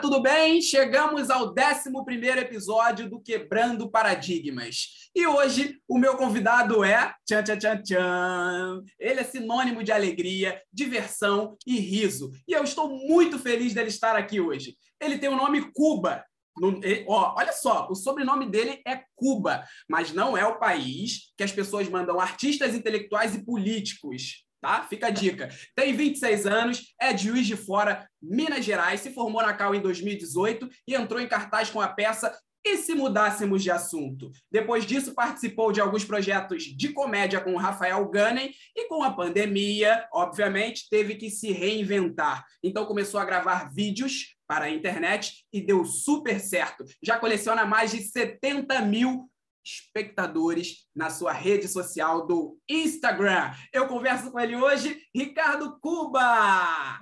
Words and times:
tudo 0.00 0.22
bem? 0.22 0.62
Chegamos 0.62 1.28
ao 1.28 1.48
11 1.48 2.38
episódio 2.38 3.10
do 3.10 3.20
Quebrando 3.20 3.90
Paradigmas. 3.90 5.10
E 5.14 5.26
hoje 5.26 5.80
o 5.88 5.98
meu 5.98 6.16
convidado 6.16 6.84
é. 6.84 7.12
Tchan, 7.26 7.42
tchan, 7.42 7.58
tchan, 7.58 7.82
tchan. 7.82 8.82
Ele 8.98 9.20
é 9.20 9.24
sinônimo 9.24 9.82
de 9.82 9.90
alegria, 9.90 10.60
diversão 10.72 11.56
e 11.66 11.78
riso. 11.80 12.30
E 12.46 12.52
eu 12.52 12.62
estou 12.62 12.88
muito 12.88 13.38
feliz 13.38 13.74
dele 13.74 13.88
estar 13.88 14.14
aqui 14.14 14.40
hoje. 14.40 14.76
Ele 15.00 15.18
tem 15.18 15.28
o 15.28 15.36
nome 15.36 15.72
Cuba. 15.72 16.24
No, 16.56 16.80
ó, 17.08 17.34
olha 17.36 17.52
só, 17.52 17.88
o 17.90 17.94
sobrenome 17.94 18.46
dele 18.46 18.80
é 18.86 19.02
Cuba, 19.14 19.64
mas 19.88 20.12
não 20.12 20.36
é 20.36 20.44
o 20.44 20.58
país 20.58 21.32
que 21.36 21.44
as 21.44 21.52
pessoas 21.52 21.88
mandam 21.88 22.20
artistas 22.20 22.74
intelectuais 22.74 23.34
e 23.34 23.44
políticos 23.44 24.44
tá? 24.60 24.82
Fica 24.88 25.08
a 25.08 25.10
dica. 25.10 25.48
Tem 25.74 25.94
26 25.94 26.46
anos, 26.46 26.94
é 27.00 27.12
de 27.12 27.24
Juiz 27.24 27.46
de 27.46 27.56
Fora, 27.56 28.08
Minas 28.20 28.64
Gerais, 28.64 29.00
se 29.00 29.10
formou 29.10 29.42
na 29.42 29.54
Cal 29.54 29.74
em 29.74 29.80
2018 29.80 30.68
e 30.86 30.94
entrou 30.94 31.20
em 31.20 31.28
cartaz 31.28 31.70
com 31.70 31.80
a 31.80 31.88
peça 31.88 32.36
e 32.64 32.76
se 32.76 32.94
mudássemos 32.94 33.62
de 33.62 33.70
assunto? 33.70 34.30
Depois 34.50 34.84
disso, 34.84 35.14
participou 35.14 35.72
de 35.72 35.80
alguns 35.80 36.04
projetos 36.04 36.64
de 36.64 36.90
comédia 36.90 37.40
com 37.40 37.56
Rafael 37.56 38.04
Gunning 38.04 38.50
e 38.76 38.88
com 38.88 39.02
a 39.02 39.12
pandemia, 39.12 40.06
obviamente, 40.12 40.88
teve 40.90 41.14
que 41.14 41.30
se 41.30 41.52
reinventar. 41.52 42.44
Então 42.62 42.84
começou 42.84 43.20
a 43.20 43.24
gravar 43.24 43.72
vídeos 43.72 44.36
para 44.46 44.66
a 44.66 44.70
internet 44.70 45.44
e 45.52 45.60
deu 45.60 45.84
super 45.84 46.40
certo. 46.40 46.84
Já 47.02 47.18
coleciona 47.18 47.64
mais 47.64 47.90
de 47.90 48.02
70 48.02 48.82
mil 48.82 49.30
espectadores 49.68 50.88
na 50.94 51.10
sua 51.10 51.32
rede 51.32 51.68
social 51.68 52.26
do 52.26 52.58
Instagram. 52.68 53.52
Eu 53.72 53.86
converso 53.86 54.30
com 54.30 54.40
ele 54.40 54.56
hoje, 54.56 54.98
Ricardo 55.14 55.78
Cuba. 55.80 56.20
Ah! 56.22 56.98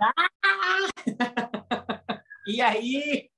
e 2.46 2.60
aí? 2.60 3.30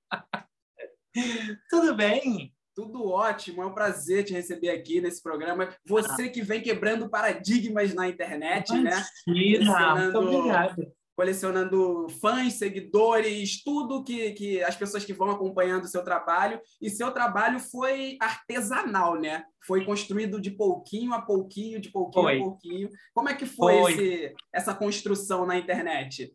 Tudo 1.68 1.94
bem? 1.94 2.54
Tudo 2.74 3.08
ótimo, 3.08 3.62
é 3.62 3.66
um 3.66 3.74
prazer 3.74 4.24
te 4.24 4.32
receber 4.32 4.70
aqui 4.70 5.00
nesse 5.00 5.20
programa. 5.20 5.68
Você 5.84 6.24
ah. 6.24 6.28
que 6.28 6.42
vem 6.42 6.62
quebrando 6.62 7.10
paradigmas 7.10 7.92
na 7.92 8.08
internet, 8.08 8.70
Imagina, 8.70 8.90
né? 8.90 10.02
Muito 10.04 10.18
obrigado 10.18 10.97
colecionando 11.18 12.08
fãs, 12.20 12.52
seguidores, 12.54 13.60
tudo 13.64 14.04
que, 14.04 14.30
que 14.34 14.62
as 14.62 14.76
pessoas 14.76 15.04
que 15.04 15.12
vão 15.12 15.28
acompanhando 15.28 15.82
o 15.82 15.88
seu 15.88 16.04
trabalho. 16.04 16.60
E 16.80 16.88
seu 16.88 17.10
trabalho 17.10 17.58
foi 17.58 18.16
artesanal, 18.20 19.20
né? 19.20 19.42
Foi 19.66 19.84
construído 19.84 20.40
de 20.40 20.52
pouquinho 20.52 21.12
a 21.12 21.20
pouquinho, 21.20 21.80
de 21.80 21.90
pouquinho 21.90 22.22
foi. 22.22 22.36
a 22.36 22.40
pouquinho. 22.40 22.88
Como 23.12 23.28
é 23.28 23.34
que 23.34 23.46
foi, 23.46 23.80
foi. 23.80 23.92
Esse, 23.94 24.34
essa 24.54 24.72
construção 24.72 25.44
na 25.44 25.58
internet? 25.58 26.32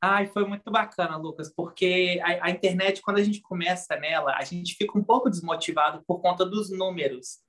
Ai, 0.00 0.26
foi 0.28 0.48
muito 0.48 0.70
bacana, 0.70 1.18
Lucas, 1.18 1.52
porque 1.54 2.18
a, 2.22 2.46
a, 2.46 2.50
internet, 2.50 3.02
quando 3.02 3.18
a 3.18 3.22
gente 3.22 3.42
começa 3.42 3.94
nela, 3.96 4.38
a 4.38 4.42
gente 4.42 4.74
fica 4.74 4.98
um 4.98 5.04
pouco 5.04 5.28
desmotivado 5.28 6.02
por 6.06 6.22
conta 6.22 6.46
dos 6.46 6.70
números. 6.70 7.40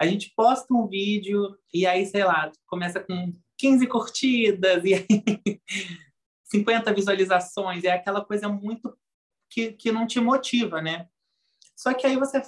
A 0.00 0.06
gente 0.06 0.32
posta 0.34 0.72
um 0.72 0.88
vídeo 0.88 1.54
e 1.72 1.86
aí, 1.86 2.06
sei 2.06 2.24
lá, 2.24 2.50
começa 2.66 2.98
com 2.98 3.30
15 3.58 3.86
curtidas 3.86 4.82
e 4.86 4.94
aí 4.94 5.60
50 6.54 6.94
visualizações, 6.94 7.82
é 7.82 7.90
aquela 7.90 8.24
coisa 8.24 8.48
muito 8.48 8.96
que, 9.50 9.72
que 9.72 9.90
não 9.90 10.06
te 10.06 10.20
motiva, 10.20 10.80
né? 10.80 11.08
Só 11.76 11.92
que 11.92 12.06
aí 12.06 12.16
você. 12.16 12.42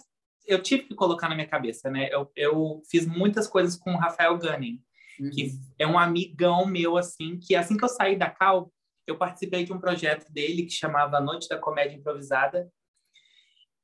Eu 0.46 0.62
tive 0.62 0.84
que 0.84 0.94
colocar 0.94 1.28
na 1.28 1.34
minha 1.34 1.48
cabeça, 1.48 1.90
né? 1.90 2.08
Eu, 2.12 2.30
eu 2.36 2.80
fiz 2.88 3.04
muitas 3.04 3.48
coisas 3.48 3.76
com 3.76 3.94
o 3.94 3.98
Rafael 3.98 4.38
Gunning, 4.38 4.80
uhum. 5.18 5.30
que 5.30 5.50
é 5.76 5.86
um 5.86 5.98
amigão 5.98 6.66
meu, 6.66 6.96
assim, 6.96 7.36
que 7.36 7.56
assim 7.56 7.76
que 7.76 7.84
eu 7.84 7.88
saí 7.88 8.16
da 8.16 8.30
Cal, 8.30 8.72
eu 9.08 9.18
participei 9.18 9.64
de 9.64 9.72
um 9.72 9.80
projeto 9.80 10.30
dele 10.32 10.64
que 10.64 10.72
chamava 10.72 11.20
Noite 11.20 11.48
da 11.48 11.58
Comédia 11.58 11.96
Improvisada, 11.96 12.70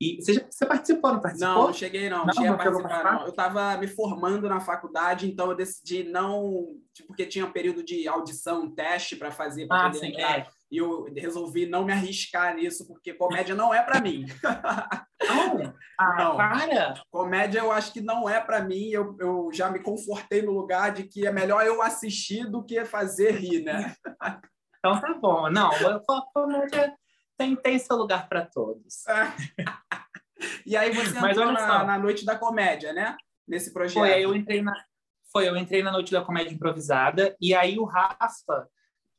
e 0.02 0.20
você, 0.20 0.34
já, 0.34 0.40
você 0.50 0.66
participou, 0.66 1.12
não 1.12 1.20
participou? 1.20 1.54
Não, 1.54 1.66
não 1.66 1.72
cheguei 1.72 2.10
não. 2.10 2.26
não, 2.26 2.32
cheguei 2.32 2.50
não 2.50 2.56
participar, 2.56 3.04
não. 3.04 3.22
Eu 3.22 3.28
estava 3.28 3.76
me 3.76 3.86
formando 3.86 4.48
na 4.48 4.58
faculdade, 4.58 5.30
então 5.30 5.48
eu 5.48 5.56
decidi 5.56 6.02
não... 6.02 6.74
Tipo, 6.92 7.08
porque 7.08 7.24
tinha 7.24 7.46
um 7.46 7.52
período 7.52 7.84
de 7.84 8.08
audição, 8.08 8.68
teste 8.68 9.14
para 9.14 9.30
fazer, 9.30 9.68
para 9.68 9.82
ah, 9.82 9.84
poder 9.84 9.98
sim, 9.98 10.08
entrar. 10.08 10.40
É. 10.40 10.46
E 10.72 10.78
eu 10.78 11.04
resolvi 11.16 11.66
não 11.66 11.84
me 11.84 11.92
arriscar 11.92 12.56
nisso, 12.56 12.84
porque 12.88 13.14
comédia 13.14 13.54
não 13.54 13.72
é 13.72 13.80
para 13.80 14.00
mim. 14.00 14.26
Não? 15.24 15.72
Ah, 15.96 16.16
não. 16.19 16.36
para! 16.36 16.94
Comédia 17.08 17.60
eu 17.60 17.70
acho 17.70 17.92
que 17.92 18.00
não 18.00 18.28
é 18.28 18.40
para 18.40 18.60
mim. 18.60 18.88
Eu, 18.88 19.16
eu 19.20 19.50
já 19.52 19.70
me 19.70 19.78
confortei 19.78 20.42
no 20.42 20.50
lugar 20.50 20.92
de 20.92 21.04
que 21.04 21.24
é 21.24 21.30
melhor 21.30 21.64
eu 21.64 21.80
assistir 21.80 22.50
do 22.50 22.64
que 22.64 22.84
fazer 22.84 23.36
rir, 23.36 23.62
né? 23.62 23.94
Então 24.84 25.00
tá 25.00 25.14
bom. 25.14 25.48
Não, 25.48 25.70
comédia 26.34 26.92
tem, 27.42 27.56
tem 27.56 27.78
seu 27.78 27.97
lugar 27.97 28.28
para 28.28 28.47
todos. 28.47 29.04
e 30.64 30.76
aí 30.76 30.92
você 30.92 31.19
Mas 31.20 31.36
entrou 31.36 31.53
na, 31.53 31.84
na, 31.84 31.98
Noite 31.98 32.25
da 32.25 32.38
Comédia, 32.38 32.92
né? 32.92 33.16
Nesse 33.47 33.72
projeto. 33.72 33.98
Foi, 33.98 34.25
eu 34.25 34.34
entrei 34.34 34.62
na, 34.62 34.72
foi, 35.32 35.48
eu 35.48 35.56
entrei 35.56 35.82
na 35.82 35.91
Noite 35.91 36.12
da 36.12 36.25
Comédia 36.25 36.54
Improvisada, 36.54 37.36
e 37.41 37.54
aí 37.54 37.78
o 37.78 37.84
Rafa, 37.84 38.69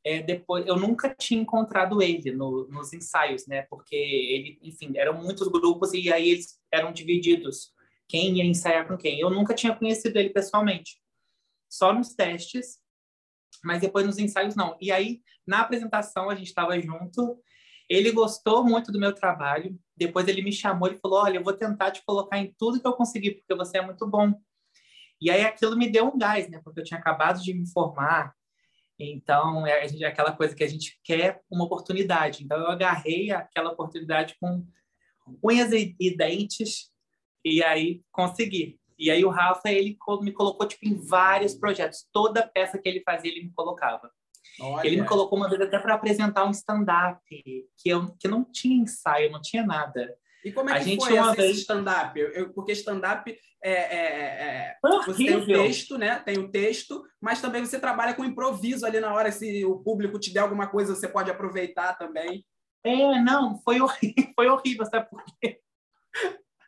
é, 0.06 0.22
depois, 0.22 0.66
eu 0.66 0.78
nunca 0.78 1.14
tinha 1.14 1.42
encontrado 1.42 2.02
ele 2.02 2.32
no, 2.32 2.68
nos 2.70 2.94
ensaios, 2.94 3.46
né? 3.48 3.64
Porque 3.64 3.96
ele, 3.96 4.60
enfim, 4.62 4.94
eram 4.96 5.14
muitos 5.14 5.48
grupos 5.48 5.94
e 5.94 6.12
aí 6.12 6.30
eles 6.30 6.60
eram 6.72 6.92
divididos. 6.92 7.74
Quem 8.08 8.38
ia 8.38 8.46
ensaiar 8.46 8.88
com 8.88 8.98
quem? 8.98 9.20
Eu 9.20 9.30
nunca 9.30 9.54
tinha 9.54 9.76
conhecido 9.76 10.18
ele 10.18 10.30
pessoalmente. 10.30 11.02
Só 11.70 11.94
nos 11.94 12.14
testes, 12.14 12.80
mas 13.64 13.82
depois 13.82 14.06
nos 14.06 14.18
ensaios 14.18 14.56
não. 14.56 14.78
E 14.80 14.92
aí, 14.92 15.22
na 15.48 15.62
apresentação, 15.62 16.30
a 16.30 16.36
gente 16.36 16.48
estava 16.48 16.80
junto 16.80 17.42
ele 17.94 18.12
gostou 18.12 18.64
muito 18.64 18.92
do 18.92 19.00
meu 19.00 19.14
trabalho. 19.14 19.78
Depois 19.96 20.28
ele 20.28 20.42
me 20.42 20.52
chamou 20.52 20.90
e 20.90 20.98
falou: 20.98 21.24
Olha, 21.24 21.38
eu 21.38 21.44
vou 21.44 21.54
tentar 21.54 21.92
te 21.92 22.04
colocar 22.06 22.38
em 22.38 22.54
tudo 22.58 22.80
que 22.80 22.88
eu 22.88 22.94
conseguir, 22.94 23.36
porque 23.36 23.56
você 23.56 23.78
é 23.78 23.82
muito 23.82 24.08
bom. 24.08 24.34
E 25.22 25.30
aí 25.30 25.42
aquilo 25.44 25.78
me 25.78 25.90
deu 25.90 26.08
um 26.08 26.18
gás, 26.18 26.50
né? 26.50 26.60
Porque 26.64 26.80
eu 26.80 26.84
tinha 26.84 27.00
acabado 27.00 27.42
de 27.42 27.54
me 27.54 27.70
formar. 27.70 28.34
Então, 29.00 29.66
é, 29.66 29.86
é 29.86 30.06
aquela 30.06 30.32
coisa 30.32 30.56
que 30.56 30.64
a 30.64 30.68
gente 30.68 31.00
quer 31.04 31.42
uma 31.50 31.66
oportunidade. 31.66 32.44
Então, 32.44 32.58
eu 32.58 32.68
agarrei 32.68 33.32
aquela 33.32 33.72
oportunidade 33.72 34.36
com 34.40 34.66
unhas 35.44 35.72
e, 35.72 35.96
e 36.00 36.16
dentes 36.16 36.92
e 37.44 37.64
aí 37.64 38.02
consegui. 38.12 38.80
E 38.98 39.10
aí 39.10 39.26
o 39.26 39.30
Rafa, 39.30 39.72
ele 39.72 39.98
me 40.22 40.32
colocou 40.32 40.68
tipo, 40.68 40.86
em 40.86 40.96
vários 40.96 41.56
projetos. 41.56 42.08
Toda 42.12 42.48
peça 42.48 42.78
que 42.78 42.88
ele 42.88 43.02
fazia, 43.02 43.32
ele 43.32 43.44
me 43.44 43.54
colocava. 43.54 44.12
Olha. 44.60 44.88
Ele 44.88 45.02
me 45.02 45.08
colocou 45.08 45.38
uma 45.38 45.50
vez 45.50 45.62
até 45.62 45.80
para 45.80 45.96
apresentar 45.96 46.46
um 46.46 46.52
stand-up, 46.52 47.20
que, 47.30 47.90
eu, 47.90 48.16
que 48.20 48.28
não 48.28 48.44
tinha 48.44 48.84
ensaio, 48.84 49.32
não 49.32 49.42
tinha 49.42 49.66
nada. 49.66 50.16
E 50.44 50.52
como 50.52 50.70
é 50.70 50.74
que 50.74 50.80
a 50.80 50.84
gente 50.84 51.06
foi 51.06 51.14
uma 51.18 51.34
vez... 51.34 51.60
stand-up? 51.60 52.20
Porque 52.54 52.74
stand-up 52.74 53.36
é, 53.64 53.72
é, 53.72 53.98
é... 54.02 54.78
você 54.84 55.14
tem 55.14 55.38
o 55.38 55.46
texto, 55.46 55.98
né? 55.98 56.20
Tem 56.20 56.38
o 56.38 56.52
texto, 56.52 57.04
mas 57.22 57.40
também 57.40 57.66
você 57.66 57.80
trabalha 57.80 58.14
com 58.14 58.26
improviso 58.26 58.86
ali 58.86 59.00
na 59.00 59.14
hora. 59.14 59.32
Se 59.32 59.64
o 59.64 59.80
público 59.80 60.20
te 60.20 60.34
der 60.34 60.42
alguma 60.42 60.68
coisa, 60.68 60.94
você 60.94 61.08
pode 61.08 61.32
aproveitar 61.32 61.98
também. 61.98 62.46
É, 62.84 63.22
não, 63.22 63.58
foi 63.62 63.80
horrível, 63.80 64.14
foi 64.36 64.50
horrível, 64.50 64.86
sabe 64.86 65.10
por 65.10 65.24
quê? 65.42 65.62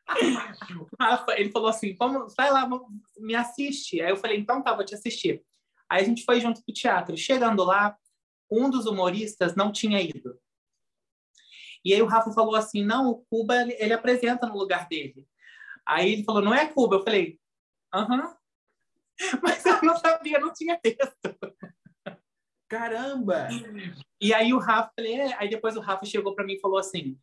Ele 1.36 1.52
falou 1.52 1.68
assim: 1.68 1.94
vamos, 2.00 2.34
vai 2.38 2.50
lá, 2.52 2.70
me 3.18 3.36
assiste. 3.36 4.02
Aí 4.02 4.10
eu 4.10 4.18
falei: 4.18 4.40
então 4.40 4.64
tá, 4.64 4.74
vou 4.74 4.86
te 4.86 4.96
assistir. 4.96 5.44
Aí 5.90 6.02
a 6.02 6.06
gente 6.06 6.24
foi 6.24 6.40
junto 6.42 6.64
para 6.64 6.72
o 6.72 6.74
teatro. 6.74 7.18
Chegando 7.18 7.64
lá, 7.64 7.98
um 8.52 8.70
dos 8.70 8.86
humoristas 8.86 9.56
não 9.56 9.72
tinha 9.72 10.02
ido. 10.02 10.40
E 11.84 11.94
aí 11.94 12.02
o 12.02 12.08
Rafa 12.08 12.32
falou 12.32 12.56
assim, 12.56 12.84
não, 12.84 13.10
o 13.10 13.26
Cuba, 13.30 13.62
ele, 13.62 13.76
ele 13.80 13.94
apresenta 13.94 14.48
no 14.48 14.58
lugar 14.58 14.88
dele. 14.88 15.28
Aí 15.86 16.14
ele 16.14 16.24
falou, 16.24 16.42
não 16.42 16.54
é 16.54 16.68
Cuba? 16.68 16.96
Eu 16.96 17.04
falei, 17.04 17.40
aham. 17.94 18.36
Mas 19.44 19.66
eu 19.66 19.82
não 19.84 19.96
sabia, 19.98 20.40
não 20.40 20.52
tinha 20.52 20.78
texto. 20.78 21.38
Caramba! 22.68 23.48
E 24.20 24.34
aí 24.34 24.52
o 24.54 24.58
Rafa, 24.58 24.92
falei, 24.96 25.14
é. 25.14 25.36
aí 25.38 25.48
depois 25.48 25.78
o 25.78 25.82
Rafa 25.82 26.06
chegou 26.06 26.34
para 26.34 26.44
mim 26.44 26.54
e 26.54 26.60
falou 26.60 26.80
assim, 26.80 27.18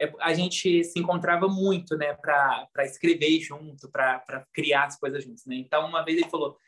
é, 0.00 0.12
a 0.20 0.34
gente 0.34 0.84
se 0.84 0.98
encontrava 0.98 1.48
muito, 1.48 1.96
né, 1.96 2.14
para 2.14 2.68
escrever 2.80 3.40
junto, 3.40 3.90
para 3.90 4.46
criar 4.52 4.84
as 4.84 4.98
coisas 4.98 5.24
juntos, 5.24 5.46
né? 5.46 5.56
Então 5.56 5.86
uma 5.88 6.04
vez 6.04 6.18
ele 6.18 6.30
falou, 6.30 6.58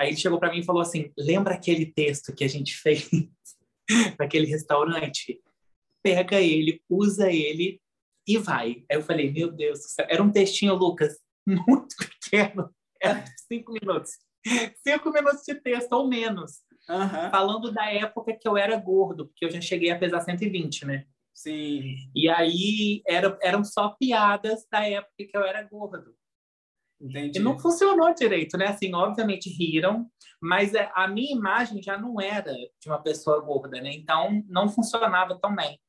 Aí 0.00 0.08
ele 0.08 0.16
chegou 0.16 0.40
para 0.40 0.50
mim 0.50 0.60
e 0.60 0.64
falou 0.64 0.80
assim: 0.80 1.12
lembra 1.14 1.54
aquele 1.54 1.84
texto 1.84 2.34
que 2.34 2.42
a 2.42 2.48
gente 2.48 2.74
fez 2.74 3.06
naquele 4.18 4.46
restaurante? 4.46 5.38
Pega 6.02 6.40
ele, 6.40 6.82
usa 6.88 7.30
ele 7.30 7.78
e 8.26 8.38
vai. 8.38 8.82
Aí 8.90 8.96
eu 8.96 9.02
falei: 9.02 9.30
meu 9.30 9.52
Deus 9.52 9.80
do 9.80 9.88
céu. 9.88 10.06
Era 10.08 10.22
um 10.22 10.32
textinho, 10.32 10.74
Lucas, 10.74 11.18
muito 11.46 11.94
pequeno. 11.98 12.74
Era 12.98 13.22
cinco 13.46 13.72
minutos. 13.72 14.12
Cinco 14.82 15.10
minutos 15.12 15.42
de 15.46 15.54
texto 15.56 15.92
ou 15.92 16.08
menos. 16.08 16.62
Uhum. 16.88 17.30
Falando 17.30 17.70
da 17.70 17.92
época 17.92 18.32
que 18.32 18.48
eu 18.48 18.56
era 18.56 18.74
gordo, 18.78 19.26
porque 19.26 19.44
eu 19.44 19.50
já 19.50 19.60
cheguei 19.60 19.90
a 19.90 19.98
pesar 19.98 20.22
120, 20.22 20.86
né? 20.86 21.04
Sim. 21.34 22.10
E 22.16 22.26
aí 22.26 23.02
era, 23.06 23.38
eram 23.42 23.62
só 23.62 23.90
piadas 24.00 24.66
da 24.72 24.88
época 24.88 25.12
que 25.18 25.36
eu 25.36 25.42
era 25.42 25.62
gordo. 25.62 26.14
Entendi. 27.00 27.38
E 27.38 27.42
não 27.42 27.58
funcionou 27.58 28.14
direito, 28.14 28.58
né? 28.58 28.66
Assim, 28.66 28.94
obviamente 28.94 29.48
riram, 29.48 30.06
mas 30.40 30.74
é, 30.74 30.90
a 30.94 31.08
minha 31.08 31.34
imagem 31.34 31.82
já 31.82 31.96
não 31.96 32.20
era 32.20 32.52
de 32.52 32.88
uma 32.88 33.02
pessoa 33.02 33.40
gorda, 33.40 33.80
né? 33.80 33.92
Então 33.94 34.44
não 34.48 34.68
funcionava 34.68 35.38
tão 35.40 35.54
bem. 35.54 35.80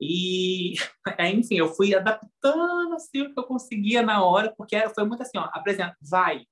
E, 0.00 0.74
enfim, 1.32 1.56
eu 1.56 1.68
fui 1.68 1.94
adaptando 1.94 2.94
assim 2.94 3.22
o 3.22 3.32
que 3.32 3.38
eu 3.38 3.44
conseguia 3.44 4.02
na 4.02 4.24
hora, 4.24 4.52
porque 4.56 4.76
foi 4.90 5.04
muito 5.04 5.22
assim, 5.22 5.38
ó, 5.38 5.48
apresenta, 5.52 5.96
vai. 6.00 6.44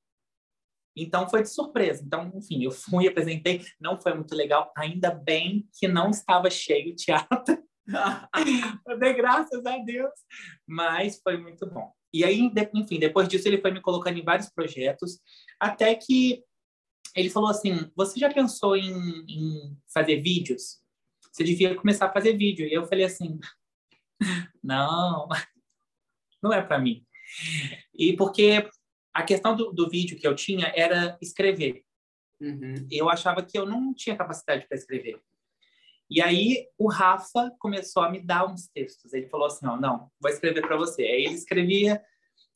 Então 0.95 1.29
foi 1.29 1.43
de 1.43 1.49
surpresa. 1.49 2.03
Então, 2.05 2.31
enfim, 2.35 2.65
eu 2.65 2.71
fui, 2.71 3.09
apresentei, 3.09 3.65
não 3.81 4.01
foi 4.01 4.15
muito 4.15 4.35
legal, 4.35 4.73
ainda 4.77 5.11
bem 5.11 5.69
que 5.79 5.89
não 5.89 6.11
estava 6.11 6.51
cheio 6.51 6.93
o 6.93 6.97
teatro. 6.97 7.59
eu 8.87 8.99
dei 8.99 9.15
graças 9.15 9.65
a 9.67 9.79
Deus, 9.79 10.13
mas 10.67 11.21
foi 11.23 11.39
muito 11.39 11.67
bom. 11.67 11.98
E 12.13 12.25
aí, 12.25 12.51
enfim, 12.75 12.99
depois 12.99 13.29
disso 13.29 13.47
ele 13.49 13.61
foi 13.61 13.71
me 13.71 13.81
colocando 13.81 14.19
em 14.19 14.25
vários 14.25 14.49
projetos, 14.49 15.21
até 15.61 15.95
que 15.95 16.43
ele 17.15 17.31
falou 17.31 17.51
assim: 17.51 17.91
Você 17.95 18.19
já 18.19 18.33
pensou 18.33 18.77
em, 18.77 19.25
em 19.29 19.77
fazer 19.93 20.21
vídeos? 20.21 20.81
Você 21.33 21.45
devia 21.45 21.75
começar 21.75 22.07
a 22.07 22.13
fazer 22.13 22.37
vídeo. 22.37 22.67
E 22.67 22.73
eu 22.73 22.87
falei 22.87 23.05
assim: 23.05 23.39
Não, 24.63 25.29
não 26.43 26.53
é 26.53 26.63
para 26.63 26.79
mim. 26.79 27.05
E 27.95 28.17
porque 28.17 28.69
a 29.13 29.23
questão 29.23 29.55
do, 29.55 29.73
do, 29.73 29.89
vídeo 29.89 30.17
que 30.17 30.27
eu 30.27 30.35
tinha 30.35 30.73
era 30.75 31.19
escrever. 31.21 31.85
Uhum. 32.41 32.87
Eu 32.91 33.09
achava 33.11 33.43
que 33.43 33.59
eu 33.59 33.67
não 33.67 33.93
tinha 33.93 34.17
capacidade 34.17 34.67
para 34.67 34.79
escrever. 34.79 35.21
E 36.11 36.23
aí 36.23 36.67
o 36.79 36.89
Rafa 36.89 37.51
começou 37.59 38.03
a 38.03 38.11
me 38.11 38.21
dar 38.21 38.47
uns 38.47 38.69
textos. 38.69 39.13
Ele 39.13 39.29
falou 39.29 39.47
assim: 39.47 39.67
ó, 39.67 39.77
não, 39.77 40.11
vou 40.21 40.31
escrever 40.31 40.63
para 40.63 40.77
você. 40.77 41.03
Aí 41.03 41.25
ele 41.25 41.35
escrevia, 41.35 42.03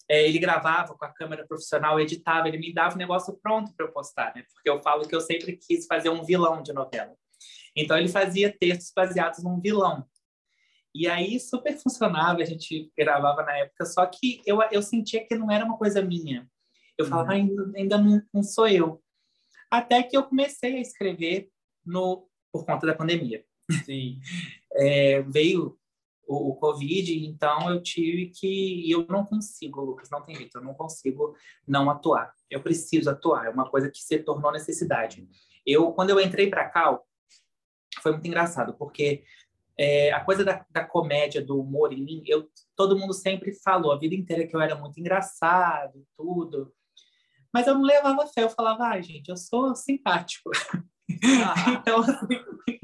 é, 0.09 0.27
ele 0.27 0.39
gravava 0.39 0.95
com 0.95 1.05
a 1.05 1.13
câmera 1.13 1.47
profissional, 1.47 2.01
editava, 2.01 2.49
ele 2.49 2.59
me 2.59 2.73
dava 2.73 2.95
o 2.95 2.99
negócio 2.99 3.39
pronto 3.43 3.75
para 3.77 3.87
eu 3.87 3.93
postar, 3.93 4.35
né? 4.35 4.45
Porque 4.53 4.69
eu 4.69 4.81
falo 4.83 5.07
que 5.07 5.15
eu 5.15 5.21
sempre 5.21 5.57
quis 5.57 5.87
fazer 5.87 6.09
um 6.09 6.25
vilão 6.25 6.63
de 6.63 6.73
novela. 6.73 7.15
Então 7.77 7.97
ele 7.99 8.09
fazia 8.09 8.55
textos 8.57 8.93
baseados 8.95 9.43
num 9.43 9.61
vilão. 9.61 10.07
E 10.95 11.09
aí 11.09 11.41
super 11.41 11.77
funcionava, 11.79 12.43
a 12.43 12.45
gente 12.45 12.93
gravava 12.97 13.43
na 13.43 13.57
época, 13.57 13.87
só 13.87 14.05
que 14.05 14.43
eu, 14.45 14.61
eu 14.71 14.83
sentia 14.83 15.27
que 15.27 15.35
não 15.35 15.51
era 15.51 15.65
uma 15.65 15.79
coisa 15.79 16.03
minha. 16.03 16.47
Eu 16.99 17.07
falava, 17.07 17.31
uhum. 17.31 17.37
ainda, 17.37 17.73
ainda 17.75 17.99
não, 17.99 18.23
não 18.33 18.43
sou 18.43 18.69
eu. 18.69 19.03
Até 19.71 20.03
que 20.03 20.17
eu 20.17 20.25
comecei 20.25 20.77
a 20.77 20.81
escrever 20.81 21.49
no 21.85 22.29
por 22.53 22.65
conta 22.67 22.87
da 22.87 22.95
pandemia. 22.95 23.45
Sim. 23.85 24.21
É, 24.75 25.21
veio 25.21 25.79
o, 26.27 26.49
o, 26.49 26.57
Covid, 26.57 27.27
então 27.27 27.71
eu 27.71 27.83
tive 27.83 28.31
que. 28.31 28.87
E 28.87 28.91
eu 28.91 29.07
não 29.07 29.23
consigo, 29.23 29.83
Lucas, 29.83 30.09
não 30.09 30.23
tem 30.23 30.35
jeito, 30.35 30.57
eu 30.57 30.65
não 30.65 30.73
consigo 30.73 31.37
não 31.69 31.91
atuar. 31.91 32.33
Eu 32.51 32.63
preciso 32.63 33.11
atuar, 33.11 33.45
é 33.45 33.51
uma 33.51 33.69
coisa 33.69 33.91
que 33.91 33.99
se 33.99 34.19
tornou 34.21 34.51
necessidade. 34.51 35.29
Eu, 35.67 35.93
quando 35.93 36.09
eu 36.09 36.19
entrei 36.19 36.49
para 36.49 36.71
cá, 36.71 36.99
foi 38.01 38.13
muito 38.13 38.27
engraçado, 38.27 38.73
porque 38.79 39.25
é, 39.79 40.13
a 40.13 40.25
coisa 40.25 40.45
da, 40.45 40.65
da, 40.71 40.85
comédia, 40.85 41.45
do 41.45 41.61
humor 41.61 41.93
em 41.93 42.03
mim, 42.03 42.23
eu, 42.27 42.49
todo 42.77 42.99
mundo 42.99 43.13
sempre 43.13 43.53
falou 43.53 43.93
a 43.93 43.99
vida 43.99 44.15
inteira 44.15 44.47
que 44.47 44.57
eu 44.57 44.61
era 44.61 44.75
muito 44.75 44.99
engraçado 44.99 46.03
tudo. 46.17 46.73
Mas 47.53 47.67
eu 47.67 47.75
não 47.75 47.83
levava 47.83 48.27
fé, 48.27 48.43
eu 48.45 48.51
falava, 48.51 48.85
ai, 48.85 48.99
ah, 48.99 49.03
gente, 49.03 49.29
eu 49.29 49.37
sou 49.37 49.75
simpático. 49.75 50.51
então, 51.09 52.01
assim, 52.01 52.81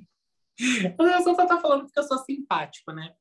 a 0.86 0.90
pessoa 0.90 1.36
só 1.36 1.46
tá 1.46 1.60
falando 1.60 1.84
porque 1.84 1.98
eu 1.98 2.04
sou 2.04 2.18
simpático, 2.18 2.92
né? 2.92 3.12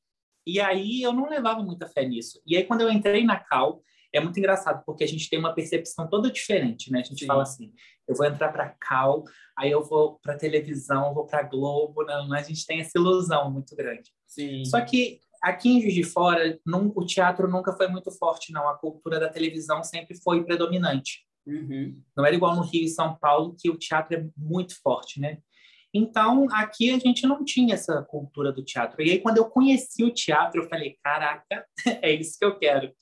E 0.46 0.60
aí 0.60 1.02
eu 1.02 1.12
não 1.12 1.28
levava 1.28 1.62
muita 1.62 1.86
fé 1.86 2.06
nisso. 2.06 2.40
E 2.46 2.56
aí 2.56 2.64
quando 2.64 2.80
eu 2.80 2.90
entrei 2.90 3.24
na 3.24 3.38
Cal, 3.38 3.82
é 4.12 4.20
muito 4.20 4.38
engraçado, 4.38 4.82
porque 4.86 5.04
a 5.04 5.08
gente 5.08 5.28
tem 5.28 5.38
uma 5.38 5.54
percepção 5.54 6.08
toda 6.08 6.30
diferente, 6.30 6.90
né? 6.90 7.00
A 7.00 7.02
gente 7.02 7.20
Sim. 7.20 7.26
fala 7.26 7.42
assim, 7.42 7.72
eu 8.06 8.14
vou 8.14 8.26
entrar 8.26 8.50
para 8.50 8.74
Cal, 8.80 9.24
aí 9.56 9.70
eu 9.70 9.84
vou 9.84 10.18
para 10.22 10.38
televisão, 10.38 11.12
vou 11.12 11.26
para 11.26 11.42
Globo, 11.42 12.04
não, 12.04 12.32
a 12.32 12.42
gente 12.42 12.64
tem 12.64 12.80
essa 12.80 12.96
ilusão 12.96 13.50
muito 13.50 13.76
grande. 13.76 14.10
Sim. 14.26 14.64
Só 14.64 14.80
que 14.80 15.20
aqui 15.42 15.68
em 15.68 15.80
Juiz 15.80 15.94
de 15.94 16.04
Fora, 16.04 16.58
não, 16.66 16.90
o 16.94 17.04
teatro 17.04 17.48
nunca 17.48 17.72
foi 17.74 17.88
muito 17.88 18.10
forte, 18.10 18.52
não. 18.52 18.68
A 18.68 18.78
cultura 18.78 19.20
da 19.20 19.28
televisão 19.28 19.82
sempre 19.84 20.16
foi 20.16 20.42
predominante. 20.44 21.27
Uhum. 21.48 21.94
Não 22.14 22.26
era 22.26 22.36
igual 22.36 22.54
no 22.54 22.62
Rio 22.62 22.84
e 22.84 22.88
São 22.88 23.16
Paulo, 23.16 23.56
que 23.58 23.70
o 23.70 23.78
teatro 23.78 24.18
é 24.18 24.26
muito 24.36 24.80
forte, 24.82 25.18
né? 25.18 25.38
Então, 25.92 26.46
aqui 26.52 26.90
a 26.90 26.98
gente 26.98 27.26
não 27.26 27.42
tinha 27.42 27.74
essa 27.74 28.02
cultura 28.02 28.52
do 28.52 28.62
teatro. 28.62 29.02
E 29.02 29.10
aí, 29.10 29.18
quando 29.20 29.38
eu 29.38 29.46
conheci 29.46 30.04
o 30.04 30.12
teatro, 30.12 30.62
eu 30.62 30.68
falei, 30.68 30.98
caraca, 31.02 31.66
é 32.02 32.12
isso 32.12 32.38
que 32.38 32.44
eu 32.44 32.58
quero. 32.58 32.92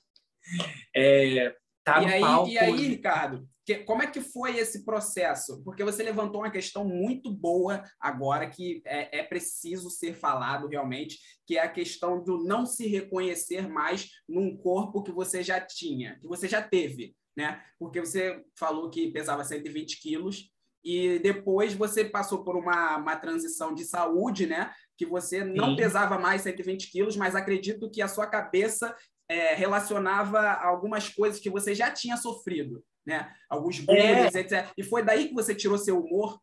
É, 0.94 1.54
tá 1.84 2.00
e, 2.02 2.06
aí, 2.06 2.20
palco... 2.20 2.48
e 2.48 2.58
aí, 2.58 2.88
Ricardo, 2.88 3.48
que, 3.64 3.78
como 3.78 4.02
é 4.02 4.06
que 4.06 4.20
foi 4.20 4.56
esse 4.56 4.84
processo? 4.84 5.60
Porque 5.64 5.82
você 5.82 6.04
levantou 6.04 6.42
uma 6.42 6.50
questão 6.50 6.84
muito 6.84 7.32
boa 7.32 7.82
agora, 8.00 8.48
que 8.48 8.80
é, 8.86 9.18
é 9.18 9.22
preciso 9.24 9.90
ser 9.90 10.14
falado 10.14 10.68
realmente, 10.68 11.18
que 11.44 11.58
é 11.58 11.62
a 11.62 11.68
questão 11.68 12.22
do 12.22 12.44
não 12.44 12.64
se 12.64 12.86
reconhecer 12.86 13.68
mais 13.68 14.08
num 14.28 14.56
corpo 14.56 15.02
que 15.02 15.10
você 15.10 15.42
já 15.42 15.60
tinha, 15.60 16.16
que 16.20 16.28
você 16.28 16.46
já 16.46 16.62
teve 16.62 17.16
né? 17.36 17.62
Porque 17.78 18.00
você 18.00 18.44
falou 18.54 18.88
que 18.90 19.10
pesava 19.10 19.44
120 19.44 20.00
quilos 20.00 20.50
e 20.82 21.18
depois 21.18 21.74
você 21.74 22.04
passou 22.04 22.44
por 22.44 22.56
uma, 22.56 22.96
uma 22.96 23.16
transição 23.16 23.74
de 23.74 23.84
saúde, 23.84 24.46
né? 24.46 24.72
Que 24.96 25.04
você 25.04 25.44
não 25.44 25.70
Sim. 25.70 25.76
pesava 25.76 26.18
mais 26.18 26.42
120 26.42 26.90
quilos, 26.90 27.16
mas 27.16 27.34
acredito 27.34 27.90
que 27.90 28.00
a 28.00 28.08
sua 28.08 28.26
cabeça 28.26 28.96
é, 29.28 29.54
relacionava 29.54 30.40
algumas 30.52 31.08
coisas 31.08 31.40
que 31.40 31.50
você 31.50 31.74
já 31.74 31.90
tinha 31.90 32.16
sofrido, 32.16 32.84
né? 33.04 33.34
Alguns 33.50 33.80
bullying, 33.80 34.00
é. 34.00 34.26
etc. 34.26 34.72
E 34.76 34.82
foi 34.82 35.02
daí 35.02 35.28
que 35.28 35.34
você 35.34 35.54
tirou 35.54 35.76
seu 35.76 36.00
humor? 36.00 36.40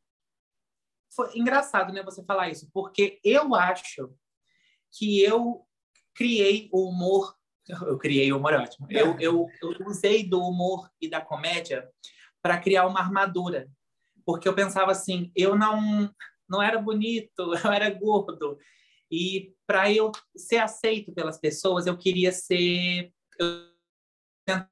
Foi 1.16 1.38
engraçado, 1.38 1.94
né? 1.94 2.04
Você 2.04 2.24
falar 2.24 2.50
isso, 2.50 2.70
porque 2.74 3.20
eu 3.24 3.56
acho 3.56 4.12
que 4.92 5.22
eu 5.22 5.66
criei 6.14 6.70
o 6.72 6.90
humor 6.90 7.36
eu 7.68 7.98
criei 7.98 8.32
o 8.32 8.38
humor 8.38 8.54
ótimo. 8.54 8.88
Eu, 8.90 9.18
eu, 9.20 9.48
eu 9.62 9.88
usei 9.88 10.28
do 10.28 10.42
humor 10.42 10.90
e 11.02 11.10
da 11.10 11.22
comédia 11.22 11.90
para 12.42 12.60
criar 12.60 12.86
uma 12.86 13.00
armadura, 13.00 13.70
porque 14.26 14.48
eu 14.48 14.54
pensava 14.54 14.92
assim, 14.92 15.32
eu 15.36 15.58
não 15.58 16.14
não 16.50 16.62
era 16.62 16.80
bonito, 16.80 17.54
eu 17.66 17.72
era 17.72 17.90
gordo 17.90 18.58
e 19.10 19.54
para 19.66 19.92
eu 19.92 20.12
ser 20.36 20.58
aceito 20.58 21.14
pelas 21.14 21.40
pessoas, 21.40 21.88
eu 21.88 21.98
queria 21.98 22.32
ser 22.32 23.12
eu 23.40 23.74
tentava 24.46 24.70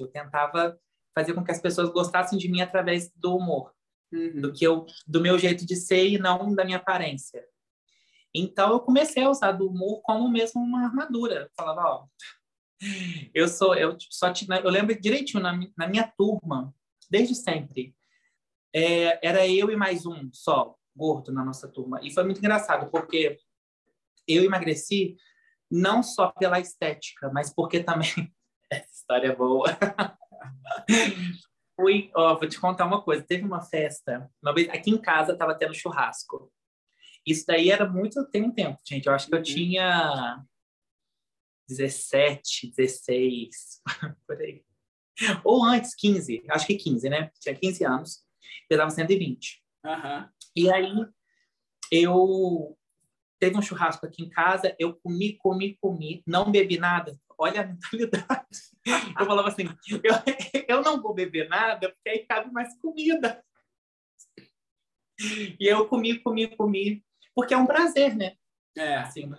eu 0.00 0.08
tentava 0.08 0.78
fazer 1.14 1.34
com 1.34 1.44
que 1.44 1.50
as 1.50 1.60
pessoas 1.60 1.90
gostassem 1.90 2.38
de 2.38 2.48
mim 2.48 2.60
através 2.60 3.10
do 3.14 3.36
humor, 3.36 3.74
uhum. 4.12 4.40
do 4.40 4.52
que 4.52 4.64
eu 4.64 4.86
do 5.06 5.20
meu 5.20 5.38
jeito 5.38 5.66
de 5.66 5.76
ser 5.76 6.08
e 6.08 6.18
não 6.18 6.54
da 6.54 6.64
minha 6.64 6.78
aparência. 6.78 7.44
Então 8.34 8.72
eu 8.72 8.80
comecei 8.80 9.22
a 9.24 9.30
usar 9.30 9.52
do 9.52 9.68
humor 9.68 10.00
como 10.02 10.30
mesmo 10.30 10.60
uma 10.62 10.84
armadura. 10.84 11.42
Eu 11.42 11.50
falava, 11.56 11.82
ó, 11.82 12.06
eu 13.34 13.48
sou, 13.48 13.74
eu 13.74 13.96
só 14.10 14.32
tinha, 14.32 14.60
eu 14.60 14.70
lembro 14.70 14.98
direitinho 15.00 15.42
na, 15.42 15.58
na 15.76 15.88
minha 15.88 16.12
turma, 16.16 16.74
desde 17.10 17.34
sempre, 17.34 17.94
é, 18.74 19.26
era 19.26 19.46
eu 19.48 19.70
e 19.70 19.76
mais 19.76 20.06
um 20.06 20.30
só 20.32 20.76
gordo 20.94 21.32
na 21.32 21.44
nossa 21.44 21.68
turma. 21.68 22.00
E 22.02 22.12
foi 22.12 22.24
muito 22.24 22.38
engraçado 22.38 22.90
porque 22.90 23.38
eu 24.26 24.44
emagreci 24.44 25.16
não 25.70 26.02
só 26.02 26.30
pela 26.30 26.60
estética, 26.60 27.30
mas 27.32 27.52
porque 27.52 27.82
também 27.82 28.10
essa 28.70 28.92
história 28.92 29.28
é 29.28 29.36
boa. 29.36 29.66
Fui, 31.74 32.10
ó, 32.14 32.36
vou 32.36 32.48
te 32.48 32.60
contar 32.60 32.86
uma 32.86 33.02
coisa. 33.02 33.22
Teve 33.22 33.44
uma 33.44 33.62
festa, 33.62 34.28
uma 34.42 34.52
vez 34.52 34.68
aqui 34.68 34.90
em 34.90 34.98
casa 34.98 35.32
estava 35.32 35.54
tendo 35.54 35.74
churrasco. 35.74 36.52
Isso 37.28 37.44
daí 37.46 37.70
era 37.70 37.86
muito, 37.86 38.24
tem 38.30 38.42
um 38.42 38.50
tempo, 38.50 38.80
gente. 38.82 39.06
Eu 39.06 39.12
acho 39.12 39.26
que 39.26 39.34
eu 39.34 39.38
uhum. 39.38 39.44
tinha 39.44 40.42
17, 41.68 42.72
16, 42.74 43.82
por 44.26 44.40
aí. 44.40 44.64
Ou 45.44 45.62
antes, 45.62 45.94
15, 45.94 46.42
acho 46.48 46.66
que 46.66 46.76
15, 46.76 47.10
né? 47.10 47.30
Tinha 47.38 47.54
15 47.54 47.84
anos, 47.84 48.24
pesava 48.66 48.88
120. 48.88 49.62
Uhum. 49.84 50.28
E 50.56 50.72
aí, 50.72 50.90
eu 51.92 52.74
teve 53.38 53.58
um 53.58 53.62
churrasco 53.62 54.06
aqui 54.06 54.22
em 54.22 54.30
casa, 54.30 54.74
eu 54.78 54.94
comi, 54.94 55.36
comi, 55.36 55.76
comi, 55.82 56.22
não 56.26 56.50
bebi 56.50 56.78
nada. 56.78 57.14
Olha 57.36 57.60
a 57.60 57.66
mentalidade. 57.66 58.58
Eu 59.20 59.26
falava 59.26 59.48
assim, 59.48 59.64
eu, 59.86 60.00
eu 60.66 60.82
não 60.82 61.02
vou 61.02 61.12
beber 61.12 61.46
nada, 61.46 61.90
porque 61.90 62.08
aí 62.08 62.26
cabe 62.26 62.50
mais 62.50 62.74
comida. 62.80 63.44
E 65.20 65.56
eu 65.60 65.86
comi, 65.86 66.18
comi, 66.20 66.56
comi 66.56 67.04
porque 67.38 67.54
é 67.54 67.56
um 67.56 67.68
prazer, 67.68 68.16
né? 68.16 68.32
É. 68.76 68.96
Assim, 68.96 69.30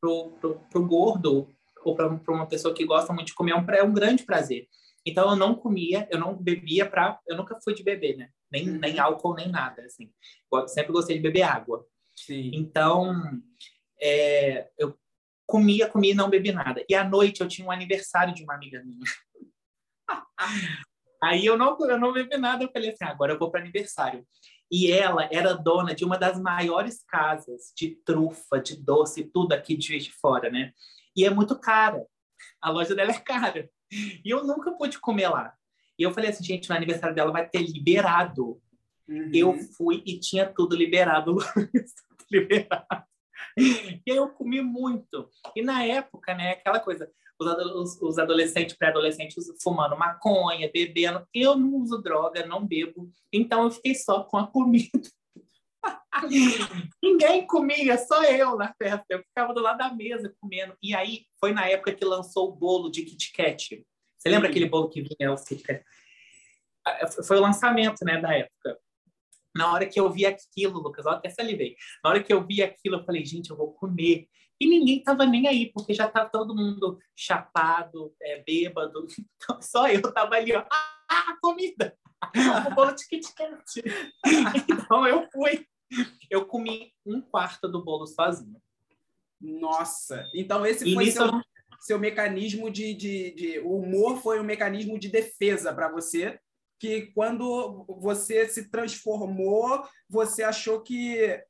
pro, 0.00 0.32
pro, 0.32 0.58
pro 0.68 0.84
gordo 0.84 1.48
ou 1.84 1.94
para 1.94 2.08
uma 2.08 2.48
pessoa 2.48 2.74
que 2.74 2.84
gosta 2.84 3.12
muito 3.12 3.28
de 3.28 3.34
comer, 3.36 3.52
é 3.52 3.54
um, 3.54 3.70
é 3.70 3.82
um 3.84 3.94
grande 3.94 4.24
prazer. 4.24 4.66
Então, 5.06 5.30
eu 5.30 5.36
não 5.36 5.54
comia, 5.54 6.08
eu 6.10 6.18
não 6.18 6.34
bebia 6.34 6.90
para... 6.90 7.20
Eu 7.24 7.36
nunca 7.36 7.56
fui 7.62 7.72
de 7.72 7.84
beber, 7.84 8.16
né? 8.16 8.30
Nem, 8.50 8.68
uhum. 8.68 8.78
nem 8.80 8.98
álcool, 8.98 9.36
nem 9.36 9.48
nada, 9.48 9.82
assim. 9.82 10.12
Eu 10.52 10.66
sempre 10.66 10.90
gostei 10.90 11.18
de 11.18 11.22
beber 11.22 11.42
água. 11.42 11.86
Sim. 12.16 12.50
Então, 12.52 13.14
é, 14.02 14.68
eu 14.76 14.98
comia, 15.46 15.88
comia 15.88 16.10
e 16.10 16.16
não 16.16 16.28
bebi 16.28 16.50
nada. 16.50 16.84
E 16.88 16.96
à 16.96 17.04
noite 17.04 17.42
eu 17.42 17.46
tinha 17.46 17.68
um 17.68 17.70
aniversário 17.70 18.34
de 18.34 18.42
uma 18.42 18.54
amiga 18.54 18.82
minha. 18.82 19.04
Aí 21.22 21.46
eu 21.46 21.56
não, 21.56 21.78
eu 21.88 22.00
não 22.00 22.12
bebi 22.12 22.36
nada, 22.38 22.64
eu 22.64 22.72
falei 22.72 22.90
assim, 22.90 23.04
ah, 23.04 23.10
agora 23.10 23.34
eu 23.34 23.38
vou 23.38 23.52
para 23.52 23.60
aniversário. 23.60 24.26
E 24.70 24.90
ela 24.90 25.28
era 25.32 25.54
dona 25.54 25.94
de 25.94 26.04
uma 26.04 26.18
das 26.18 26.40
maiores 26.40 27.04
casas 27.04 27.72
de 27.76 27.96
trufa, 28.04 28.60
de 28.60 28.76
doce, 28.76 29.24
tudo 29.24 29.52
aqui 29.52 29.76
de 29.76 29.86
Juiz 29.86 30.04
de 30.04 30.12
Fora, 30.12 30.50
né? 30.50 30.72
E 31.16 31.24
é 31.24 31.30
muito 31.30 31.58
cara. 31.58 32.04
A 32.60 32.70
loja 32.70 32.94
dela 32.94 33.10
é 33.10 33.18
cara. 33.20 33.70
E 33.92 34.28
eu 34.28 34.44
nunca 34.44 34.72
pude 34.72 34.98
comer 34.98 35.28
lá. 35.28 35.54
E 35.98 36.02
eu 36.02 36.12
falei 36.12 36.30
assim, 36.30 36.44
gente, 36.44 36.68
no 36.68 36.76
aniversário 36.76 37.14
dela 37.14 37.32
vai 37.32 37.48
ter 37.48 37.62
liberado. 37.62 38.60
Uhum. 39.08 39.30
Eu 39.32 39.54
fui 39.76 40.02
e 40.04 40.18
tinha 40.18 40.46
tudo 40.46 40.76
liberado. 40.76 41.36
liberado. 42.30 43.04
E 43.56 44.02
eu 44.06 44.28
comi 44.30 44.60
muito. 44.60 45.30
E 45.54 45.62
na 45.62 45.84
época, 45.84 46.34
né, 46.34 46.52
aquela 46.52 46.80
coisa, 46.80 47.10
os, 47.38 48.00
os 48.00 48.18
adolescentes, 48.18 48.76
pré-adolescentes 48.76 49.44
fumando 49.62 49.96
maconha, 49.96 50.70
bebendo. 50.72 51.26
Eu 51.34 51.56
não 51.56 51.74
uso 51.74 52.00
droga, 52.02 52.46
não 52.46 52.66
bebo. 52.66 53.10
Então 53.32 53.64
eu 53.64 53.70
fiquei 53.70 53.94
só 53.94 54.22
com 54.24 54.38
a 54.38 54.46
comida. 54.46 54.90
Ninguém 57.02 57.46
comia, 57.46 57.98
só 57.98 58.22
eu 58.24 58.56
na 58.56 58.74
festa. 58.74 59.04
Eu 59.10 59.20
ficava 59.20 59.52
do 59.52 59.60
lado 59.60 59.78
da 59.78 59.92
mesa 59.92 60.34
comendo. 60.40 60.76
E 60.82 60.94
aí 60.94 61.26
foi 61.38 61.52
na 61.52 61.68
época 61.68 61.94
que 61.94 62.04
lançou 62.04 62.48
o 62.48 62.56
bolo 62.56 62.90
de 62.90 63.02
Kit 63.02 63.32
Kat. 63.32 63.84
Você 64.16 64.28
lembra 64.28 64.48
aquele 64.48 64.66
bolo 64.66 64.88
que 64.88 65.02
vinha 65.02 65.32
o 65.32 65.36
Kit 65.36 65.62
Kat? 65.62 65.84
Ah, 66.86 67.06
foi 67.08 67.36
o 67.36 67.42
lançamento, 67.42 68.04
né, 68.04 68.20
da 68.20 68.32
época. 68.32 68.78
Na 69.54 69.72
hora 69.72 69.86
que 69.86 69.98
eu 69.98 70.10
vi 70.10 70.26
aquilo, 70.26 70.78
Lucas, 70.78 71.06
eu 71.06 71.12
até 71.12 71.30
salivei. 71.30 71.76
Na 72.04 72.10
hora 72.10 72.22
que 72.22 72.32
eu 72.32 72.46
vi 72.46 72.62
aquilo, 72.62 72.96
eu 72.96 73.04
falei, 73.04 73.24
gente, 73.24 73.50
eu 73.50 73.56
vou 73.56 73.72
comer. 73.72 74.28
E 74.60 74.66
ninguém 74.66 75.02
tava 75.02 75.26
nem 75.26 75.46
aí, 75.46 75.70
porque 75.72 75.92
já 75.92 76.08
tá 76.08 76.24
todo 76.24 76.54
mundo 76.54 76.98
chapado, 77.14 78.14
é, 78.20 78.42
bêbado. 78.42 79.06
Então, 79.36 79.60
só 79.62 79.88
eu 79.88 80.02
tava 80.12 80.34
ali, 80.34 80.52
ó, 80.54 80.64
ah, 81.08 81.36
comida! 81.40 81.96
o 82.70 82.74
bolo 82.74 82.92
de 82.92 83.06
Kit 83.06 83.34
Kat. 83.34 83.82
então 84.68 85.06
eu 85.06 85.28
fui. 85.30 85.66
Eu 86.28 86.46
comi 86.46 86.92
um 87.04 87.20
quarto 87.20 87.68
do 87.68 87.84
bolo 87.84 88.06
sozinho. 88.06 88.60
Nossa! 89.40 90.28
Então 90.34 90.66
esse 90.66 90.92
foi 90.94 91.10
seu, 91.10 91.26
não... 91.26 91.42
seu 91.80 91.98
mecanismo 91.98 92.70
de, 92.70 92.94
de, 92.94 93.34
de... 93.34 93.58
O 93.60 93.76
humor 93.76 94.20
foi 94.20 94.40
um 94.40 94.44
mecanismo 94.44 94.98
de 94.98 95.08
defesa 95.08 95.72
para 95.72 95.90
você, 95.90 96.40
que 96.80 97.12
quando 97.12 97.84
você 98.00 98.48
se 98.48 98.68
transformou, 98.70 99.86
você 100.08 100.42
achou 100.42 100.82
que 100.82 101.40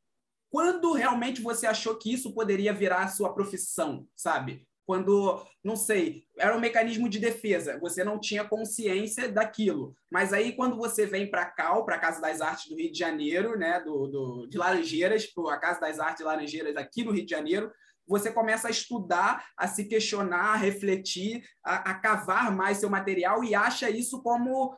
quando 0.57 0.95
realmente 0.95 1.43
você 1.43 1.67
achou 1.67 1.99
que 1.99 2.11
isso 2.11 2.33
poderia 2.33 2.73
virar 2.73 3.03
a 3.03 3.09
sua 3.09 3.35
profissão, 3.35 4.09
sabe? 4.17 4.67
Quando, 4.87 5.45
não 5.63 5.77
sei, 5.77 6.23
era 6.39 6.57
um 6.57 6.61
mecanismo 6.61 7.11
de 7.11 7.19
defesa, 7.19 7.79
você 7.79 8.03
não 8.03 8.19
tinha 8.19 8.43
consciência 8.43 9.31
daquilo. 9.31 9.95
Mas 10.11 10.33
aí, 10.33 10.57
quando 10.57 10.75
você 10.75 11.05
vem 11.05 11.31
para 11.31 11.45
cá, 11.45 11.79
para 11.83 11.97
a 11.97 11.99
Casa 11.99 12.23
das 12.23 12.41
Artes 12.41 12.71
do 12.71 12.75
Rio 12.75 12.91
de 12.91 12.99
Janeiro, 12.99 13.59
né, 13.59 13.81
do, 13.81 14.07
do, 14.07 14.47
de 14.47 14.57
Laranjeiras, 14.57 15.27
para 15.27 15.57
a 15.57 15.61
Casa 15.61 15.79
das 15.79 16.01
Artes 16.01 16.21
de 16.21 16.25
Laranjeiras 16.25 16.75
aqui 16.79 17.05
no 17.05 17.11
Rio 17.11 17.27
de 17.27 17.33
Janeiro, 17.33 17.71
você 18.09 18.33
começa 18.33 18.69
a 18.69 18.71
estudar, 18.71 19.45
a 19.59 19.69
se 19.69 19.85
questionar, 19.85 20.55
a 20.55 20.57
refletir, 20.57 21.45
a, 21.63 21.91
a 21.91 21.95
cavar 21.97 22.51
mais 22.51 22.79
seu 22.79 22.89
material 22.89 23.45
e 23.45 23.55
acha 23.55 23.91
isso 23.91 24.23
como 24.23 24.75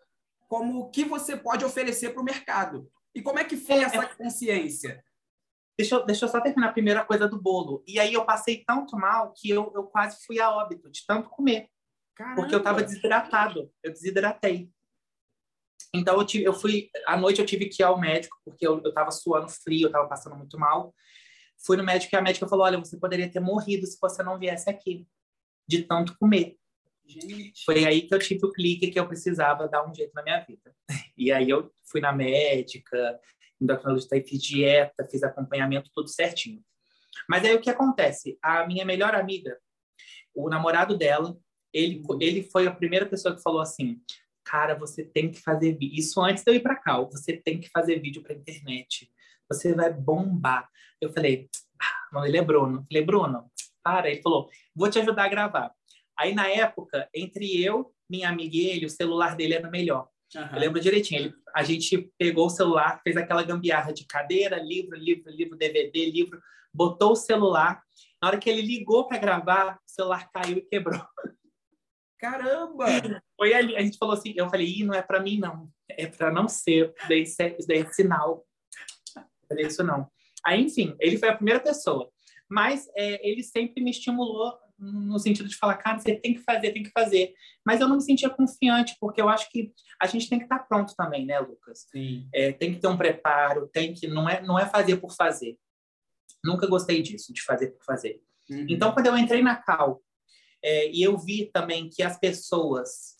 como 0.49 0.80
o 0.80 0.90
que 0.90 1.04
você 1.04 1.37
pode 1.37 1.64
oferecer 1.64 2.11
para 2.11 2.23
o 2.23 2.25
mercado. 2.25 2.90
E 3.14 3.23
como 3.23 3.38
é 3.38 3.44
que 3.44 3.56
foi 3.56 3.76
é, 3.76 3.82
essa 3.82 4.02
é. 4.02 4.14
consciência? 4.16 5.04
Deixa 5.78 5.94
eu, 5.94 6.04
deixa 6.04 6.25
eu 6.25 6.28
só 6.28 6.40
terminar 6.40 6.70
a 6.70 6.73
primeira 6.73 7.04
coisa 7.04 7.28
do 7.28 7.40
bolo. 7.40 7.85
E 7.87 8.00
aí 8.00 8.12
eu 8.12 8.25
passei 8.25 8.64
tanto 8.66 8.97
mal 8.97 9.32
que 9.32 9.49
eu, 9.49 9.70
eu 9.76 9.85
quase 9.85 10.18
fui 10.26 10.40
a 10.40 10.50
óbito 10.50 10.90
de 10.90 11.06
tanto 11.06 11.30
comer. 11.30 11.68
Caramba. 12.16 12.35
Porque 12.35 12.52
eu 12.52 12.58
estava 12.58 12.82
desidratado. 12.82 13.70
Eu 13.80 13.92
desidratei. 13.92 14.68
Então 15.94 16.18
eu, 16.18 16.26
tive, 16.26 16.44
eu 16.44 16.52
fui. 16.52 16.90
À 17.06 17.16
noite 17.16 17.40
eu 17.40 17.47
tive 17.47 17.66
que 17.66 17.80
ir 17.80 17.85
ao 17.85 17.99
médico, 17.99 18.37
porque 18.44 18.66
eu 18.66 18.82
estava 18.82 19.12
suando 19.12 19.49
frio, 19.49 19.85
eu 19.85 19.87
estava 19.87 20.08
passando 20.08 20.35
muito 20.35 20.58
mal. 20.58 20.92
Fui 21.64 21.76
no 21.76 21.85
médico 21.85 22.14
e 22.14 22.18
a 22.18 22.23
médica 22.23 22.49
falou: 22.49 22.64
Olha, 22.64 22.78
você 22.78 22.99
poderia 22.99 23.30
ter 23.30 23.40
morrido 23.40 23.87
se 23.87 23.97
você 24.00 24.20
não 24.23 24.37
viesse 24.37 24.68
aqui, 24.68 25.06
de 25.66 25.85
tanto 25.85 26.18
comer. 26.18 26.56
Gente. 27.06 27.64
Foi 27.64 27.85
aí 27.87 28.02
que 28.02 28.12
eu 28.12 28.18
tive 28.18 28.44
o 28.44 28.52
clique 28.52 28.90
que 28.90 28.99
eu 28.99 29.08
precisava 29.08 29.68
dar 29.68 29.88
um 29.88 29.94
jeito 29.94 30.12
na 30.12 30.23
minha 30.23 30.40
vida. 30.40 30.75
E 31.16 31.32
aí 31.32 31.50
eu 31.50 31.73
fui 31.90 32.00
na 32.00 32.12
médica, 32.12 33.18
endocrinologista 33.60 34.16
e 34.16 34.26
fiz 34.26 34.42
dieta, 34.42 35.06
fiz 35.10 35.22
acompanhamento, 35.22 35.90
tudo 35.94 36.08
certinho. 36.08 36.62
Mas 37.28 37.44
aí 37.44 37.54
o 37.54 37.60
que 37.60 37.70
acontece? 37.70 38.38
A 38.42 38.66
minha 38.66 38.84
melhor 38.84 39.14
amiga, 39.14 39.58
o 40.34 40.48
namorado 40.48 40.96
dela, 40.96 41.36
ele, 41.72 42.02
uhum. 42.08 42.18
ele 42.20 42.42
foi 42.42 42.66
a 42.66 42.74
primeira 42.74 43.06
pessoa 43.06 43.34
que 43.34 43.42
falou 43.42 43.60
assim: 43.60 44.00
cara, 44.44 44.74
você 44.74 45.04
tem 45.04 45.30
que 45.30 45.40
fazer 45.40 45.76
vídeo. 45.76 45.98
Isso 45.98 46.20
antes 46.22 46.42
de 46.42 46.50
eu 46.50 46.54
ir 46.54 46.60
para 46.60 46.76
cá, 46.76 47.00
você 47.00 47.36
tem 47.36 47.60
que 47.60 47.68
fazer 47.68 48.00
vídeo 48.00 48.22
para 48.22 48.34
internet. 48.34 49.10
Você 49.50 49.74
vai 49.74 49.92
bombar. 49.92 50.68
Eu 51.00 51.12
falei, 51.12 51.48
ah, 51.80 52.08
não, 52.12 52.24
ele 52.24 52.38
é 52.38 52.42
Bruno. 52.42 52.78
Eu 52.78 52.84
falei, 52.84 53.04
Bruno, 53.04 53.50
para. 53.82 54.10
Ele 54.10 54.22
falou, 54.22 54.48
vou 54.74 54.90
te 54.90 54.98
ajudar 54.98 55.24
a 55.24 55.28
gravar. 55.28 55.72
Aí, 56.18 56.34
na 56.34 56.48
época, 56.48 57.08
entre 57.14 57.62
eu, 57.62 57.94
minha 58.10 58.28
amiga 58.28 58.56
e 58.56 58.66
ele, 58.66 58.86
o 58.86 58.90
celular 58.90 59.36
dele 59.36 59.54
era 59.54 59.70
melhor. 59.70 60.08
Uhum. 60.35 60.49
Eu 60.52 60.58
lembro 60.58 60.80
direitinho. 60.80 61.20
Ele, 61.20 61.35
a 61.54 61.62
gente 61.62 62.12
pegou 62.18 62.47
o 62.47 62.50
celular, 62.50 63.00
fez 63.02 63.16
aquela 63.16 63.42
gambiarra 63.42 63.92
de 63.92 64.06
cadeira, 64.06 64.58
livro, 64.62 64.97
livro, 64.97 65.30
livro, 65.30 65.56
DVD, 65.56 66.11
livro, 66.11 66.40
botou 66.73 67.12
o 67.12 67.16
celular. 67.16 67.82
Na 68.20 68.28
hora 68.28 68.38
que 68.38 68.50
ele 68.50 68.62
ligou 68.62 69.06
para 69.06 69.18
gravar, 69.18 69.76
o 69.76 69.90
celular 69.90 70.30
caiu 70.30 70.58
e 70.58 70.62
quebrou. 70.62 71.02
Caramba! 72.18 72.87
Foi 73.37 73.54
ali, 73.54 73.76
a 73.76 73.80
gente 73.80 73.97
falou 73.97 74.14
assim, 74.14 74.35
eu 74.37 74.50
falei, 74.50 74.66
Ih, 74.66 74.85
não 74.85 74.94
é 74.94 75.00
para 75.00 75.20
mim 75.20 75.38
não, 75.38 75.70
é 75.88 76.06
para 76.08 76.32
não 76.32 76.49
ser, 76.49 76.92
isso 76.97 77.08
daí, 77.08 77.54
isso 77.58 77.68
daí 77.68 77.78
é 77.78 77.92
sinal. 77.92 78.44
Eu 79.16 79.49
falei 79.49 79.66
isso 79.66 79.85
não. 79.85 80.11
Aí, 80.44 80.61
enfim, 80.62 80.97
ele 80.99 81.16
foi 81.16 81.28
a 81.28 81.37
primeira 81.37 81.61
pessoa, 81.61 82.11
mas 82.49 82.88
é, 82.97 83.28
ele 83.28 83.42
sempre 83.42 83.82
me 83.82 83.90
estimulou 83.90 84.58
no 84.78 85.18
sentido 85.18 85.49
de 85.49 85.56
falar, 85.56 85.76
cara, 85.76 85.99
você 85.99 86.14
tem 86.14 86.35
que 86.35 86.40
fazer, 86.40 86.73
tem 86.73 86.82
que 86.82 86.90
fazer. 86.90 87.35
Mas 87.66 87.80
eu 87.80 87.88
não 87.88 87.97
me 87.97 88.02
sentia 88.02 88.30
confiante, 88.30 88.97
porque 89.00 89.20
eu 89.20 89.28
acho 89.28 89.50
que 89.50 89.73
a 90.00 90.06
gente 90.06 90.28
tem 90.28 90.38
que 90.38 90.44
estar 90.44 90.61
pronto 90.61 90.94
também, 90.97 91.26
né, 91.26 91.38
Lucas? 91.40 91.87
Sim. 91.90 92.28
É, 92.32 92.52
tem 92.52 92.73
que 92.73 92.80
ter 92.80 92.87
um 92.87 92.97
preparo, 92.97 93.68
tem 93.68 93.92
que 93.92 94.06
não 94.06 94.28
é 94.28 94.40
não 94.40 94.58
é 94.58 94.66
fazer 94.66 94.99
por 94.99 95.12
fazer. 95.12 95.58
Nunca 96.44 96.66
gostei 96.66 97.02
disso, 97.02 97.32
de 97.32 97.42
fazer 97.42 97.68
por 97.68 97.85
fazer. 97.85 98.23
Uhum. 98.49 98.66
Então, 98.68 98.92
quando 98.92 99.06
eu 99.06 99.18
entrei 99.18 99.42
na 99.42 99.56
Cal 99.56 100.00
é, 100.62 100.90
e 100.90 101.02
eu 101.02 101.18
vi 101.18 101.50
também 101.52 101.88
que 101.88 102.02
as 102.02 102.18
pessoas, 102.18 103.16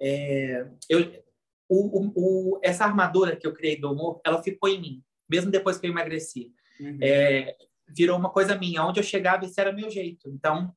é, 0.00 0.66
eu, 0.88 1.24
o, 1.68 2.00
o, 2.00 2.12
o, 2.16 2.60
essa 2.62 2.84
armadura 2.84 3.36
que 3.36 3.46
eu 3.46 3.54
criei 3.54 3.80
do 3.80 3.90
humor, 3.90 4.20
ela 4.24 4.42
ficou 4.42 4.68
em 4.68 4.80
mim, 4.80 5.02
mesmo 5.28 5.50
depois 5.50 5.78
que 5.78 5.86
eu 5.86 5.90
emagreci. 5.90 6.52
Uhum. 6.78 6.98
É, 7.00 7.56
virou 7.88 8.18
uma 8.18 8.30
coisa 8.30 8.54
minha. 8.54 8.84
Onde 8.84 9.00
eu 9.00 9.04
chegava, 9.04 9.44
esse 9.44 9.60
era 9.60 9.72
meu 9.72 9.90
jeito. 9.90 10.28
Então, 10.30 10.74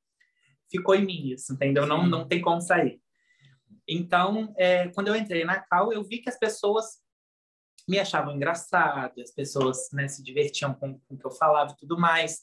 ficou 0.72 0.96
em 0.96 1.06
mim 1.06 1.32
isso, 1.32 1.54
entendeu? 1.54 1.86
Não, 1.86 2.08
não 2.08 2.28
tem 2.28 2.42
como 2.42 2.62
sair. 2.62 3.00
Então, 3.88 4.54
é, 4.58 4.88
quando 4.90 5.10
eu 5.10 5.16
entrei 5.16 5.44
na 5.44 5.60
Cal, 5.60 5.92
eu 5.92 6.04
vi 6.04 6.20
que 6.20 6.30
as 6.30 6.40
pessoas 6.40 7.02
me 7.88 8.00
achavam 8.00 8.34
engraçado, 8.34 9.22
as 9.22 9.32
pessoas 9.32 9.90
né, 9.92 10.08
se 10.08 10.24
divertiam 10.24 10.74
com, 10.74 11.00
com 11.00 11.16
o 11.16 11.18
que 11.18 11.26
eu 11.26 11.32
falava 11.32 11.74
e 11.74 11.76
tudo 11.76 12.00
mais. 12.00 12.42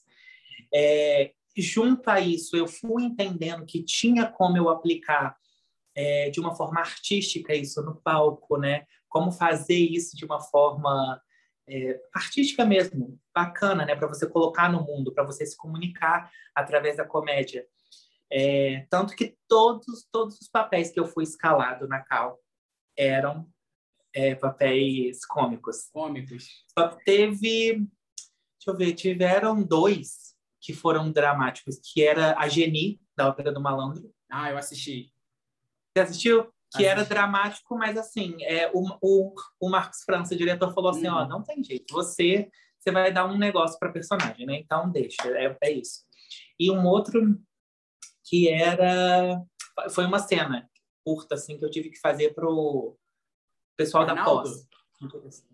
É, 0.74 1.32
junto 1.56 2.08
a 2.08 2.20
isso, 2.20 2.56
eu 2.56 2.68
fui 2.68 3.04
entendendo 3.04 3.64
que 3.64 3.82
tinha 3.82 4.26
como 4.26 4.56
eu 4.56 4.68
aplicar 4.68 5.36
é, 5.94 6.30
de 6.30 6.38
uma 6.38 6.54
forma 6.54 6.80
artística 6.80 7.54
isso 7.54 7.82
no 7.82 7.96
palco, 7.96 8.56
né? 8.56 8.84
Como 9.08 9.32
fazer 9.32 9.78
isso 9.78 10.16
de 10.16 10.24
uma 10.24 10.40
forma 10.40 11.20
é, 11.68 12.00
artística 12.14 12.64
mesmo, 12.64 13.18
bacana, 13.34 13.84
né? 13.84 13.96
Para 13.96 14.06
você 14.06 14.28
colocar 14.28 14.70
no 14.70 14.84
mundo, 14.84 15.12
para 15.12 15.24
você 15.24 15.44
se 15.44 15.56
comunicar 15.56 16.30
através 16.54 16.96
da 16.96 17.04
comédia. 17.04 17.66
É, 18.30 18.86
tanto 18.90 19.16
que 19.16 19.36
todos, 19.48 20.06
todos 20.12 20.38
os 20.40 20.48
papéis 20.48 20.90
que 20.90 21.00
eu 21.00 21.06
fui 21.06 21.24
escalado 21.24 21.88
na 21.88 22.02
Cal 22.02 22.38
eram 22.96 23.48
é, 24.14 24.34
papéis 24.34 25.24
cômicos. 25.24 25.88
Cômicos. 25.92 26.64
Só 26.76 26.88
teve, 27.04 27.74
deixa 27.76 28.68
eu 28.68 28.76
ver, 28.76 28.92
tiveram 28.94 29.62
dois 29.62 30.34
que 30.60 30.74
foram 30.74 31.10
dramáticos, 31.10 31.80
que 31.82 32.02
era 32.02 32.36
a 32.38 32.48
Geni, 32.48 33.00
da 33.16 33.28
Ópera 33.28 33.52
do 33.52 33.60
Malandro. 33.60 34.12
Ah, 34.30 34.50
eu 34.50 34.58
assisti. 34.58 35.12
Você 35.92 36.02
assistiu? 36.02 36.52
Que 36.76 36.84
era 36.84 37.02
dramático, 37.04 37.78
mas 37.78 37.96
assim, 37.96 38.36
é, 38.42 38.70
o, 38.74 38.84
o, 39.00 39.34
o 39.58 39.70
Marcos 39.70 40.02
França, 40.02 40.34
o 40.34 40.36
diretor, 40.36 40.74
falou 40.74 40.90
assim, 40.90 41.08
uhum. 41.08 41.14
ó, 41.14 41.26
não 41.26 41.42
tem 41.42 41.64
jeito, 41.64 41.94
você, 41.94 42.50
você 42.78 42.90
vai 42.90 43.10
dar 43.10 43.24
um 43.24 43.38
negócio 43.38 43.78
para 43.78 43.90
personagem, 43.90 44.44
né? 44.44 44.58
Então 44.58 44.90
deixa, 44.90 45.26
é, 45.28 45.56
é 45.62 45.72
isso. 45.72 46.04
E 46.60 46.70
um 46.70 46.84
outro 46.84 47.40
que 48.28 48.48
era 48.48 49.42
foi 49.90 50.04
uma 50.04 50.18
cena 50.18 50.68
curta 51.04 51.34
assim 51.34 51.58
que 51.58 51.64
eu 51.64 51.70
tive 51.70 51.90
que 51.90 52.00
fazer 52.00 52.34
pro 52.34 52.96
pessoal 53.76 54.04
Arnaldo? 54.04 54.50
da 54.50 55.20
pós. 55.20 55.48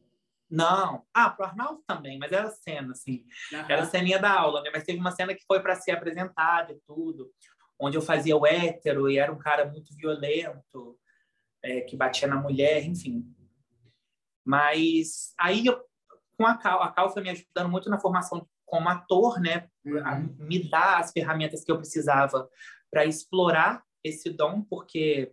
Não, 0.50 1.04
ah, 1.12 1.31
pro 1.31 1.47
Arnaldo 1.47 1.83
também, 1.87 2.19
mas 2.19 2.31
era 2.31 2.50
cena 2.50 2.93
assim, 2.93 3.25
uhum. 3.52 3.59
era 3.69 3.87
ceninha 3.87 4.19
da 4.19 4.33
aula, 4.33 4.62
né? 4.62 4.71
Mas 4.73 4.85
teve 4.85 4.99
uma 4.99 5.11
cena 5.11 5.35
que 5.35 5.45
foi 5.47 5.61
para 5.61 5.75
ser 5.75 5.93
apresentada 5.93 6.73
e 6.73 6.81
tudo, 6.87 7.33
onde 7.78 7.97
eu 7.97 8.02
fazia 8.02 8.37
o 8.37 8.47
hétero 8.47 9.11
e 9.11 9.19
era 9.19 9.33
um 9.33 9.38
cara 9.38 9.66
muito 9.66 9.95
violento, 9.97 10.99
é, 11.62 11.81
que 11.81 11.97
batia 11.97 12.28
na 12.28 12.37
mulher, 12.37 12.85
enfim. 12.85 13.25
Mas 14.45 15.33
aí, 15.38 15.66
eu, 15.66 15.83
com 16.37 16.47
a 16.47 16.57
Cal, 16.57 16.83
a 16.83 16.93
Cal 16.93 17.11
foi 17.11 17.23
me 17.23 17.31
ajudando 17.31 17.71
muito 17.71 17.88
na 17.88 17.99
formação 17.99 18.47
como 18.66 18.88
ator, 18.88 19.40
né? 19.40 19.68
Uhum. 19.85 20.35
Me 20.38 20.68
dar 20.68 20.99
as 20.99 21.12
ferramentas 21.12 21.64
que 21.64 21.71
eu 21.71 21.78
precisava 21.78 22.49
para 22.90 23.04
explorar 23.04 23.83
esse 24.02 24.30
dom, 24.30 24.62
porque 24.62 25.33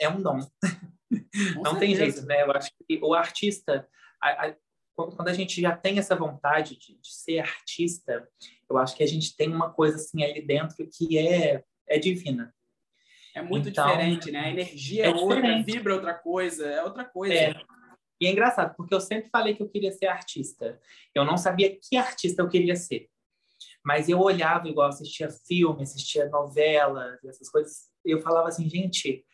é 0.00 0.08
um 0.08 0.22
dom. 0.22 0.40
Com 1.54 1.62
Não 1.62 1.72
certeza. 1.72 1.78
tem 1.78 1.94
jeito, 1.94 2.22
né? 2.26 2.42
Eu 2.42 2.52
acho 2.52 2.70
que 2.86 2.98
o 3.02 3.14
artista, 3.14 3.88
a, 4.20 4.48
a, 4.48 4.56
quando 4.94 5.28
a 5.28 5.32
gente 5.32 5.60
já 5.60 5.76
tem 5.76 5.98
essa 5.98 6.14
vontade 6.14 6.76
de, 6.78 6.98
de, 7.00 7.14
ser 7.14 7.40
artista, 7.40 8.28
eu 8.68 8.76
acho 8.76 8.96
que 8.96 9.02
a 9.02 9.06
gente 9.06 9.36
tem 9.36 9.52
uma 9.52 9.72
coisa 9.72 9.96
assim 9.96 10.22
ali 10.22 10.42
dentro 10.42 10.88
que 10.88 11.18
é, 11.18 11.64
é 11.86 11.98
divina. 11.98 12.54
É 13.34 13.42
muito 13.42 13.68
então, 13.68 13.86
diferente, 13.86 14.30
né? 14.30 14.40
A 14.40 14.50
energia 14.50 15.04
é, 15.04 15.10
é 15.10 15.14
outra, 15.14 15.36
diferente. 15.36 15.72
vibra 15.72 15.94
outra 15.94 16.14
coisa, 16.14 16.66
é 16.66 16.82
outra 16.82 17.04
coisa. 17.04 17.34
É. 17.34 17.54
E 18.20 18.26
é 18.26 18.30
engraçado, 18.30 18.74
porque 18.76 18.94
eu 18.94 19.00
sempre 19.00 19.30
falei 19.30 19.54
que 19.54 19.62
eu 19.62 19.68
queria 19.68 19.92
ser 19.92 20.06
artista. 20.06 20.80
Eu 21.14 21.24
não 21.24 21.36
sabia 21.36 21.76
que 21.76 21.96
artista 21.96 22.42
eu 22.42 22.48
queria 22.48 22.74
ser. 22.74 23.08
Mas 23.84 24.08
eu 24.08 24.18
olhava 24.20 24.68
igual, 24.68 24.88
assistia 24.88 25.30
filme, 25.30 25.82
assistia 25.82 26.28
novelas, 26.28 27.22
essas 27.24 27.48
coisas. 27.48 27.88
Eu 28.04 28.20
falava 28.20 28.48
assim, 28.48 28.68
gente, 28.68 29.24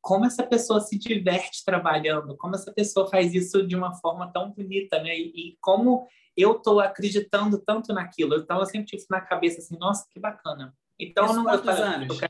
como 0.00 0.24
essa 0.24 0.42
pessoa 0.42 0.80
se 0.80 0.98
diverte 0.98 1.64
trabalhando, 1.64 2.36
como 2.36 2.54
essa 2.54 2.72
pessoa 2.72 3.08
faz 3.08 3.34
isso 3.34 3.66
de 3.66 3.76
uma 3.76 3.94
forma 3.94 4.32
tão 4.32 4.50
bonita, 4.50 5.02
né? 5.02 5.16
E, 5.16 5.52
e 5.52 5.58
como 5.60 6.08
eu 6.36 6.56
estou 6.56 6.80
acreditando 6.80 7.58
tanto 7.58 7.92
naquilo. 7.92 8.36
Então, 8.36 8.58
eu 8.58 8.66
sempre 8.66 8.86
tive 8.86 9.04
na 9.10 9.20
cabeça 9.20 9.60
assim, 9.60 9.78
nossa, 9.78 10.06
que 10.10 10.18
bacana. 10.18 10.74
Então, 10.98 11.26
isso 11.26 11.34
não 11.34 11.44
quantos 11.44 11.78
eu, 11.78 11.84
anos? 11.84 12.20
Eu 12.20 12.28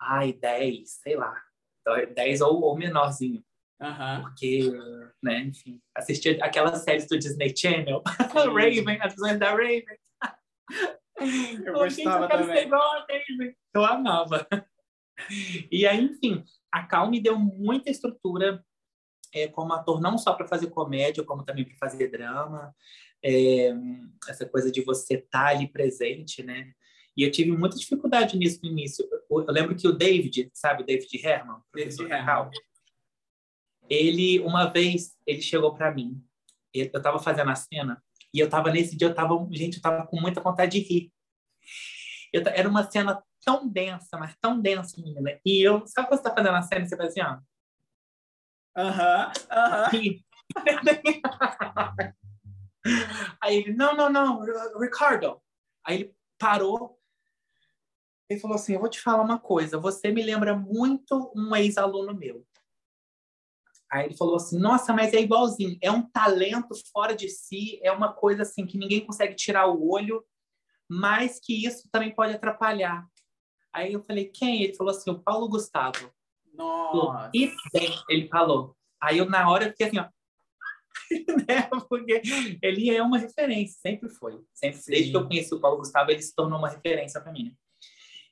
Ai, 0.00 0.32
10, 0.32 0.88
sei 0.88 1.16
lá. 1.16 1.42
10 2.14 2.40
ou, 2.42 2.62
ou 2.62 2.76
menorzinho. 2.76 3.44
Uhum. 3.80 4.22
Porque, 4.22 4.72
né, 5.22 5.40
enfim, 5.40 5.80
assistia 5.94 6.38
aquelas 6.42 6.82
séries 6.82 7.06
do 7.06 7.18
Disney 7.18 7.54
Channel, 7.54 8.02
Raven, 8.32 8.98
as 9.00 9.12
visões 9.12 9.38
da 9.38 9.50
Raven. 9.50 9.84
Eu 11.64 11.72
gostava 11.74 12.28
também. 12.28 12.70
Eu 13.74 13.84
amava. 13.84 14.46
E 15.70 15.86
aí, 15.86 16.02
enfim, 16.02 16.44
a 16.70 16.86
Cal 16.86 17.10
me 17.10 17.20
deu 17.20 17.38
muita 17.38 17.90
estrutura 17.90 18.64
é, 19.32 19.48
como 19.48 19.72
ator, 19.72 20.00
não 20.00 20.16
só 20.16 20.34
para 20.34 20.46
fazer 20.46 20.68
comédia, 20.68 21.24
como 21.24 21.44
também 21.44 21.64
para 21.64 21.76
fazer 21.76 22.08
drama. 22.08 22.74
É, 23.22 23.74
essa 24.28 24.46
coisa 24.46 24.70
de 24.70 24.82
você 24.82 25.14
estar 25.14 25.44
tá 25.44 25.48
ali 25.48 25.68
presente, 25.68 26.42
né? 26.42 26.72
E 27.16 27.22
eu 27.22 27.30
tive 27.30 27.50
muita 27.50 27.76
dificuldade 27.76 28.36
nisso 28.36 28.60
no 28.62 28.70
início. 28.70 29.06
Eu, 29.10 29.40
eu 29.40 29.52
lembro 29.52 29.74
que 29.74 29.88
o 29.88 29.92
David, 29.92 30.50
sabe, 30.52 30.82
o 30.82 30.86
David 30.86 31.08
Herman, 31.26 31.60
David 31.74 32.02
Herman. 32.02 32.50
Ele, 33.88 34.40
uma 34.40 34.66
vez, 34.66 35.14
ele 35.26 35.40
chegou 35.42 35.74
para 35.74 35.92
mim. 35.92 36.22
Eu 36.72 36.86
estava 36.86 37.18
fazendo 37.18 37.50
a 37.50 37.54
cena 37.54 38.02
e 38.32 38.38
eu 38.38 38.46
estava 38.46 38.70
nesse 38.70 38.96
dia, 38.96 39.08
eu 39.08 39.12
estava, 39.12 39.34
gente, 39.50 39.74
eu 39.74 39.78
estava 39.78 40.06
com 40.06 40.20
muita 40.20 40.40
vontade 40.40 40.78
de 40.78 40.86
rir. 40.86 41.12
Eu, 42.32 42.42
era 42.46 42.68
uma 42.68 42.88
cena 42.90 43.22
tão 43.44 43.68
densa, 43.68 44.18
mas 44.18 44.36
tão 44.40 44.60
densa, 44.60 45.00
menina. 45.00 45.38
E 45.44 45.62
eu, 45.66 45.86
sabe 45.86 46.08
quando 46.08 46.18
você 46.18 46.24
tá 46.24 46.34
fazendo 46.34 46.56
a 46.56 46.62
cena 46.62 46.84
e 46.84 46.88
você 46.88 46.96
faz 46.96 47.10
assim, 47.10 47.22
ó? 47.22 47.38
Aham, 48.76 49.32
aham. 49.50 49.90
Aí 53.42 53.56
ele, 53.56 53.72
não, 53.72 53.96
não, 53.96 54.10
não, 54.10 54.44
Ricardo. 54.78 55.40
Aí 55.84 55.96
ele 55.96 56.14
parou 56.38 56.96
ele 58.28 58.40
falou 58.40 58.56
assim, 58.56 58.74
eu 58.74 58.80
vou 58.80 58.90
te 58.90 59.00
falar 59.00 59.22
uma 59.22 59.38
coisa, 59.38 59.78
você 59.78 60.10
me 60.10 60.22
lembra 60.22 60.56
muito 60.56 61.32
um 61.34 61.54
ex-aluno 61.54 62.14
meu. 62.14 62.44
Aí 63.90 64.06
ele 64.06 64.16
falou 64.16 64.36
assim, 64.36 64.58
nossa, 64.58 64.92
mas 64.92 65.14
é 65.14 65.20
igualzinho, 65.20 65.78
é 65.80 65.90
um 65.90 66.02
talento 66.02 66.74
fora 66.92 67.14
de 67.14 67.28
si, 67.28 67.78
é 67.82 67.92
uma 67.92 68.12
coisa 68.12 68.42
assim 68.42 68.66
que 68.66 68.78
ninguém 68.78 69.06
consegue 69.06 69.34
tirar 69.34 69.66
o 69.66 69.88
olho, 69.88 70.24
mas 70.88 71.38
que 71.38 71.64
isso 71.64 71.88
também 71.90 72.14
pode 72.14 72.34
atrapalhar. 72.34 73.06
Aí 73.72 73.92
eu 73.92 74.02
falei, 74.02 74.26
quem? 74.26 74.62
Ele 74.62 74.74
falou 74.74 74.90
assim, 74.90 75.10
o 75.10 75.18
Paulo 75.18 75.48
Gustavo. 75.48 76.10
Nossa. 76.52 77.30
E 77.34 77.52
bem, 77.72 77.94
ele 78.08 78.26
falou. 78.28 78.74
Aí 79.00 79.18
eu, 79.18 79.28
na 79.28 79.48
hora, 79.48 79.66
eu 79.66 79.70
fiquei 79.70 79.86
assim, 79.86 79.98
ó. 79.98 80.08
né? 81.46 81.68
Porque 81.88 82.22
ele 82.62 82.90
é 82.90 83.02
uma 83.02 83.18
referência, 83.18 83.78
sempre 83.80 84.08
foi. 84.08 84.40
Sempre, 84.54 84.80
desde 84.86 85.10
que 85.10 85.16
eu 85.16 85.26
conheci 85.26 85.54
o 85.54 85.60
Paulo 85.60 85.78
Gustavo, 85.78 86.10
ele 86.10 86.22
se 86.22 86.34
tornou 86.34 86.58
uma 86.58 86.70
referência 86.70 87.20
para 87.20 87.32
mim. 87.32 87.54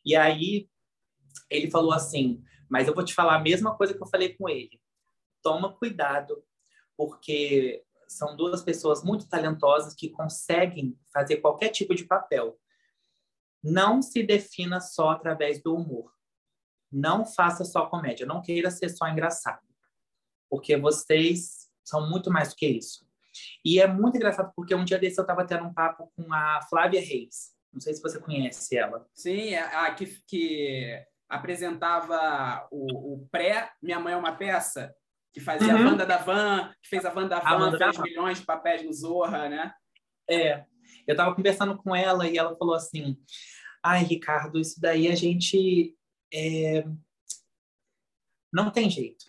E 0.04 0.16
aí 0.16 0.68
ele 1.50 1.70
falou 1.70 1.92
assim: 1.92 2.42
Mas 2.68 2.88
eu 2.88 2.94
vou 2.94 3.04
te 3.04 3.14
falar 3.14 3.36
a 3.36 3.40
mesma 3.40 3.76
coisa 3.76 3.94
que 3.94 4.02
eu 4.02 4.08
falei 4.08 4.34
com 4.34 4.48
ele. 4.48 4.80
Toma 5.44 5.72
cuidado, 5.72 6.42
porque 6.96 7.84
são 8.08 8.36
duas 8.36 8.62
pessoas 8.62 9.04
muito 9.04 9.28
talentosas 9.28 9.94
que 9.94 10.10
conseguem 10.10 10.98
fazer 11.12 11.36
qualquer 11.36 11.68
tipo 11.68 11.94
de 11.94 12.04
papel 12.04 12.58
não 13.64 14.02
se 14.02 14.22
defina 14.22 14.78
só 14.78 15.10
através 15.10 15.62
do 15.62 15.74
humor. 15.74 16.12
Não 16.92 17.24
faça 17.24 17.64
só 17.64 17.86
comédia, 17.86 18.26
não 18.26 18.42
queira 18.42 18.70
ser 18.70 18.90
só 18.90 19.08
engraçado. 19.08 19.62
Porque 20.50 20.76
vocês 20.76 21.70
são 21.82 22.08
muito 22.08 22.30
mais 22.30 22.50
do 22.50 22.56
que 22.56 22.66
isso. 22.66 23.08
E 23.64 23.80
é 23.80 23.86
muito 23.86 24.16
engraçado 24.16 24.52
porque 24.54 24.74
um 24.74 24.84
dia 24.84 24.98
desse 24.98 25.18
eu 25.18 25.22
estava 25.22 25.46
tendo 25.46 25.64
um 25.64 25.72
papo 25.72 26.12
com 26.14 26.32
a 26.32 26.60
Flávia 26.68 27.00
Reis. 27.00 27.54
Não 27.72 27.80
sei 27.80 27.94
se 27.94 28.02
você 28.02 28.20
conhece 28.20 28.76
ela. 28.76 29.08
Sim, 29.14 29.54
a 29.54 29.92
que, 29.94 30.06
que 30.28 31.04
apresentava 31.28 32.68
o, 32.70 33.14
o, 33.14 33.28
pré 33.28 33.72
Minha 33.82 33.98
Mãe 33.98 34.12
é 34.12 34.16
uma 34.16 34.36
Peça, 34.36 34.94
que 35.34 35.40
fazia 35.40 35.74
uhum. 35.74 35.82
a 35.82 35.90
Wanda 35.90 36.06
da 36.06 36.18
Van, 36.18 36.72
que 36.80 36.88
fez 36.88 37.04
a 37.04 37.12
Wanda 37.12 37.40
da 37.40 37.40
Van, 37.40 37.76
fez 37.76 37.98
milhões 37.98 38.38
de 38.38 38.46
papéis 38.46 38.84
no 38.84 38.92
Zorra, 38.92 39.48
né? 39.48 39.74
É. 40.30 40.64
Eu 41.06 41.12
estava 41.12 41.34
conversando 41.34 41.76
com 41.76 41.94
ela 41.94 42.28
e 42.28 42.38
ela 42.38 42.56
falou 42.56 42.74
assim: 42.74 43.18
ai, 43.82 44.04
Ricardo, 44.04 44.60
isso 44.60 44.80
daí 44.80 45.08
a 45.08 45.14
gente 45.16 45.94
é... 46.32 46.86
não 48.52 48.70
tem 48.70 48.88
jeito. 48.88 49.24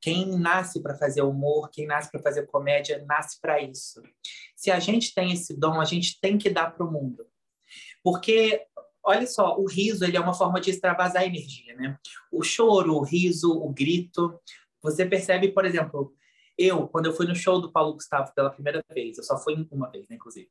Quem 0.00 0.38
nasce 0.38 0.80
para 0.80 0.96
fazer 0.96 1.22
humor, 1.22 1.70
quem 1.70 1.86
nasce 1.86 2.08
para 2.08 2.22
fazer 2.22 2.46
comédia, 2.46 3.04
nasce 3.04 3.40
para 3.40 3.60
isso. 3.60 4.00
Se 4.54 4.70
a 4.70 4.78
gente 4.78 5.12
tem 5.12 5.32
esse 5.32 5.58
dom, 5.58 5.80
a 5.80 5.84
gente 5.84 6.20
tem 6.20 6.38
que 6.38 6.48
dar 6.48 6.70
para 6.70 6.86
o 6.86 6.90
mundo. 6.90 7.26
Porque, 8.02 8.64
olha 9.02 9.26
só, 9.26 9.58
o 9.58 9.66
riso 9.66 10.04
ele 10.04 10.16
é 10.16 10.20
uma 10.20 10.32
forma 10.32 10.60
de 10.60 10.70
extravasar 10.70 11.24
energia, 11.24 11.74
né? 11.74 11.98
O 12.30 12.44
choro, 12.44 12.94
o 12.94 13.02
riso, 13.02 13.50
o 13.50 13.72
grito. 13.72 14.40
Você 14.90 15.06
percebe, 15.06 15.52
por 15.52 15.64
exemplo, 15.64 16.14
eu, 16.58 16.88
quando 16.88 17.06
eu 17.06 17.12
fui 17.12 17.26
no 17.26 17.36
show 17.36 17.60
do 17.60 17.70
Paulo 17.70 17.94
Gustavo 17.94 18.32
pela 18.34 18.50
primeira 18.50 18.82
vez, 18.92 19.16
eu 19.16 19.24
só 19.24 19.38
fui 19.38 19.66
uma 19.70 19.88
vez, 19.90 20.08
né, 20.08 20.16
inclusive, 20.16 20.48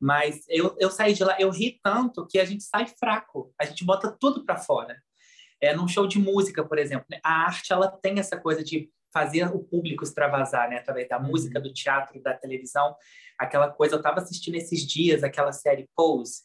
mas 0.00 0.44
eu, 0.48 0.74
eu 0.78 0.90
saí 0.90 1.12
de 1.12 1.22
lá, 1.22 1.36
eu 1.38 1.50
ri 1.50 1.78
tanto 1.82 2.26
que 2.26 2.38
a 2.38 2.44
gente 2.44 2.64
sai 2.64 2.86
fraco, 2.86 3.52
a 3.60 3.66
gente 3.66 3.84
bota 3.84 4.10
tudo 4.18 4.44
para 4.44 4.56
fora. 4.56 5.00
É, 5.60 5.74
num 5.74 5.86
show 5.86 6.06
de 6.06 6.18
música, 6.18 6.64
por 6.64 6.78
exemplo, 6.78 7.04
né, 7.10 7.20
a 7.22 7.44
arte 7.44 7.72
ela 7.72 7.90
tem 7.90 8.18
essa 8.18 8.40
coisa 8.40 8.64
de 8.64 8.90
fazer 9.12 9.44
o 9.54 9.58
público 9.58 10.02
extravasar, 10.02 10.70
né, 10.70 10.78
através 10.78 11.06
da 11.08 11.18
música, 11.18 11.58
uhum. 11.58 11.64
do 11.64 11.74
teatro, 11.74 12.22
da 12.22 12.32
televisão, 12.32 12.96
aquela 13.38 13.70
coisa. 13.70 13.96
Eu 13.96 13.98
estava 13.98 14.20
assistindo 14.20 14.54
esses 14.54 14.86
dias 14.86 15.22
aquela 15.22 15.52
série 15.52 15.90
Pose, 15.94 16.44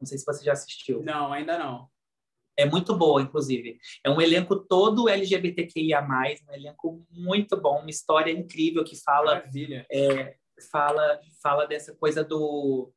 não 0.00 0.06
sei 0.06 0.16
se 0.16 0.24
você 0.24 0.42
já 0.44 0.52
assistiu. 0.52 1.02
Não, 1.02 1.32
ainda 1.32 1.58
não. 1.58 1.90
É 2.58 2.64
muito 2.64 2.96
boa, 2.96 3.22
inclusive. 3.22 3.78
É 4.02 4.10
um 4.10 4.20
elenco 4.20 4.56
todo 4.56 5.08
LGBTQIA+, 5.08 6.02
um 6.02 6.52
elenco 6.52 7.06
muito 7.08 7.56
bom, 7.56 7.78
uma 7.78 7.90
história 7.90 8.32
incrível 8.32 8.82
que 8.82 8.96
fala... 8.96 9.36
Maravilha. 9.36 9.86
É, 9.90 10.34
fala, 10.72 11.20
fala 11.40 11.66
dessa 11.66 11.94
coisa 11.94 12.24
do... 12.24 12.92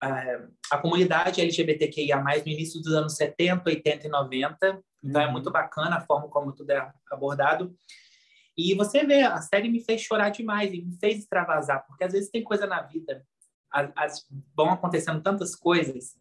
A, 0.00 0.46
a 0.70 0.78
comunidade 0.78 1.40
LGBTQIA+, 1.40 2.22
no 2.22 2.48
início 2.48 2.80
dos 2.80 2.92
anos 2.92 3.16
70, 3.16 3.68
80 3.68 4.06
e 4.06 4.10
90. 4.10 4.82
Então, 5.02 5.20
é 5.20 5.24
uhum. 5.24 5.30
é 5.30 5.32
muito 5.32 5.50
bacana 5.50 5.96
a 5.96 6.00
forma 6.00 6.28
como 6.28 6.52
tudo 6.52 6.70
é 6.70 6.92
abordado. 7.10 7.74
E 8.56 8.74
você 8.74 9.04
vê, 9.04 9.22
a 9.22 9.40
série 9.40 9.68
me 9.68 9.82
fez 9.82 10.02
chorar 10.02 10.28
demais 10.28 10.72
e 10.72 10.82
me 10.82 10.96
fez 10.98 11.18
extravasar, 11.18 11.84
porque 11.86 12.04
às 12.04 12.12
vezes 12.12 12.30
tem 12.30 12.44
coisa 12.44 12.66
na 12.66 12.82
vida, 12.82 13.26
as, 13.70 13.90
as, 13.96 14.26
vão 14.54 14.70
acontecendo 14.70 15.22
tantas 15.22 15.56
coisas, 15.56 16.14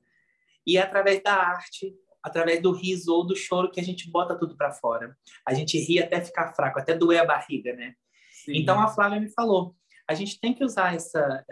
e 0.66 0.78
é 0.78 0.82
através 0.82 1.22
da 1.22 1.34
arte, 1.34 1.94
através 2.24 2.62
do 2.62 2.72
riso 2.72 3.14
ou 3.14 3.26
do 3.26 3.36
choro 3.36 3.72
que 3.72 3.80
a 3.80 3.84
gente 3.84 4.10
bota 4.10 4.38
tudo 4.38 4.56
para 4.56 4.72
fora. 4.72 5.18
A 5.48 5.54
gente 5.54 5.78
ri 5.78 6.00
até 6.00 6.22
ficar 6.22 6.54
fraco, 6.54 6.80
até 6.80 6.94
doer 6.94 7.22
a 7.22 7.26
barriga, 7.26 7.74
né? 7.74 7.96
Sim. 8.32 8.58
Então 8.58 8.80
a 8.80 8.88
Flávia 8.88 9.20
me 9.20 9.30
falou, 9.30 9.76
a 10.08 10.14
gente 10.14 10.40
tem 10.40 10.54
que 10.54 10.64
usar 10.64 10.94
essa. 10.94 11.46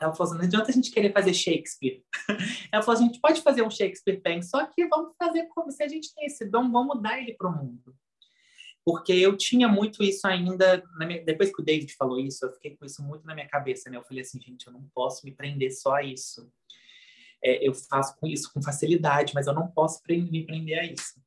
Ela 0.00 0.14
falou 0.14 0.22
assim: 0.22 0.38
não 0.38 0.44
adianta 0.44 0.70
a 0.70 0.74
gente 0.74 0.90
querer 0.90 1.12
fazer 1.12 1.34
Shakespeare. 1.34 2.02
Ela 2.72 2.82
falou 2.82 2.94
assim: 2.94 3.04
a 3.04 3.06
gente 3.08 3.20
pode 3.20 3.42
fazer 3.42 3.62
um 3.62 3.70
Shakespeare 3.70 4.20
bem, 4.22 4.40
só 4.40 4.64
que 4.66 4.86
vamos 4.86 5.14
fazer 5.18 5.46
como 5.48 5.70
se 5.70 5.82
a 5.82 5.88
gente 5.88 6.14
tem 6.14 6.26
esse 6.26 6.44
dom, 6.44 6.70
vamos 6.70 7.02
dar 7.02 7.18
ele 7.18 7.34
para 7.34 7.48
o 7.48 7.52
mundo. 7.52 7.94
Porque 8.84 9.12
eu 9.12 9.36
tinha 9.36 9.66
muito 9.66 10.02
isso 10.02 10.26
ainda. 10.26 10.82
Minha... 10.98 11.24
depois 11.24 11.50
que 11.50 11.60
o 11.60 11.64
David 11.64 11.92
falou 11.94 12.20
isso, 12.20 12.44
eu 12.44 12.52
fiquei 12.52 12.76
com 12.76 12.84
isso 12.84 13.02
muito 13.02 13.26
na 13.26 13.34
minha 13.34 13.48
cabeça, 13.48 13.90
né? 13.90 13.96
Eu 13.96 14.04
falei 14.04 14.22
assim: 14.22 14.40
gente, 14.40 14.66
eu 14.66 14.72
não 14.72 14.88
posso 14.94 15.24
me 15.24 15.32
prender 15.32 15.72
só 15.72 15.94
a 15.94 16.02
isso 16.02 16.48
é, 17.44 17.66
eu 17.66 17.74
faço 17.74 18.16
com 18.18 18.26
isso 18.26 18.50
com 18.52 18.62
facilidade, 18.62 19.34
mas 19.34 19.46
eu 19.46 19.52
não 19.52 19.68
posso 19.68 20.00
me 20.08 20.46
prender 20.46 20.78
a 20.78 20.84
isso. 20.84 21.20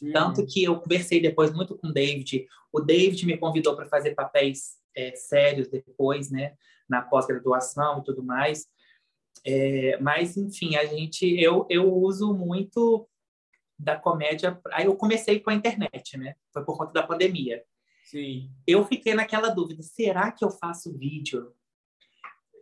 Uhum. 0.00 0.12
Tanto 0.12 0.46
que 0.46 0.62
eu 0.62 0.78
conversei 0.80 1.20
depois 1.20 1.52
muito 1.52 1.76
com 1.76 1.88
o 1.88 1.92
David. 1.92 2.46
O 2.72 2.80
David 2.80 3.26
me 3.26 3.36
convidou 3.36 3.74
para 3.74 3.86
fazer 3.86 4.14
papéis 4.14 4.76
é, 4.96 5.14
sérios 5.16 5.68
depois, 5.68 6.30
né? 6.30 6.54
Na 6.88 7.02
pós-graduação 7.02 7.98
e 7.98 8.04
tudo 8.04 8.22
mais. 8.22 8.66
É, 9.44 9.98
mas, 10.00 10.36
enfim, 10.36 10.76
a 10.76 10.84
gente, 10.84 11.26
eu, 11.40 11.66
eu 11.68 11.92
uso 11.92 12.32
muito 12.32 13.08
da 13.78 13.96
comédia. 13.96 14.60
Aí 14.72 14.86
eu 14.86 14.94
comecei 14.94 15.40
com 15.40 15.50
a 15.50 15.54
internet, 15.54 16.16
né? 16.16 16.34
Foi 16.52 16.64
por 16.64 16.76
conta 16.76 16.92
da 16.92 17.02
pandemia. 17.02 17.64
Sim. 18.04 18.50
Eu 18.66 18.84
fiquei 18.86 19.14
naquela 19.14 19.48
dúvida: 19.48 19.82
será 19.82 20.30
que 20.30 20.44
eu 20.44 20.50
faço 20.50 20.96
vídeo 20.96 21.52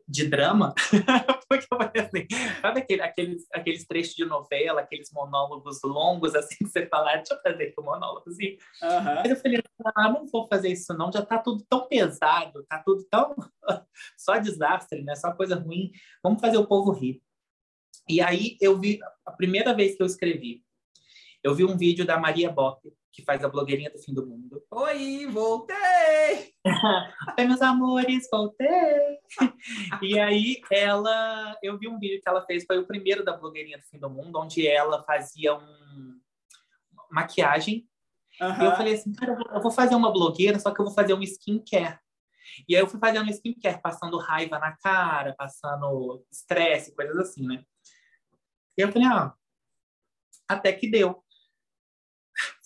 de 0.08 0.26
drama, 0.26 0.74
porque 1.48 1.66
eu 1.70 1.78
falei 1.78 2.02
assim, 2.02 2.26
sabe 2.62 2.80
aquele, 2.80 3.02
aqueles, 3.02 3.46
aqueles 3.52 3.86
trechos 3.86 4.14
de 4.14 4.24
novela, 4.24 4.80
aqueles 4.80 5.10
monólogos 5.12 5.80
longos, 5.84 6.34
assim, 6.34 6.56
que 6.56 6.66
você 6.66 6.86
fala, 6.86 7.16
deixa 7.16 7.34
eu 7.34 7.40
fazer 7.42 7.64
aqui 7.64 7.74
um 7.78 7.84
monólogo, 7.84 8.28
assim. 8.28 8.56
Uhum. 8.82 9.30
Eu 9.30 9.36
falei, 9.36 9.62
ah, 9.94 10.10
não 10.10 10.26
vou 10.26 10.48
fazer 10.48 10.70
isso 10.70 10.94
não, 10.94 11.12
já 11.12 11.24
tá 11.24 11.38
tudo 11.38 11.64
tão 11.68 11.86
pesado, 11.86 12.64
tá 12.68 12.82
tudo 12.84 13.04
tão... 13.10 13.36
só 14.16 14.38
desastre, 14.38 15.02
né? 15.02 15.14
Só 15.14 15.32
coisa 15.32 15.56
ruim. 15.56 15.92
Vamos 16.22 16.40
fazer 16.40 16.56
o 16.56 16.66
povo 16.66 16.92
rir. 16.92 17.22
E 18.08 18.20
aí 18.20 18.56
eu 18.60 18.78
vi, 18.78 18.98
a 19.26 19.32
primeira 19.32 19.74
vez 19.74 19.96
que 19.96 20.02
eu 20.02 20.06
escrevi, 20.06 20.62
eu 21.42 21.54
vi 21.54 21.64
um 21.64 21.76
vídeo 21.76 22.04
da 22.04 22.18
Maria 22.18 22.50
Bock, 22.50 22.92
que 23.12 23.24
faz 23.24 23.44
a 23.44 23.48
blogueirinha 23.48 23.90
do 23.90 23.98
fim 23.98 24.12
do 24.12 24.26
mundo. 24.26 24.62
Oi, 24.70 25.26
voltei! 25.26 26.54
Oi, 27.38 27.44
meus 27.46 27.62
amores, 27.62 28.28
voltei! 28.30 29.18
e 30.02 30.18
aí, 30.18 30.60
ela, 30.70 31.56
eu 31.62 31.78
vi 31.78 31.88
um 31.88 31.98
vídeo 31.98 32.20
que 32.22 32.28
ela 32.28 32.44
fez, 32.44 32.64
foi 32.64 32.78
o 32.78 32.86
primeiro 32.86 33.24
da 33.24 33.36
blogueirinha 33.36 33.78
do 33.78 33.84
fim 33.84 33.98
do 33.98 34.10
mundo, 34.10 34.38
onde 34.38 34.66
ela 34.66 35.02
fazia 35.04 35.54
um 35.54 36.20
maquiagem. 37.10 37.88
Uhum. 38.40 38.62
E 38.62 38.64
eu 38.66 38.76
falei 38.76 38.94
assim, 38.94 39.12
cara, 39.12 39.36
eu 39.52 39.60
vou 39.60 39.70
fazer 39.70 39.94
uma 39.94 40.12
blogueira, 40.12 40.58
só 40.58 40.70
que 40.72 40.80
eu 40.80 40.84
vou 40.84 40.94
fazer 40.94 41.14
um 41.14 41.22
skincare. 41.22 41.98
E 42.68 42.74
aí 42.74 42.82
eu 42.82 42.86
fui 42.86 43.00
fazendo 43.00 43.30
skincare, 43.30 43.80
passando 43.82 44.18
raiva 44.18 44.58
na 44.58 44.76
cara, 44.76 45.34
passando 45.36 46.24
estresse, 46.30 46.94
coisas 46.94 47.16
assim, 47.16 47.46
né? 47.46 47.64
E 48.76 48.82
eu 48.82 48.92
falei, 48.92 49.08
ah, 49.08 49.34
até 50.46 50.72
que 50.72 50.90
deu 50.90 51.22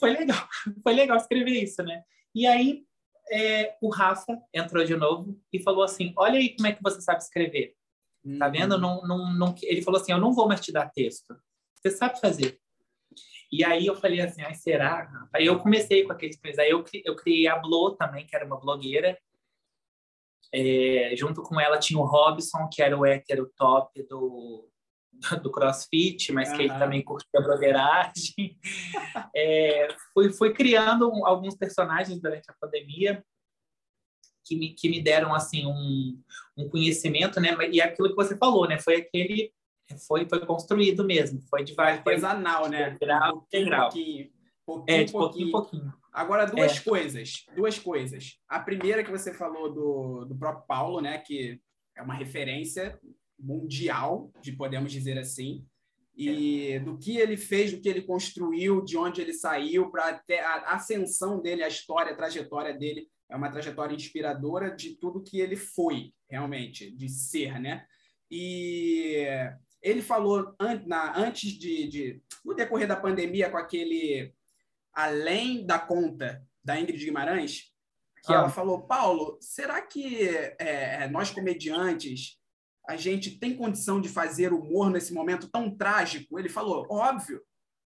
foi 0.03 0.11
legal, 0.11 0.49
foi 0.83 0.95
legal 0.95 1.17
escrever 1.17 1.63
isso, 1.63 1.81
né? 1.85 2.03
E 2.35 2.45
aí 2.45 2.85
é, 3.31 3.77
o 3.81 3.89
Rafa 3.89 4.37
entrou 4.53 4.85
de 4.85 4.97
novo 4.97 5.41
e 5.53 5.63
falou 5.63 5.85
assim: 5.85 6.13
Olha 6.17 6.39
aí 6.39 6.57
como 6.57 6.67
é 6.67 6.73
que 6.73 6.83
você 6.83 7.01
sabe 7.01 7.23
escrever. 7.23 7.77
Tá 8.39 8.49
vendo? 8.49 8.75
Uhum. 8.75 8.81
Não, 8.81 9.03
não, 9.07 9.33
não, 9.33 9.55
ele 9.63 9.83
falou 9.83 10.01
assim: 10.01 10.11
Eu 10.11 10.19
não 10.19 10.33
vou 10.33 10.49
mais 10.49 10.61
te 10.61 10.73
dar 10.73 10.91
texto. 10.91 11.37
Você 11.77 11.91
sabe 11.91 12.21
fazer. 12.21 12.59
E 13.51 13.65
aí 13.65 13.87
eu 13.87 13.95
falei 13.95 14.21
assim: 14.21 14.43
Ai, 14.43 14.55
será? 14.55 15.09
Aí 15.33 15.47
eu 15.47 15.61
comecei 15.61 16.03
com 16.03 16.13
aqueles 16.13 16.37
coisas. 16.41 16.59
Aí 16.59 16.71
eu, 16.71 16.85
eu 17.05 17.15
criei 17.15 17.47
a 17.47 17.57
Blo 17.57 17.95
também, 17.95 18.27
que 18.27 18.35
era 18.35 18.45
uma 18.45 18.59
blogueira. 18.59 19.17
É, 20.53 21.15
junto 21.17 21.43
com 21.43 21.61
ela 21.61 21.79
tinha 21.79 21.99
o 21.99 22.05
Robson, 22.05 22.69
que 22.71 22.83
era 22.83 22.99
o 22.99 23.07
hétero 23.07 23.51
top 23.57 24.03
do, 24.03 24.69
do 25.43 25.51
CrossFit, 25.51 26.33
mas 26.33 26.51
uhum. 26.51 26.57
que 26.57 26.63
ele 26.63 26.79
também 26.79 27.03
curtia 27.03 27.41
a 27.41 27.43
blogueiragem. 27.43 28.59
é, 29.35 29.89
fui, 30.13 30.33
fui 30.33 30.53
criando 30.53 31.11
alguns 31.25 31.57
personagens 31.57 32.21
durante 32.21 32.51
a 32.51 32.55
pandemia 32.61 33.25
que 34.45 34.57
me, 34.57 34.75
que 34.75 34.89
me 34.89 35.01
deram 35.01 35.35
assim 35.35 35.67
um, 35.67 36.21
um 36.57 36.69
conhecimento, 36.69 37.41
né? 37.41 37.57
E 37.71 37.81
aquilo 37.81 38.09
que 38.09 38.17
você 38.17 38.37
falou, 38.37 38.69
né? 38.69 38.79
Foi 38.79 38.97
aquele 38.97 39.53
foi 40.07 40.27
foi 40.27 40.45
construído 40.47 41.05
mesmo, 41.05 41.43
foi 41.51 41.65
de 41.65 41.75
vários 41.75 41.99
artesanal, 41.99 42.69
né? 42.69 42.97
Grau, 43.01 43.47
pouquinho, 43.51 43.71
pouquinho, 43.71 44.31
pouquinho, 44.65 45.01
é, 45.01 45.05
de 45.05 45.13
pouquinho, 45.13 45.51
pouquinho. 45.51 45.83
pouquinho. 45.83 46.03
Agora 46.13 46.47
duas 46.47 46.79
é. 46.79 46.81
coisas, 46.81 47.45
duas 47.55 47.79
coisas. 47.79 48.39
A 48.49 48.61
primeira 48.61 49.03
que 49.03 49.11
você 49.11 49.33
falou 49.33 49.73
do, 49.73 50.25
do 50.27 50.37
próprio 50.37 50.67
Paulo, 50.67 51.01
né? 51.01 51.19
Que 51.19 51.61
é 51.97 52.03
uma 52.03 52.15
referência 52.15 52.99
mundial, 53.43 54.33
de 54.41 54.53
podemos 54.53 54.93
dizer 54.93 55.19
assim, 55.19 55.67
e 56.15 56.79
do 56.81 56.99
que 56.99 57.17
ele 57.17 57.37
fez, 57.37 57.73
do 57.73 57.81
que 57.81 57.89
ele 57.89 58.03
construiu, 58.03 58.83
de 58.83 58.97
onde 58.97 59.21
ele 59.21 59.33
saiu, 59.33 59.91
para 59.91 60.09
até 60.11 60.41
a 60.41 60.75
ascensão 60.75 61.41
dele, 61.41 61.63
a 61.63 61.69
história, 61.69 62.13
a 62.13 62.17
trajetória 62.17 62.73
dele 62.73 63.09
é 63.31 63.37
uma 63.37 63.51
trajetória 63.51 63.95
inspiradora 63.95 64.75
de 64.77 64.95
tudo 64.97 65.23
que 65.23 65.41
ele 65.41 65.57
foi, 65.57 66.13
realmente, 66.29 66.91
de 66.91 67.09
ser, 67.09 67.59
né? 67.59 67.87
E 68.31 69.27
ele 69.83 70.03
falou 70.03 70.55
antes 71.17 71.53
de, 71.53 71.89
de, 71.89 72.23
no 72.45 72.55
decorrer 72.55 72.87
da 72.87 72.97
pandemia, 72.97 73.51
com 73.51 73.57
aquele 73.57 74.33
além 74.93 75.65
da 75.65 75.79
conta 75.79 76.47
da 76.63 76.79
Ingrid 76.79 77.03
Guimarães, 77.03 77.73
que 78.25 78.33
ah. 78.33 78.37
ela 78.37 78.51
falou, 78.51 78.83
Paulo, 78.83 79.39
será 79.41 79.81
que 79.81 80.29
é, 80.59 81.09
nós 81.09 81.31
comediantes 81.31 82.39
a 82.89 82.97
gente 82.97 83.39
tem 83.39 83.57
condição 83.57 84.01
de 84.01 84.09
fazer 84.09 84.53
humor 84.53 84.91
nesse 84.91 85.13
momento 85.13 85.49
tão 85.49 85.75
trágico? 85.75 86.39
Ele 86.39 86.49
falou, 86.49 86.87
óbvio, 86.91 87.41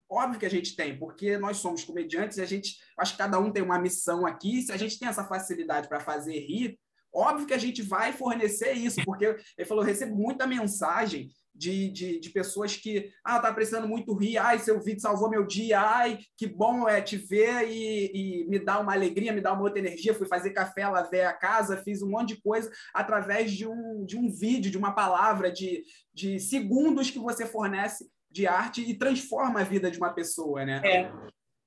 óbvio 0.09 0.39
que 0.39 0.45
a 0.45 0.49
gente 0.49 0.75
tem, 0.75 0.97
porque 0.97 1.37
nós 1.37 1.57
somos 1.57 1.83
comediantes 1.83 2.37
e 2.37 2.41
a 2.41 2.45
gente, 2.45 2.77
acho 2.97 3.13
que 3.13 3.17
cada 3.17 3.39
um 3.39 3.51
tem 3.51 3.63
uma 3.63 3.79
missão 3.79 4.25
aqui, 4.25 4.61
se 4.61 4.71
a 4.71 4.77
gente 4.77 4.97
tem 4.97 5.07
essa 5.07 5.25
facilidade 5.25 5.87
para 5.87 5.99
fazer 5.99 6.39
rir, 6.39 6.79
óbvio 7.13 7.47
que 7.47 7.53
a 7.53 7.57
gente 7.57 7.81
vai 7.81 8.13
fornecer 8.13 8.73
isso, 8.73 9.03
porque 9.05 9.25
ele 9.57 9.67
falou, 9.67 9.83
eu 9.83 9.87
recebo 9.87 10.15
muita 10.15 10.45
mensagem 10.45 11.29
de, 11.57 11.89
de, 11.89 12.19
de, 12.19 12.29
pessoas 12.29 12.75
que, 12.75 13.11
ah, 13.23 13.39
tá 13.39 13.51
precisando 13.51 13.87
muito 13.87 14.13
rir, 14.13 14.37
ai, 14.37 14.59
seu 14.59 14.79
vídeo 14.79 15.01
salvou 15.01 15.29
meu 15.29 15.45
dia, 15.45 15.81
ai, 15.81 16.19
que 16.37 16.45
bom 16.45 16.87
é 16.87 17.01
te 17.01 17.17
ver 17.17 17.67
e, 17.67 18.11
e 18.43 18.47
me 18.47 18.59
dá 18.59 18.79
uma 18.79 18.93
alegria, 18.93 19.33
me 19.33 19.41
dá 19.41 19.53
uma 19.53 19.63
outra 19.63 19.79
energia. 19.79 20.13
Fui 20.13 20.27
fazer 20.27 20.51
café, 20.51 20.87
lavei 20.87 21.21
a 21.21 21.33
casa, 21.33 21.77
fiz 21.77 22.01
um 22.01 22.09
monte 22.09 22.35
de 22.35 22.41
coisa 22.41 22.71
através 22.93 23.51
de 23.51 23.67
um, 23.67 24.05
de 24.05 24.17
um 24.17 24.29
vídeo, 24.29 24.69
de 24.69 24.77
uma 24.77 24.93
palavra, 24.93 25.51
de, 25.51 25.83
de 26.13 26.39
segundos 26.39 27.09
que 27.09 27.19
você 27.19 27.45
fornece 27.45 28.07
de 28.29 28.45
arte 28.45 28.81
e 28.81 28.93
transforma 28.93 29.61
a 29.61 29.63
vida 29.63 29.89
de 29.89 29.97
uma 29.97 30.13
pessoa, 30.13 30.63
né? 30.63 30.81
É. 30.85 31.11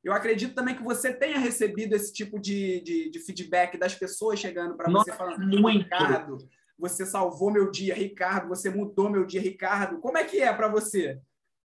Eu 0.02 0.12
acredito 0.12 0.54
também 0.54 0.74
que 0.74 0.82
você 0.82 1.12
tenha 1.12 1.38
recebido 1.38 1.94
esse 1.94 2.12
tipo 2.12 2.40
de, 2.40 2.80
de, 2.80 3.10
de 3.10 3.18
feedback 3.20 3.76
das 3.76 3.94
pessoas 3.94 4.38
chegando 4.38 4.76
para 4.76 4.90
você 4.90 5.12
falando. 5.12 5.68
Ricardo, 5.68 6.38
você 6.78 7.04
salvou 7.04 7.50
meu 7.50 7.70
dia, 7.70 7.94
Ricardo, 7.94 8.48
você 8.48 8.70
mudou 8.70 9.10
meu 9.10 9.26
dia, 9.26 9.40
Ricardo. 9.40 10.00
Como 10.00 10.16
é 10.16 10.24
que 10.24 10.40
é 10.40 10.52
para 10.52 10.68
você? 10.68 11.20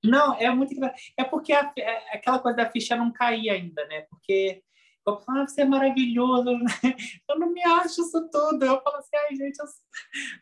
Não, 0.04 0.34
é 0.34 0.48
muito 0.50 0.74
É 1.16 1.24
porque 1.24 1.52
a, 1.52 1.72
é, 1.76 2.16
aquela 2.16 2.38
coisa 2.38 2.58
da 2.58 2.70
ficha 2.70 2.94
não 2.94 3.12
caía 3.12 3.54
ainda, 3.54 3.84
né? 3.86 4.02
Porque 4.10 4.62
eu 5.08 5.20
falo, 5.20 5.40
ah, 5.40 5.46
você 5.46 5.62
é 5.62 5.64
maravilhoso, 5.64 6.44
né? 6.44 6.94
eu 7.28 7.38
não 7.38 7.52
me 7.52 7.62
acho 7.62 8.02
isso 8.02 8.28
tudo. 8.30 8.64
Eu 8.64 8.80
falo 8.82 8.96
assim, 8.96 9.16
ai, 9.16 9.36
gente, 9.36 9.58
eu... 9.58 9.66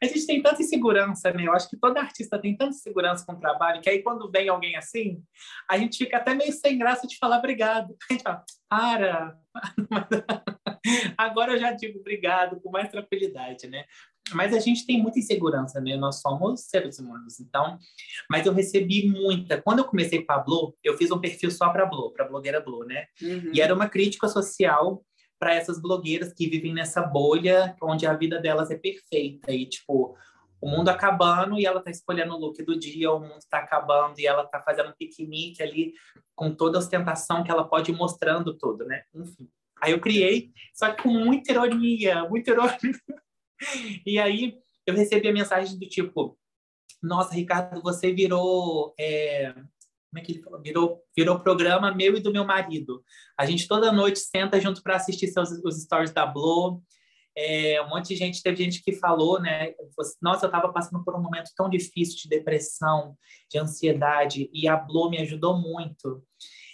a 0.03 0.07
gente 0.07 0.27
tem 0.27 0.43
tanta 0.43 0.63
insegurança, 0.63 1.31
né? 1.33 1.47
Eu 1.47 1.53
acho 1.53 1.69
que 1.69 1.77
toda 1.77 2.01
artista 2.01 2.39
tem 2.39 2.57
tanta 2.57 2.73
segurança 2.73 3.25
com 3.25 3.33
o 3.33 3.41
trabalho, 3.41 3.81
que 3.81 3.91
aí 3.91 4.03
quando 4.03 4.31
vem 4.31 4.49
alguém 4.49 4.77
assim, 4.77 5.23
a 5.69 5.79
gente 5.79 5.99
fica 5.99 6.17
até 6.17 6.35
meio 6.35 6.53
sem 6.53 6.79
graça 6.79 7.07
de 7.07 7.19
falar 7.19 7.39
obrigado. 7.39 7.97
A 8.11 8.13
gente 8.13 8.23
fala, 8.23 8.45
para. 8.69 9.39
Agora 11.17 11.53
eu 11.53 11.59
já 11.59 11.73
digo 11.73 11.99
obrigado 11.99 12.61
com 12.61 12.71
mais 12.71 12.91
tranquilidade, 12.91 13.67
né? 13.67 13.85
Mas 14.33 14.53
a 14.53 14.59
gente 14.59 14.85
tem 14.85 15.01
muita 15.01 15.19
insegurança, 15.19 15.81
né? 15.81 15.97
Nós 15.97 16.21
somos 16.21 16.63
seres 16.63 16.99
humanos, 16.99 17.39
então. 17.39 17.79
Mas 18.29 18.47
eu 18.47 18.53
recebi 18.53 19.09
muita. 19.09 19.61
Quando 19.63 19.81
eu 19.81 19.85
comecei 19.85 20.25
com 20.25 20.33
a 20.33 20.39
Blo, 20.39 20.77
eu 20.83 20.97
fiz 20.97 21.11
um 21.11 21.21
perfil 21.21 21.51
só 21.51 21.71
para 21.71 21.87
Blo, 21.87 22.13
para 22.13 22.27
blogueira 22.27 22.61
Blo, 22.61 22.85
né? 22.85 23.07
Uhum. 23.23 23.53
E 23.53 23.61
era 23.61 23.73
uma 23.73 23.89
crítica 23.89 24.29
social 24.29 25.05
para 25.39 25.55
essas 25.55 25.81
blogueiras 25.81 26.33
que 26.33 26.49
vivem 26.49 26.73
nessa 26.73 27.03
bolha 27.03 27.77
onde 27.83 28.07
a 28.07 28.15
vida 28.15 28.41
delas 28.41 28.71
é 28.71 28.77
perfeita 28.77 29.53
e 29.53 29.67
tipo 29.67 30.17
o 30.67 30.69
mundo 30.69 30.89
acabando 30.89 31.61
e 31.61 31.65
ela 31.65 31.81
tá 31.81 31.93
escolhendo 31.93 32.35
o 32.35 32.39
look 32.39 32.61
do 32.65 32.77
dia, 32.77 33.13
o 33.13 33.21
mundo 33.21 33.39
está 33.39 33.59
acabando 33.59 34.19
e 34.19 34.27
ela 34.27 34.45
tá 34.45 34.61
fazendo 34.61 34.89
um 34.89 34.95
piquenique 34.99 35.63
ali 35.63 35.95
com 36.35 36.53
toda 36.53 36.77
a 36.77 36.81
ostentação 36.81 37.45
que 37.45 37.53
ela 37.53 37.63
pode 37.63 37.93
ir 37.93 37.95
mostrando 37.95 38.53
tudo, 38.53 38.85
né? 38.85 39.05
Enfim. 39.15 39.49
Aí 39.81 39.93
eu 39.93 40.01
criei, 40.01 40.51
só 40.75 40.91
que 40.91 41.05
com 41.05 41.09
muita 41.11 41.53
ironia, 41.53 42.25
muita 42.25 42.51
ironia. 42.51 42.77
E 44.05 44.19
aí 44.19 44.55
eu 44.85 44.95
recebi 44.95 45.29
a 45.29 45.33
mensagem 45.33 45.79
do 45.79 45.89
tipo: 45.89 46.39
Nossa, 47.03 47.33
Ricardo, 47.33 47.81
você 47.81 48.13
virou. 48.13 48.93
É... 49.01 49.55
Como 49.55 50.19
é 50.19 50.21
que 50.21 50.33
ele 50.33 50.43
falou? 50.43 50.61
Virou, 50.61 51.03
virou 51.17 51.41
programa 51.41 51.95
meu 51.95 52.15
e 52.17 52.21
do 52.21 52.31
meu 52.31 52.45
marido. 52.45 53.03
A 53.39 53.47
gente 53.47 53.67
toda 53.67 53.91
noite 53.91 54.19
senta 54.19 54.61
junto 54.61 54.83
para 54.83 54.97
assistir 54.97 55.29
seus, 55.29 55.53
os 55.65 55.83
stories 55.83 56.13
da 56.13 56.27
Blow. 56.27 56.83
É, 57.37 57.83
um 57.83 57.89
monte 57.89 58.09
de 58.09 58.17
gente, 58.17 58.43
teve 58.43 58.65
gente 58.65 58.83
que 58.83 58.93
falou, 58.95 59.39
né? 59.41 59.75
Nossa, 60.23 60.47
eu 60.47 60.49
estava 60.49 60.73
passando 60.73 61.05
por 61.05 61.15
um 61.15 61.23
momento 61.23 61.51
tão 61.55 61.69
difícil 61.69 62.17
de 62.23 62.29
depressão, 62.29 63.17
de 63.51 63.59
ansiedade, 63.59 64.49
e 64.53 64.67
a 64.67 64.77
Blow 64.77 65.11
me 65.11 65.19
ajudou 65.19 65.59
muito. 65.59 66.23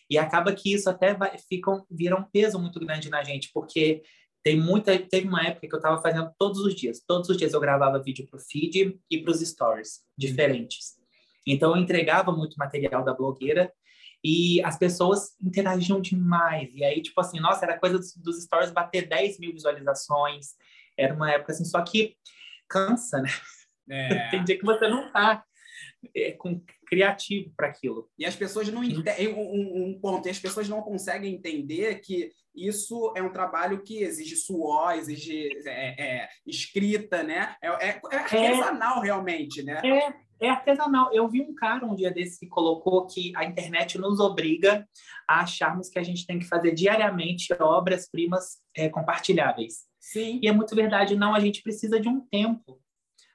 E 0.08 0.16
acaba 0.16 0.52
que 0.52 0.72
isso 0.72 0.88
até 0.88 1.14
vai, 1.14 1.36
fica, 1.48 1.82
vira 1.90 2.16
um 2.16 2.22
peso 2.22 2.58
muito 2.58 2.78
grande 2.78 3.10
na 3.10 3.24
gente, 3.24 3.50
porque 3.52 4.02
tem 4.42 4.60
muita, 4.60 4.96
teve 4.98 5.26
uma 5.26 5.42
época 5.42 5.68
que 5.68 5.74
eu 5.74 5.78
estava 5.78 6.00
fazendo 6.00 6.30
todos 6.38 6.60
os 6.60 6.74
dias. 6.74 7.02
Todos 7.06 7.28
os 7.28 7.36
dias 7.36 7.52
eu 7.52 7.60
gravava 7.60 8.02
vídeo 8.02 8.26
para 8.28 8.36
o 8.36 8.40
feed 8.40 9.00
e 9.10 9.18
para 9.18 9.30
os 9.30 9.40
stories 9.40 10.00
diferentes. 10.16 10.94
Então, 11.46 11.74
eu 11.74 11.82
entregava 11.82 12.30
muito 12.30 12.56
material 12.56 13.04
da 13.04 13.14
blogueira 13.14 13.72
e 14.24 14.62
as 14.62 14.78
pessoas 14.78 15.34
interagiam 15.42 16.00
demais. 16.00 16.72
E 16.74 16.84
aí, 16.84 17.02
tipo 17.02 17.20
assim, 17.20 17.40
nossa, 17.40 17.64
era 17.64 17.78
coisa 17.78 17.98
dos, 17.98 18.16
dos 18.16 18.42
stories 18.42 18.70
bater 18.70 19.08
10 19.08 19.38
mil 19.38 19.52
visualizações. 19.52 20.54
Era 20.96 21.14
uma 21.14 21.30
época 21.30 21.52
assim, 21.52 21.64
só 21.64 21.82
que 21.82 22.16
cansa, 22.68 23.20
né? 23.20 23.30
É. 23.90 24.28
Tem 24.30 24.44
dia 24.44 24.58
que 24.58 24.64
você 24.64 24.86
não 24.88 25.10
tá 25.12 25.44
é, 26.14 26.32
com 26.32 26.62
criativo 26.86 27.52
para 27.56 27.68
aquilo. 27.68 28.08
E 28.18 28.24
as 28.24 28.36
pessoas 28.36 28.68
não 28.68 28.84
entendem 28.84 29.34
um, 29.34 29.88
um 29.88 30.00
ponto, 30.00 30.26
e 30.26 30.30
as 30.30 30.38
pessoas 30.38 30.68
não 30.68 30.82
conseguem 30.82 31.34
entender 31.34 32.00
que 32.00 32.30
isso 32.54 33.12
é 33.16 33.22
um 33.22 33.32
trabalho 33.32 33.82
que 33.82 34.02
exige 34.02 34.36
suor, 34.36 34.92
exige 34.92 35.48
é, 35.66 36.02
é, 36.02 36.28
escrita, 36.46 37.22
né? 37.22 37.56
É, 37.62 37.68
é, 37.68 38.00
é 38.10 38.16
artesanal 38.16 39.00
realmente, 39.00 39.62
né? 39.62 39.80
É, 39.82 40.14
é 40.42 40.50
artesanal. 40.50 41.12
Eu 41.12 41.28
vi 41.28 41.40
um 41.40 41.54
cara 41.54 41.86
um 41.86 41.94
dia 41.94 42.10
desse 42.10 42.40
que 42.40 42.46
colocou 42.46 43.06
que 43.06 43.32
a 43.36 43.44
internet 43.44 43.96
nos 43.98 44.18
obriga 44.18 44.86
a 45.28 45.40
acharmos 45.40 45.88
que 45.88 45.98
a 45.98 46.02
gente 46.02 46.26
tem 46.26 46.38
que 46.38 46.46
fazer 46.46 46.72
diariamente 46.72 47.54
obras-primas 47.60 48.60
é, 48.76 48.88
compartilháveis. 48.88 49.86
Sim. 50.00 50.40
E 50.42 50.48
é 50.48 50.52
muito 50.52 50.74
verdade. 50.74 51.14
Não, 51.16 51.34
a 51.34 51.40
gente 51.40 51.62
precisa 51.62 52.00
de 52.00 52.08
um 52.08 52.20
tempo. 52.20 52.80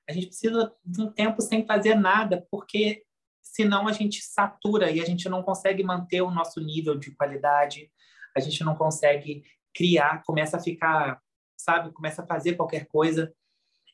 A 0.09 0.11
gente 0.11 0.27
precisa 0.27 0.73
de 0.85 1.01
um 1.01 1.11
tempo 1.11 1.41
sem 1.41 1.65
fazer 1.65 1.95
nada, 1.95 2.45
porque 2.51 3.03
senão 3.41 3.87
a 3.87 3.91
gente 3.91 4.21
satura 4.21 4.91
e 4.91 5.01
a 5.01 5.05
gente 5.05 5.29
não 5.29 5.41
consegue 5.41 5.83
manter 5.83 6.21
o 6.21 6.31
nosso 6.31 6.59
nível 6.59 6.97
de 6.97 7.11
qualidade, 7.11 7.89
a 8.35 8.39
gente 8.39 8.63
não 8.63 8.75
consegue 8.75 9.43
criar, 9.73 10.23
começa 10.23 10.57
a 10.57 10.59
ficar, 10.59 11.21
sabe, 11.57 11.91
começa 11.91 12.21
a 12.21 12.27
fazer 12.27 12.55
qualquer 12.55 12.85
coisa. 12.87 13.33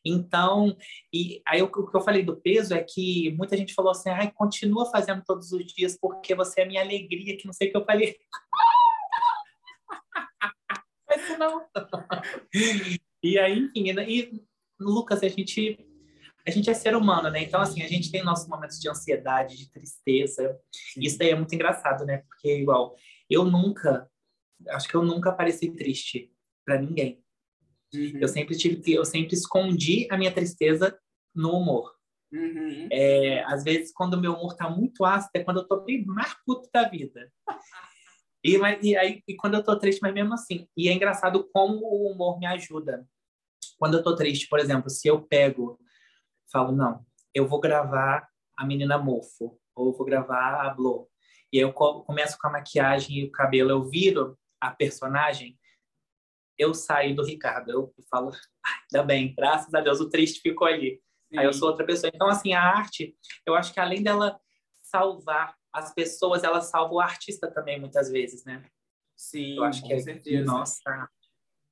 Então, 0.04 0.76
e 1.12 1.40
aí 1.46 1.62
o 1.62 1.70
que 1.70 1.96
eu 1.96 2.00
falei 2.00 2.22
do 2.22 2.36
peso 2.36 2.74
é 2.74 2.82
que 2.82 3.30
muita 3.36 3.56
gente 3.56 3.72
falou 3.72 3.92
assim, 3.92 4.10
ai, 4.10 4.30
continua 4.30 4.90
fazendo 4.90 5.22
todos 5.24 5.52
os 5.52 5.64
dias 5.72 5.96
porque 5.98 6.34
você 6.34 6.60
é 6.60 6.66
minha 6.66 6.82
alegria, 6.82 7.36
que 7.36 7.46
não 7.46 7.52
sei 7.52 7.68
o 7.68 7.70
que 7.70 7.76
eu 7.76 7.84
falei. 7.84 8.16
Mas 11.08 11.38
não. 11.38 11.66
e 13.22 13.38
aí, 13.38 13.58
enfim, 13.58 13.90
e 13.90 14.44
Lucas, 14.78 15.22
a 15.22 15.28
gente 15.28 15.78
a 16.46 16.50
gente 16.50 16.68
é 16.68 16.74
ser 16.74 16.94
humano, 16.94 17.30
né? 17.30 17.42
Então, 17.42 17.60
assim, 17.60 17.82
a 17.82 17.88
gente 17.88 18.10
tem 18.10 18.22
nossos 18.22 18.46
momentos 18.46 18.78
de 18.78 18.88
ansiedade, 18.88 19.56
de 19.56 19.70
tristeza. 19.70 20.58
Isso 20.94 21.16
daí 21.16 21.30
é 21.30 21.34
muito 21.34 21.54
engraçado, 21.54 22.04
né? 22.04 22.18
Porque, 22.28 22.58
igual, 22.58 22.94
eu 23.30 23.44
nunca, 23.44 24.10
acho 24.68 24.86
que 24.86 24.94
eu 24.94 25.02
nunca 25.02 25.32
pareci 25.32 25.70
triste 25.70 26.30
para 26.62 26.78
ninguém. 26.78 27.23
Uhum. 27.94 28.18
Eu 28.20 28.28
sempre 28.28 28.56
tive 28.56 28.76
que, 28.76 28.92
eu 28.92 29.04
sempre 29.04 29.34
escondi 29.34 30.06
a 30.10 30.16
minha 30.16 30.32
tristeza 30.32 30.98
no 31.34 31.52
humor. 31.52 31.94
Uhum. 32.32 32.88
É, 32.90 33.44
às 33.44 33.62
vezes, 33.62 33.92
quando 33.92 34.14
o 34.14 34.20
meu 34.20 34.32
humor 34.32 34.56
tá 34.56 34.68
muito 34.68 35.04
ácido, 35.04 35.30
é 35.34 35.44
quando 35.44 35.60
eu 35.60 35.68
tô 35.68 35.80
bem 35.82 36.04
mais 36.04 36.34
puto 36.44 36.68
da 36.72 36.88
vida. 36.88 37.30
e, 38.42 38.58
mas, 38.58 38.82
e 38.82 38.96
aí, 38.96 39.22
e 39.26 39.36
quando 39.36 39.54
eu 39.54 39.62
tô 39.62 39.78
triste, 39.78 40.00
mas 40.02 40.12
mesmo 40.12 40.34
assim. 40.34 40.66
E 40.76 40.88
é 40.88 40.92
engraçado 40.92 41.48
como 41.52 41.86
o 41.86 42.10
humor 42.10 42.38
me 42.38 42.46
ajuda. 42.46 43.06
Quando 43.78 43.98
eu 43.98 44.02
tô 44.02 44.14
triste, 44.14 44.48
por 44.48 44.58
exemplo, 44.58 44.90
se 44.90 45.08
eu 45.08 45.22
pego 45.22 45.78
falo, 46.54 46.70
não, 46.70 47.04
eu 47.34 47.48
vou 47.48 47.58
gravar 47.58 48.28
a 48.56 48.64
menina 48.64 48.96
mofo, 48.96 49.58
ou 49.74 49.92
vou 49.92 50.06
gravar 50.06 50.64
a 50.64 50.70
Blo. 50.72 51.08
E 51.52 51.58
aí 51.58 51.64
eu 51.64 51.72
começo 51.72 52.38
com 52.38 52.46
a 52.46 52.52
maquiagem 52.52 53.18
e 53.18 53.24
o 53.24 53.32
cabelo, 53.32 53.70
eu 53.70 53.84
viro 53.84 54.38
a 54.60 54.70
personagem, 54.70 55.58
eu 56.58 56.74
saio 56.74 57.14
do 57.14 57.24
Ricardo. 57.24 57.70
Eu 57.70 57.94
falo, 58.10 58.32
ainda 58.92 59.04
bem, 59.04 59.34
graças 59.34 59.72
a 59.74 59.80
Deus, 59.80 60.00
o 60.00 60.08
triste 60.08 60.40
ficou 60.40 60.66
ali. 60.66 61.00
Sim. 61.28 61.38
Aí 61.38 61.46
eu 61.46 61.52
sou 61.52 61.68
outra 61.68 61.84
pessoa. 61.84 62.10
Então, 62.14 62.28
assim, 62.28 62.52
a 62.52 62.62
arte, 62.62 63.16
eu 63.46 63.54
acho 63.54 63.72
que 63.72 63.80
além 63.80 64.02
dela 64.02 64.38
salvar 64.82 65.56
as 65.72 65.92
pessoas, 65.92 66.44
ela 66.44 66.60
salva 66.60 66.94
o 66.94 67.00
artista 67.00 67.50
também, 67.50 67.80
muitas 67.80 68.10
vezes, 68.10 68.44
né? 68.44 68.62
Sim, 69.16 69.56
eu 69.56 69.64
acho 69.64 69.82
que 69.84 69.92
é, 69.92 69.98
certeza. 69.98 70.44
Nossa, 70.44 71.08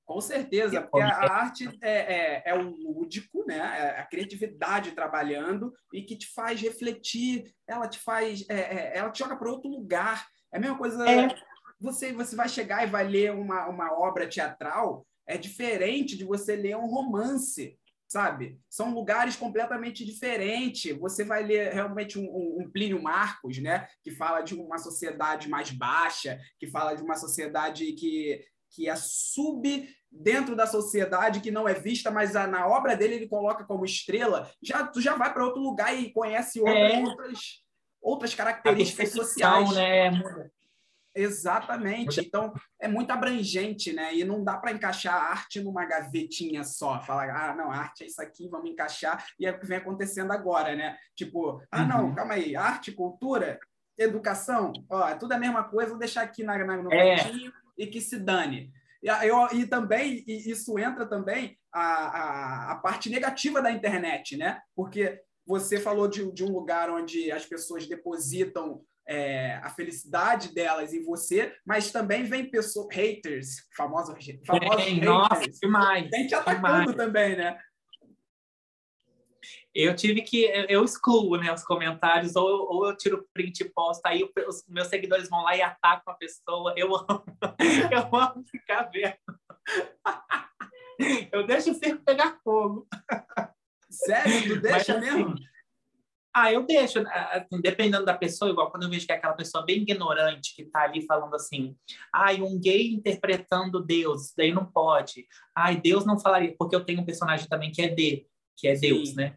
com 0.04 0.20
certeza, 0.20 0.82
porque 0.82 1.00
a 1.00 1.32
arte 1.32 1.68
é, 1.80 1.90
é, 1.90 2.42
é, 2.46 2.54
o 2.54 2.70
lúdico, 2.70 3.44
né? 3.46 3.56
É 3.58 4.00
a 4.00 4.06
criatividade 4.06 4.92
trabalhando 4.92 5.72
e 5.92 6.02
que 6.02 6.16
te 6.16 6.26
faz 6.26 6.60
refletir, 6.60 7.54
ela 7.66 7.88
te 7.88 7.98
faz, 7.98 8.44
é, 8.48 8.54
é 8.54 8.98
ela 8.98 9.10
te 9.10 9.20
joga 9.20 9.36
para 9.36 9.50
outro 9.50 9.70
lugar. 9.70 10.26
É 10.52 10.58
a 10.58 10.60
mesma 10.60 10.76
coisa. 10.76 11.04
Você, 11.82 12.12
você 12.12 12.36
vai 12.36 12.48
chegar 12.48 12.86
e 12.86 12.90
vai 12.90 13.06
ler 13.06 13.32
uma, 13.32 13.68
uma 13.68 13.92
obra 13.92 14.28
teatral, 14.28 15.06
é 15.26 15.36
diferente 15.36 16.16
de 16.16 16.24
você 16.24 16.56
ler 16.56 16.76
um 16.76 16.86
romance, 16.86 17.78
sabe? 18.08 18.58
São 18.68 18.94
lugares 18.94 19.36
completamente 19.36 20.04
diferentes. 20.04 20.96
Você 20.98 21.24
vai 21.24 21.42
ler 21.42 21.72
realmente 21.72 22.18
um, 22.18 22.24
um, 22.24 22.62
um 22.62 22.70
Plínio 22.70 23.02
Marcos, 23.02 23.58
né? 23.58 23.88
Que 24.02 24.10
fala 24.10 24.42
de 24.42 24.54
uma 24.54 24.78
sociedade 24.78 25.48
mais 25.48 25.70
baixa, 25.70 26.40
que 26.58 26.66
fala 26.66 26.94
de 26.94 27.02
uma 27.02 27.16
sociedade 27.16 27.92
que 27.92 28.44
que 28.74 28.88
é 28.88 28.96
sub 28.96 29.88
dentro 30.10 30.56
da 30.56 30.66
sociedade 30.66 31.40
que 31.40 31.50
não 31.50 31.68
é 31.68 31.74
vista, 31.74 32.10
mas 32.10 32.34
a, 32.36 32.46
na 32.46 32.66
obra 32.66 32.96
dele 32.96 33.14
ele 33.14 33.28
coloca 33.28 33.64
como 33.64 33.84
estrela, 33.84 34.50
já 34.62 34.86
tu 34.86 35.00
já 35.00 35.14
vai 35.14 35.32
para 35.32 35.44
outro 35.44 35.60
lugar 35.60 35.94
e 35.94 36.12
conhece 36.12 36.60
outras, 36.60 36.92
é. 36.92 37.02
outras, 37.02 37.38
outras 38.00 38.34
características 38.34 39.10
sociais. 39.10 39.70
Né? 39.74 40.10
Exatamente. 41.14 42.20
Então, 42.20 42.52
é 42.80 42.88
muito 42.88 43.10
abrangente, 43.10 43.92
né? 43.92 44.14
E 44.14 44.24
não 44.24 44.42
dá 44.42 44.56
para 44.56 44.72
encaixar 44.72 45.14
a 45.14 45.30
arte 45.30 45.60
numa 45.60 45.84
gavetinha 45.84 46.64
só. 46.64 47.00
Falar, 47.00 47.30
ah, 47.30 47.54
não, 47.54 47.70
arte 47.70 48.04
é 48.04 48.06
isso 48.06 48.20
aqui, 48.20 48.48
vamos 48.48 48.70
encaixar. 48.70 49.24
E 49.38 49.46
é 49.46 49.50
o 49.50 49.58
que 49.58 49.66
vem 49.66 49.78
acontecendo 49.78 50.32
agora, 50.32 50.74
né? 50.74 50.96
Tipo, 51.14 51.62
ah, 51.70 51.84
não, 51.84 52.06
uhum. 52.06 52.14
calma 52.14 52.34
aí, 52.34 52.56
arte, 52.56 52.92
cultura, 52.92 53.58
educação, 53.98 54.72
ó, 54.88 55.08
é 55.08 55.14
tudo 55.14 55.32
a 55.32 55.38
mesma 55.38 55.64
coisa, 55.64 55.90
vou 55.90 55.98
deixar 55.98 56.22
aqui 56.22 56.42
na, 56.42 56.56
na, 56.64 56.76
no 56.76 56.92
é. 56.92 57.16
cantinho 57.16 57.52
e 57.76 57.86
que 57.86 58.00
se 58.00 58.18
dane. 58.18 58.72
E, 59.02 59.08
eu, 59.26 59.48
e 59.52 59.66
também, 59.66 60.24
e 60.26 60.50
isso 60.50 60.78
entra 60.78 61.06
também 61.06 61.58
a, 61.72 61.82
a, 61.82 62.72
a, 62.72 62.76
parte 62.76 63.10
negativa 63.10 63.60
da 63.60 63.70
internet, 63.70 64.36
né? 64.36 64.60
Porque 64.74 65.20
você 65.46 65.80
falou 65.80 66.06
de, 66.08 66.30
de 66.32 66.44
um 66.44 66.52
lugar 66.52 66.90
onde 66.90 67.30
as 67.32 67.44
pessoas 67.44 67.86
depositam 67.86 68.82
é, 69.06 69.54
a 69.56 69.70
felicidade 69.70 70.54
delas 70.54 70.92
em 70.92 71.02
você, 71.02 71.54
mas 71.66 71.90
também 71.90 72.24
vem 72.24 72.50
pessoas, 72.50 72.94
haters, 72.94 73.66
famosos, 73.76 74.14
famosos 74.46 74.84
haters. 74.84 75.04
Nossa, 75.04 75.50
demais. 75.60 76.10
Tem 76.10 76.26
te 76.26 76.34
atacando 76.34 76.92
demais. 76.92 76.96
também, 76.96 77.36
né? 77.36 77.58
eu 79.74 79.96
tive 79.96 80.20
que 80.22 80.44
eu 80.68 80.84
excluo 80.84 81.36
né, 81.36 81.52
os 81.52 81.64
comentários 81.64 82.36
ou, 82.36 82.46
ou 82.70 82.86
eu 82.88 82.96
tiro 82.96 83.26
print 83.32 83.60
e 83.60 83.68
posto 83.70 84.04
aí 84.04 84.22
os 84.46 84.64
meus 84.68 84.88
seguidores 84.88 85.28
vão 85.28 85.42
lá 85.42 85.56
e 85.56 85.62
atacam 85.62 86.12
a 86.12 86.16
pessoa 86.16 86.74
eu 86.76 86.94
amo 86.94 87.24
eu 87.90 88.18
amo 88.18 88.44
ficar 88.44 88.82
vendo 88.84 89.16
eu 91.32 91.46
deixo 91.46 91.70
o 91.70 91.74
circo 91.74 92.04
pegar 92.04 92.38
fogo 92.44 92.86
sério 93.90 94.54
tu 94.54 94.60
deixa 94.60 94.94
Mas, 94.94 95.02
mesmo 95.02 95.32
assim, 95.32 95.44
ah, 96.34 96.52
eu 96.52 96.64
deixo, 96.64 96.98
assim, 97.06 97.60
dependendo 97.60 98.06
da 98.06 98.16
pessoa, 98.16 98.50
igual 98.50 98.70
quando 98.70 98.84
eu 98.84 98.90
vejo 98.90 99.06
que 99.06 99.12
é 99.12 99.16
aquela 99.16 99.34
pessoa 99.34 99.64
bem 99.64 99.82
ignorante 99.82 100.54
que 100.54 100.64
tá 100.64 100.82
ali 100.84 101.04
falando 101.04 101.34
assim, 101.34 101.76
ai, 102.12 102.40
um 102.40 102.58
gay 102.58 102.92
interpretando 102.92 103.84
Deus, 103.84 104.26
isso 104.26 104.34
daí 104.36 104.52
não 104.52 104.64
pode. 104.64 105.26
Ai, 105.54 105.78
Deus 105.78 106.06
não 106.06 106.18
falaria, 106.18 106.54
porque 106.58 106.74
eu 106.74 106.84
tenho 106.84 107.02
um 107.02 107.04
personagem 107.04 107.46
também 107.48 107.70
que 107.70 107.82
é 107.82 107.88
D, 107.88 108.26
que 108.56 108.66
é 108.66 108.74
Sim. 108.74 108.80
Deus, 108.80 109.14
né? 109.14 109.36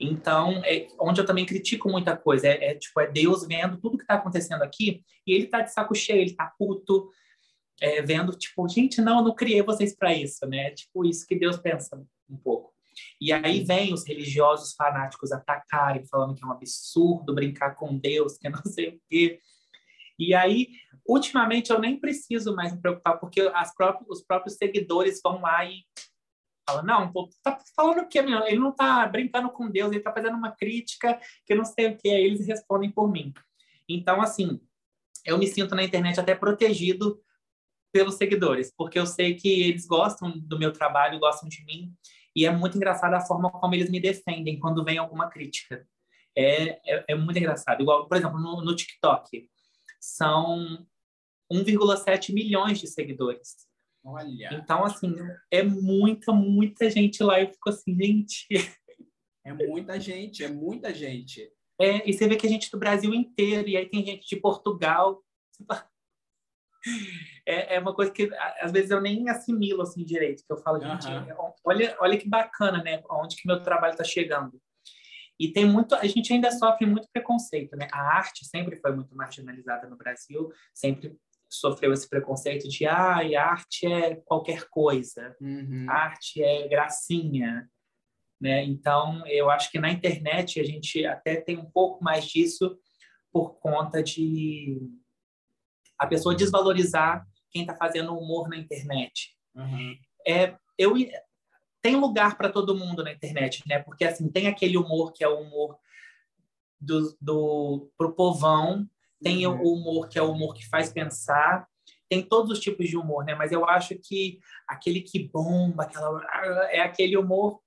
Então, 0.00 0.62
é 0.64 0.86
onde 1.00 1.20
eu 1.20 1.26
também 1.26 1.44
critico 1.44 1.90
muita 1.90 2.16
coisa. 2.16 2.46
É, 2.46 2.70
é 2.70 2.74
tipo, 2.74 3.00
é 3.00 3.08
Deus 3.08 3.44
vendo 3.44 3.76
tudo 3.78 3.98
que 3.98 4.04
está 4.04 4.14
acontecendo 4.14 4.62
aqui 4.62 5.02
e 5.26 5.32
ele 5.32 5.46
está 5.46 5.60
de 5.60 5.72
saco 5.72 5.94
cheio, 5.94 6.20
ele 6.20 6.30
está 6.30 6.52
puto, 6.56 7.10
é, 7.80 8.00
vendo, 8.02 8.32
tipo, 8.36 8.68
gente, 8.68 9.00
não, 9.00 9.18
eu 9.18 9.24
não 9.24 9.34
criei 9.34 9.62
vocês 9.62 9.94
para 9.96 10.14
isso, 10.14 10.46
né? 10.46 10.70
Tipo, 10.70 11.04
isso 11.04 11.26
que 11.26 11.36
Deus 11.36 11.56
pensa 11.56 12.00
um 12.28 12.36
pouco. 12.36 12.72
E 13.20 13.32
aí 13.32 13.64
vem 13.64 13.92
os 13.92 14.06
religiosos 14.06 14.74
fanáticos 14.74 15.32
atacarem, 15.32 16.06
falando 16.06 16.34
que 16.34 16.44
é 16.44 16.46
um 16.46 16.52
absurdo 16.52 17.34
brincar 17.34 17.74
com 17.74 17.98
Deus, 17.98 18.38
que 18.38 18.48
não 18.48 18.62
sei 18.64 18.88
o 18.90 19.00
quê. 19.08 19.40
E 20.18 20.34
aí, 20.34 20.68
ultimamente, 21.06 21.70
eu 21.70 21.78
nem 21.78 21.98
preciso 21.98 22.54
mais 22.54 22.72
me 22.72 22.80
preocupar, 22.80 23.18
porque 23.18 23.40
as 23.54 23.74
próprias, 23.74 24.08
os 24.08 24.22
próprios 24.24 24.56
seguidores 24.56 25.20
vão 25.22 25.40
lá 25.40 25.64
e 25.64 25.84
fala, 26.68 26.82
não, 26.82 27.10
pô, 27.10 27.30
tá 27.42 27.58
falando 27.74 28.00
o 28.02 28.08
quê, 28.08 28.20
meu? 28.20 28.44
Ele 28.46 28.58
não 28.58 28.72
tá 28.72 29.06
brincando 29.06 29.48
com 29.50 29.70
Deus, 29.70 29.90
ele 29.90 30.00
tá 30.02 30.12
fazendo 30.12 30.36
uma 30.36 30.52
crítica 30.52 31.18
que 31.46 31.54
não 31.54 31.64
sei 31.64 31.86
o 31.86 31.96
que, 31.96 32.10
aí 32.10 32.24
eles 32.24 32.46
respondem 32.46 32.90
por 32.90 33.10
mim. 33.10 33.32
Então, 33.88 34.20
assim, 34.20 34.60
eu 35.24 35.38
me 35.38 35.46
sinto 35.46 35.74
na 35.74 35.82
internet 35.82 36.20
até 36.20 36.34
protegido 36.34 37.20
pelos 37.90 38.16
seguidores, 38.16 38.72
porque 38.76 38.98
eu 38.98 39.06
sei 39.06 39.34
que 39.34 39.62
eles 39.62 39.86
gostam 39.86 40.30
do 40.38 40.58
meu 40.58 40.72
trabalho, 40.72 41.18
gostam 41.18 41.48
de 41.48 41.64
mim, 41.64 41.90
e 42.38 42.46
é 42.46 42.52
muito 42.52 42.76
engraçado 42.76 43.14
a 43.14 43.20
forma 43.20 43.50
como 43.50 43.74
eles 43.74 43.90
me 43.90 43.98
defendem 43.98 44.60
quando 44.60 44.84
vem 44.84 44.96
alguma 44.96 45.28
crítica. 45.28 45.84
É, 46.36 46.78
é, 46.88 47.04
é 47.08 47.14
muito 47.16 47.36
engraçado. 47.36 47.82
Igual, 47.82 48.06
por 48.06 48.16
exemplo, 48.16 48.38
no, 48.38 48.62
no 48.62 48.76
TikTok, 48.76 49.50
são 50.00 50.86
1,7 51.52 52.32
milhões 52.32 52.78
de 52.78 52.86
seguidores. 52.86 53.66
Olha. 54.04 54.50
Então, 54.52 54.84
assim, 54.84 55.16
é 55.50 55.64
muita, 55.64 56.32
muita 56.32 56.88
gente 56.88 57.24
lá. 57.24 57.40
Eu 57.40 57.48
fico 57.48 57.70
assim, 57.70 57.92
gente. 58.00 58.46
É 59.44 59.52
muita 59.52 59.98
gente, 59.98 60.44
é 60.44 60.48
muita 60.48 60.94
gente. 60.94 61.50
É, 61.80 62.08
e 62.08 62.12
você 62.12 62.28
vê 62.28 62.36
que 62.36 62.46
a 62.46 62.50
gente 62.50 62.70
do 62.70 62.78
Brasil 62.78 63.12
inteiro, 63.12 63.68
e 63.68 63.76
aí 63.76 63.88
tem 63.88 64.04
gente 64.04 64.28
de 64.28 64.36
Portugal. 64.36 65.24
É, 67.46 67.76
é 67.76 67.80
uma 67.80 67.94
coisa 67.94 68.12
que 68.12 68.30
às 68.60 68.70
vezes 68.70 68.90
eu 68.90 69.00
nem 69.00 69.28
assimilo 69.28 69.82
assim 69.82 70.04
direito, 70.04 70.44
que 70.46 70.52
eu 70.52 70.58
falo, 70.58 70.80
gente, 70.80 71.06
uhum. 71.08 71.52
olha, 71.64 71.96
olha 72.00 72.18
que 72.18 72.28
bacana, 72.28 72.82
né? 72.82 73.02
Onde 73.10 73.36
que 73.36 73.46
meu 73.46 73.62
trabalho 73.62 73.92
está 73.92 74.04
chegando. 74.04 74.60
E 75.40 75.52
tem 75.52 75.64
muito, 75.64 75.94
a 75.94 76.06
gente 76.06 76.32
ainda 76.32 76.50
sofre 76.50 76.84
muito 76.84 77.08
preconceito, 77.12 77.76
né? 77.76 77.86
A 77.92 78.16
arte 78.16 78.44
sempre 78.44 78.76
foi 78.76 78.92
muito 78.92 79.14
marginalizada 79.14 79.88
no 79.88 79.96
Brasil, 79.96 80.50
sempre 80.74 81.16
sofreu 81.48 81.92
esse 81.92 82.08
preconceito 82.08 82.68
de 82.68 82.86
ah, 82.86 83.20
arte 83.40 83.86
é 83.86 84.16
qualquer 84.16 84.68
coisa, 84.68 85.34
uhum. 85.40 85.86
arte 85.88 86.42
é 86.42 86.68
gracinha, 86.68 87.68
né? 88.40 88.64
Então, 88.64 89.26
eu 89.26 89.48
acho 89.50 89.70
que 89.70 89.78
na 89.78 89.90
internet 89.90 90.60
a 90.60 90.64
gente 90.64 91.04
até 91.06 91.36
tem 91.36 91.56
um 91.56 91.70
pouco 91.70 92.02
mais 92.02 92.26
disso 92.26 92.76
por 93.32 93.58
conta 93.58 94.02
de 94.02 94.78
a 95.98 96.06
pessoa 96.06 96.34
desvalorizar 96.34 97.26
quem 97.50 97.62
está 97.62 97.74
fazendo 97.74 98.16
humor 98.16 98.48
na 98.48 98.56
internet. 98.56 99.36
Uhum. 99.54 99.96
É, 100.26 100.54
eu 100.76 100.94
tem 101.82 101.96
lugar 101.96 102.36
para 102.36 102.50
todo 102.50 102.76
mundo 102.76 103.02
na 103.02 103.12
internet, 103.12 103.62
né? 103.66 103.78
Porque 103.78 104.04
assim 104.04 104.30
tem 104.30 104.46
aquele 104.46 104.76
humor 104.76 105.12
que 105.12 105.24
é 105.24 105.28
o 105.28 105.40
humor 105.40 105.78
do, 106.80 107.16
do 107.20 107.90
pro 107.96 108.14
povão, 108.14 108.86
tem 109.22 109.46
uhum. 109.46 109.60
o 109.62 109.74
humor 109.74 110.08
que 110.08 110.18
é 110.18 110.22
o 110.22 110.30
humor 110.30 110.54
que 110.54 110.68
faz 110.68 110.92
pensar, 110.92 111.66
tem 112.08 112.22
todos 112.22 112.52
os 112.52 112.60
tipos 112.60 112.88
de 112.88 112.96
humor, 112.96 113.24
né? 113.24 113.34
Mas 113.34 113.52
eu 113.52 113.64
acho 113.64 113.96
que 113.96 114.40
aquele 114.66 115.00
que 115.00 115.28
bomba, 115.28 115.84
aquela 115.84 116.22
é 116.70 116.80
aquele 116.80 117.16
humor 117.16 117.60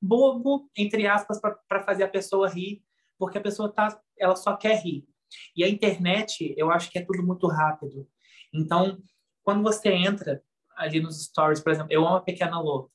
bobo 0.00 0.68
entre 0.76 1.06
aspas 1.06 1.40
para 1.40 1.82
fazer 1.82 2.04
a 2.04 2.08
pessoa 2.08 2.48
rir, 2.48 2.82
porque 3.18 3.38
a 3.38 3.42
pessoa 3.42 3.72
tá, 3.72 3.98
ela 4.18 4.36
só 4.36 4.56
quer 4.56 4.82
rir. 4.82 5.06
E 5.56 5.64
a 5.64 5.68
internet, 5.68 6.54
eu 6.56 6.70
acho 6.70 6.90
que 6.90 6.98
é 6.98 7.04
tudo 7.04 7.22
muito 7.22 7.46
rápido. 7.46 8.06
Então, 8.52 8.98
quando 9.42 9.62
você 9.62 9.90
entra 9.90 10.42
ali 10.76 11.00
nos 11.00 11.24
stories, 11.24 11.60
por 11.60 11.72
exemplo, 11.72 11.92
eu 11.92 12.06
amo 12.06 12.16
a 12.16 12.22
Pequena 12.22 12.60
Lô. 12.60 12.90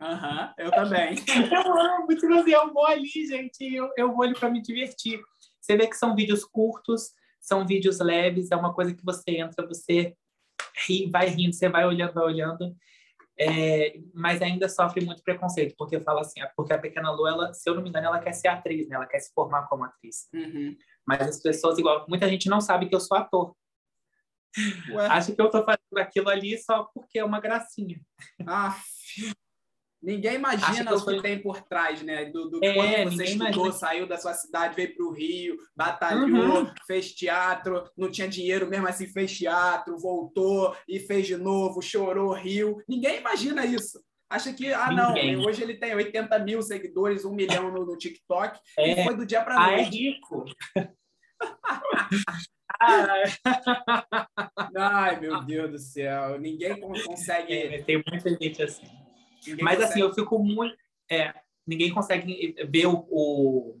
Aham, 0.00 0.54
uhum, 0.58 0.64
eu 0.64 0.70
também. 0.70 1.16
eu 1.52 1.80
amo, 1.80 2.06
tipo 2.08 2.32
assim, 2.34 2.50
eu 2.50 2.72
vou 2.72 2.86
ali, 2.86 3.08
gente, 3.26 3.62
eu, 3.74 3.90
eu 3.96 4.14
vou 4.14 4.22
ali 4.24 4.34
para 4.34 4.50
me 4.50 4.60
divertir. 4.60 5.20
Você 5.60 5.76
vê 5.76 5.86
que 5.86 5.96
são 5.96 6.14
vídeos 6.14 6.44
curtos, 6.44 7.12
são 7.40 7.66
vídeos 7.66 7.98
leves, 7.98 8.50
é 8.50 8.56
uma 8.56 8.74
coisa 8.74 8.94
que 8.94 9.04
você 9.04 9.38
entra, 9.38 9.66
você 9.66 10.14
ri, 10.86 11.08
vai 11.10 11.28
rindo, 11.28 11.54
você 11.54 11.68
vai 11.68 11.86
olhando, 11.86 12.12
vai 12.12 12.24
olhando. 12.24 12.76
É, 13.38 13.98
mas 14.14 14.40
ainda 14.40 14.68
sofre 14.68 15.04
muito 15.04 15.22
preconceito, 15.22 15.74
porque 15.76 16.00
fala 16.00 16.22
assim, 16.22 16.40
porque 16.56 16.72
a 16.72 16.78
Pequena 16.78 17.10
Lu, 17.10 17.26
ela, 17.26 17.52
se 17.52 17.68
eu 17.68 17.74
não 17.74 17.82
me 17.82 17.90
engano, 17.90 18.06
ela 18.06 18.18
quer 18.18 18.32
ser 18.32 18.48
atriz, 18.48 18.88
né? 18.88 18.96
Ela 18.96 19.06
quer 19.06 19.18
se 19.18 19.32
formar 19.34 19.66
como 19.68 19.84
atriz. 19.84 20.28
Uhum. 20.32 20.76
Mas 21.06 21.20
as 21.22 21.40
pessoas, 21.40 21.78
igual, 21.78 22.04
muita 22.08 22.28
gente 22.28 22.48
não 22.48 22.60
sabe 22.60 22.88
que 22.88 22.94
eu 22.94 23.00
sou 23.00 23.16
ator. 23.16 23.54
Ué? 24.90 25.06
Acha 25.06 25.32
que 25.32 25.40
eu 25.40 25.50
tô 25.50 25.62
fazendo 25.64 25.98
aquilo 25.98 26.28
ali 26.28 26.58
só 26.58 26.84
porque 26.94 27.18
é 27.18 27.24
uma 27.24 27.40
gracinha. 27.40 28.00
Ah, 28.46 28.76
Ninguém 30.06 30.34
imagina 30.34 30.94
o 30.94 31.04
que 31.04 31.20
tem 31.20 31.42
por 31.42 31.62
trás, 31.62 32.00
né? 32.02 32.26
Do, 32.26 32.48
do 32.48 32.64
é, 32.64 32.74
quando 32.74 33.10
você 33.10 33.24
estudou, 33.24 33.48
imagina. 33.48 33.72
saiu 33.72 34.06
da 34.06 34.16
sua 34.16 34.34
cidade, 34.34 34.76
veio 34.76 34.94
para 34.94 35.04
o 35.04 35.10
Rio, 35.10 35.56
batalhou, 35.74 36.60
uhum. 36.60 36.72
fez 36.86 37.12
teatro, 37.12 37.90
não 37.96 38.08
tinha 38.08 38.28
dinheiro, 38.28 38.68
mesmo 38.68 38.86
assim 38.86 39.08
fez 39.08 39.36
teatro, 39.36 39.98
voltou 39.98 40.76
e 40.86 41.00
fez 41.00 41.26
de 41.26 41.36
novo, 41.36 41.82
chorou, 41.82 42.32
riu. 42.32 42.80
Ninguém 42.86 43.18
imagina 43.18 43.66
isso. 43.66 44.00
Acha 44.36 44.52
que, 44.52 44.70
ah, 44.70 44.90
Ninguém. 44.90 45.34
não, 45.34 45.46
hoje 45.46 45.62
ele 45.62 45.78
tem 45.78 45.94
80 45.94 46.38
mil 46.40 46.60
seguidores, 46.60 47.24
um 47.24 47.32
milhão 47.32 47.72
no, 47.72 47.86
no 47.86 47.96
TikTok, 47.96 48.60
é. 48.78 48.92
e 48.92 49.02
foi 49.02 49.16
do 49.16 49.24
dia 49.24 49.42
para 49.42 49.54
noite. 49.54 49.72
Ah, 49.72 49.80
é 49.80 49.82
rico. 49.82 50.44
Ai, 54.76 55.18
meu 55.18 55.42
Deus 55.42 55.70
do 55.70 55.78
céu. 55.78 56.38
Ninguém 56.38 56.78
consegue. 56.78 57.50
É, 57.50 57.82
tem 57.82 58.04
muita 58.06 58.28
gente 58.28 58.62
assim. 58.62 58.86
Ninguém 59.46 59.64
Mas 59.64 59.76
consegue... 59.76 59.92
assim, 59.92 60.02
eu 60.02 60.12
fico 60.12 60.38
muito. 60.38 60.76
É, 61.10 61.32
ninguém 61.66 61.90
consegue 61.90 62.54
ver 62.68 62.88
o, 62.88 63.06
o, 63.08 63.80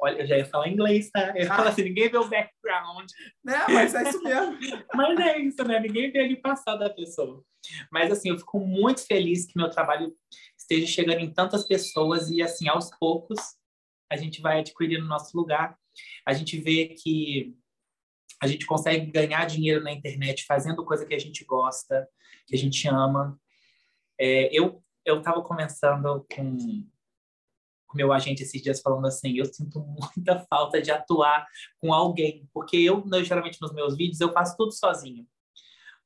Olha, 0.00 0.20
eu 0.20 0.26
já 0.26 0.36
ia 0.36 0.44
falar 0.44 0.68
inglês, 0.68 1.10
tá? 1.10 1.32
Eu 1.36 1.50
ah. 1.50 1.56
falo 1.56 1.68
assim, 1.68 1.84
ninguém 1.84 2.08
vê 2.08 2.18
o 2.18 2.28
background. 2.28 3.10
Né, 3.44 3.64
mas 3.68 3.94
é 3.94 4.08
isso 4.08 4.22
mesmo. 4.22 4.58
mas 4.94 5.18
é 5.20 5.38
isso, 5.38 5.64
né? 5.64 5.80
Ninguém 5.80 6.10
vê 6.10 6.20
ali 6.20 6.36
passar 6.36 6.76
da 6.76 6.90
pessoa. 6.90 7.42
Mas 7.90 8.10
assim, 8.10 8.30
eu 8.30 8.38
fico 8.38 8.58
muito 8.60 9.06
feliz 9.06 9.46
que 9.46 9.56
meu 9.56 9.70
trabalho 9.70 10.14
esteja 10.58 10.86
chegando 10.86 11.20
em 11.20 11.32
tantas 11.32 11.66
pessoas 11.66 12.30
e 12.30 12.42
assim, 12.42 12.68
aos 12.68 12.90
poucos, 12.98 13.38
a 14.10 14.16
gente 14.16 14.40
vai 14.40 14.60
adquirindo 14.60 15.06
nosso 15.06 15.36
lugar. 15.36 15.76
A 16.26 16.32
gente 16.32 16.58
vê 16.60 16.88
que 16.88 17.54
a 18.42 18.46
gente 18.46 18.66
consegue 18.66 19.06
ganhar 19.10 19.46
dinheiro 19.46 19.82
na 19.82 19.92
internet 19.92 20.44
fazendo 20.44 20.84
coisa 20.84 21.06
que 21.06 21.14
a 21.14 21.18
gente 21.18 21.44
gosta, 21.44 22.06
que 22.46 22.54
a 22.54 22.58
gente 22.58 22.86
ama. 22.88 23.38
É, 24.18 24.48
eu 24.52 24.82
eu 25.04 25.18
estava 25.18 25.42
conversando 25.42 26.26
com 26.34 26.86
o 27.94 27.96
meu 27.96 28.12
agente 28.12 28.42
esses 28.42 28.60
dias 28.60 28.80
falando 28.80 29.06
assim, 29.06 29.38
eu 29.38 29.46
sinto 29.46 29.80
muita 29.80 30.44
falta 30.50 30.82
de 30.82 30.90
atuar 30.90 31.46
com 31.80 31.94
alguém, 31.94 32.48
porque 32.52 32.76
eu, 32.76 33.02
geralmente 33.22 33.60
nos 33.62 33.72
meus 33.72 33.96
vídeos, 33.96 34.20
eu 34.20 34.32
faço 34.32 34.56
tudo 34.56 34.72
sozinho. 34.72 35.26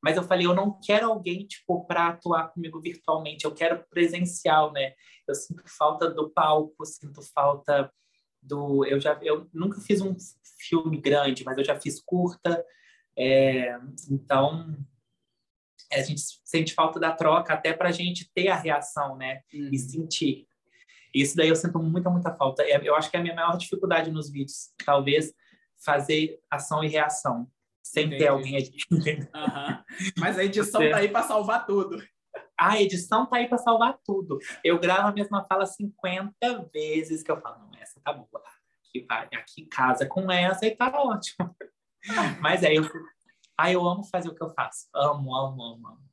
Mas 0.01 0.17
eu 0.17 0.23
falei, 0.23 0.47
eu 0.47 0.55
não 0.55 0.79
quero 0.81 1.11
alguém, 1.11 1.45
tipo, 1.45 1.85
para 1.85 2.09
atuar 2.09 2.49
comigo 2.51 2.81
virtualmente, 2.81 3.45
eu 3.45 3.53
quero 3.53 3.85
presencial, 3.91 4.73
né? 4.73 4.93
Eu 5.27 5.35
sinto 5.35 5.65
falta 5.67 6.09
do 6.09 6.31
palco, 6.31 6.87
sinto 6.87 7.21
falta 7.35 7.93
do... 8.41 8.85
Eu 8.85 9.01
já 9.01 9.19
eu 9.23 9.49
nunca 9.53 9.81
fiz 9.81 10.01
um 10.01 10.15
filme 10.61 11.01
grande, 11.01 11.43
mas 11.45 11.59
eu 11.59 11.65
já 11.65 11.81
fiz 11.81 12.01
curta, 12.01 12.65
é, 13.17 13.77
então 14.09 14.77
a 15.93 16.03
gente 16.03 16.21
sente 16.45 16.75
falta 16.75 17.01
da 17.01 17.13
troca 17.13 17.55
até 17.55 17.73
para 17.73 17.89
a 17.89 17.93
gente 17.93 18.31
ter 18.33 18.49
a 18.49 18.57
reação, 18.57 19.17
né? 19.17 19.41
Uhum. 19.53 19.71
E 19.73 19.79
sentir. 19.79 20.48
Isso 21.15 21.37
daí 21.37 21.49
eu 21.49 21.57
sinto 21.57 21.79
muita, 21.79 22.11
muita 22.11 22.35
falta. 22.35 22.63
É, 22.63 22.81
eu 22.83 22.95
acho 22.95 23.11
que 23.11 23.17
é 23.17 23.21
a 23.21 23.23
minha 23.23 23.35
maior 23.35 23.57
dificuldade 23.57 24.11
nos 24.11 24.31
vídeos, 24.31 24.71
talvez 24.85 25.33
fazer 25.85 26.41
ação 26.51 26.83
e 26.83 26.89
reação, 26.89 27.49
sem 27.83 28.07
Entendi. 28.07 28.23
ter 28.23 28.29
alguém 28.29 28.57
ali. 28.57 28.77
Uhum. 28.91 29.29
Mas 30.19 30.39
a 30.39 30.45
edição 30.45 30.81
tá 30.91 30.97
aí 30.97 31.09
para 31.09 31.23
salvar 31.23 31.67
tudo. 31.67 32.03
A 32.59 32.81
edição 32.81 33.27
tá 33.27 33.37
aí 33.37 33.49
para 33.49 33.59
salvar 33.59 33.99
tudo. 34.05 34.39
Eu 34.65 34.79
gravo 34.79 35.09
a 35.09 35.13
mesma 35.13 35.45
fala 35.45 35.65
50 35.65 36.35
vezes 36.73 37.23
que 37.23 37.31
eu 37.31 37.41
falo, 37.41 37.59
não, 37.61 37.81
essa 37.81 38.01
tá 38.03 38.13
boa. 38.13 38.43
Aqui, 38.89 39.07
vai, 39.07 39.29
aqui 39.35 39.67
casa 39.67 40.07
com 40.07 40.31
essa 40.31 40.67
e 40.67 40.75
tá 40.75 40.91
ótimo. 41.01 41.57
Mas 42.41 42.63
é, 42.63 42.75
eu, 42.75 42.85
ah, 43.57 43.71
eu 43.71 43.87
amo 43.87 44.05
fazer 44.05 44.29
o 44.29 44.35
que 44.35 44.43
eu 44.43 44.51
faço. 44.51 44.89
Amo, 44.95 45.35
amo, 45.35 45.63
amo, 45.63 45.89
amo. 45.89 46.08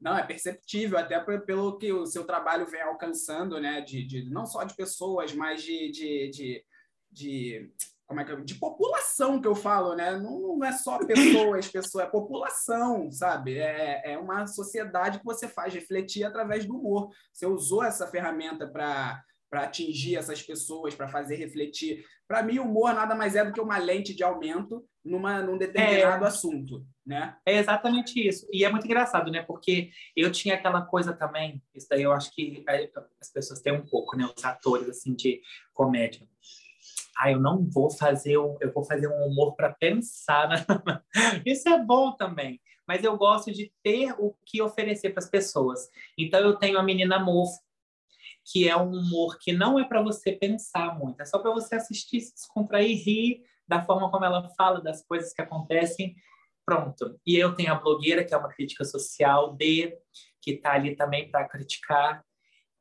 Não, 0.00 0.16
é 0.16 0.22
perceptível, 0.22 0.98
até 0.98 1.18
pelo 1.40 1.78
que 1.78 1.92
o 1.92 2.06
seu 2.06 2.24
trabalho 2.24 2.66
vem 2.66 2.82
alcançando, 2.82 3.58
né? 3.60 3.80
De, 3.80 4.06
de 4.06 4.30
não 4.30 4.46
só 4.46 4.62
de 4.64 4.74
pessoas, 4.74 5.32
mas 5.32 5.62
de, 5.62 5.90
de, 5.90 6.30
de, 6.30 6.64
de 7.10 7.72
como 8.06 8.20
é 8.20 8.24
que 8.24 8.32
é? 8.32 8.36
de 8.36 8.54
população 8.56 9.40
que 9.40 9.48
eu 9.48 9.54
falo, 9.54 9.94
né? 9.94 10.18
Não, 10.18 10.58
não 10.58 10.64
é 10.64 10.72
só 10.72 10.98
pessoas, 11.04 11.68
pessoa, 11.68 12.04
é 12.04 12.06
população, 12.06 13.10
sabe? 13.10 13.58
É, 13.58 14.12
é 14.12 14.18
uma 14.18 14.46
sociedade 14.46 15.18
que 15.18 15.24
você 15.24 15.48
faz 15.48 15.72
refletir 15.74 16.24
através 16.24 16.66
do 16.66 16.76
humor. 16.76 17.10
Você 17.32 17.46
usou 17.46 17.82
essa 17.82 18.06
ferramenta 18.06 18.66
para 18.68 19.22
para 19.48 19.62
atingir 19.62 20.16
essas 20.16 20.42
pessoas, 20.42 20.94
para 20.94 21.08
fazer 21.08 21.36
refletir. 21.36 22.04
Para 22.26 22.42
mim, 22.42 22.58
o 22.58 22.64
humor 22.64 22.92
nada 22.92 23.14
mais 23.14 23.36
é 23.36 23.44
do 23.44 23.52
que 23.52 23.60
uma 23.60 23.78
lente 23.78 24.12
de 24.14 24.24
aumento 24.24 24.84
numa, 25.04 25.40
num 25.40 25.56
determinado 25.56 26.24
é, 26.24 26.28
assunto, 26.28 26.84
né? 27.06 27.36
É 27.46 27.56
exatamente 27.56 28.26
isso. 28.26 28.48
E 28.52 28.64
é 28.64 28.70
muito 28.70 28.84
engraçado, 28.84 29.30
né? 29.30 29.42
Porque 29.42 29.90
eu 30.16 30.32
tinha 30.32 30.54
aquela 30.54 30.82
coisa 30.82 31.12
também, 31.12 31.62
isso 31.74 31.86
daí 31.88 32.02
eu 32.02 32.12
acho 32.12 32.34
que 32.34 32.64
as 33.20 33.30
pessoas 33.30 33.60
têm 33.60 33.72
um 33.72 33.86
pouco, 33.86 34.16
né? 34.16 34.28
Os 34.36 34.44
atores, 34.44 34.88
assim, 34.88 35.14
de 35.14 35.40
comédia. 35.72 36.26
Ah, 37.16 37.30
eu 37.30 37.40
não 37.40 37.64
vou 37.64 37.90
fazer 37.90 38.36
um, 38.36 38.56
eu 38.60 38.72
vou 38.72 38.84
fazer 38.84 39.08
um 39.08 39.26
humor 39.26 39.54
para 39.54 39.72
pensar. 39.72 40.48
Isso 41.46 41.68
é 41.68 41.82
bom 41.82 42.12
também. 42.12 42.60
Mas 42.86 43.02
eu 43.02 43.16
gosto 43.16 43.52
de 43.52 43.72
ter 43.82 44.12
o 44.18 44.34
que 44.44 44.60
oferecer 44.60 45.10
para 45.10 45.22
as 45.22 45.30
pessoas. 45.30 45.88
Então 46.18 46.40
eu 46.40 46.56
tenho 46.56 46.78
a 46.78 46.82
menina 46.82 47.18
mofo, 47.18 47.58
que 48.44 48.68
é 48.68 48.76
um 48.76 48.90
humor 48.90 49.38
que 49.38 49.52
não 49.52 49.78
é 49.78 49.84
para 49.84 50.02
você 50.02 50.32
pensar 50.32 50.96
muito, 50.96 51.20
é 51.20 51.24
só 51.24 51.38
para 51.38 51.50
você 51.50 51.74
assistir, 51.74 52.20
se 52.20 52.32
descontrair, 52.34 53.02
rir 53.04 53.42
da 53.66 53.82
forma 53.82 54.08
como 54.10 54.24
ela 54.24 54.48
fala, 54.50 54.80
das 54.80 55.04
coisas 55.04 55.32
que 55.32 55.42
acontecem. 55.42 56.14
Pronto. 56.66 57.18
E 57.24 57.36
eu 57.36 57.54
tenho 57.54 57.72
a 57.72 57.76
blogueira, 57.76 58.24
que 58.24 58.34
é 58.34 58.36
uma 58.36 58.48
crítica 58.48 58.84
social, 58.84 59.54
D, 59.54 59.96
que 60.42 60.50
está 60.50 60.72
ali 60.72 60.96
também 60.96 61.30
para 61.30 61.48
criticar. 61.48 62.24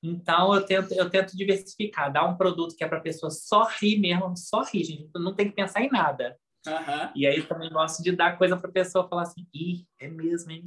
Então, 0.01 0.55
eu 0.55 0.65
tento, 0.65 0.91
eu 0.93 1.07
tento 1.09 1.37
diversificar, 1.37 2.11
dar 2.11 2.25
um 2.25 2.35
produto 2.35 2.75
que 2.75 2.83
é 2.83 2.87
para 2.87 2.97
a 2.97 3.01
pessoa 3.01 3.29
só 3.29 3.63
rir 3.63 3.99
mesmo, 3.99 4.35
só 4.35 4.63
rir, 4.63 4.83
gente. 4.83 5.09
Não 5.15 5.35
tem 5.35 5.49
que 5.49 5.55
pensar 5.55 5.81
em 5.81 5.89
nada. 5.89 6.35
Uhum. 6.65 7.11
E 7.15 7.27
aí, 7.27 7.37
eu 7.37 7.47
também 7.47 7.69
gosto 7.69 8.01
de 8.01 8.11
dar 8.11 8.39
coisa 8.39 8.57
para 8.57 8.69
a 8.69 8.73
pessoa 8.73 9.07
falar 9.07 9.21
assim: 9.21 9.47
ih, 9.53 9.85
é 9.99 10.07
mesmo, 10.07 10.51
hein? 10.51 10.63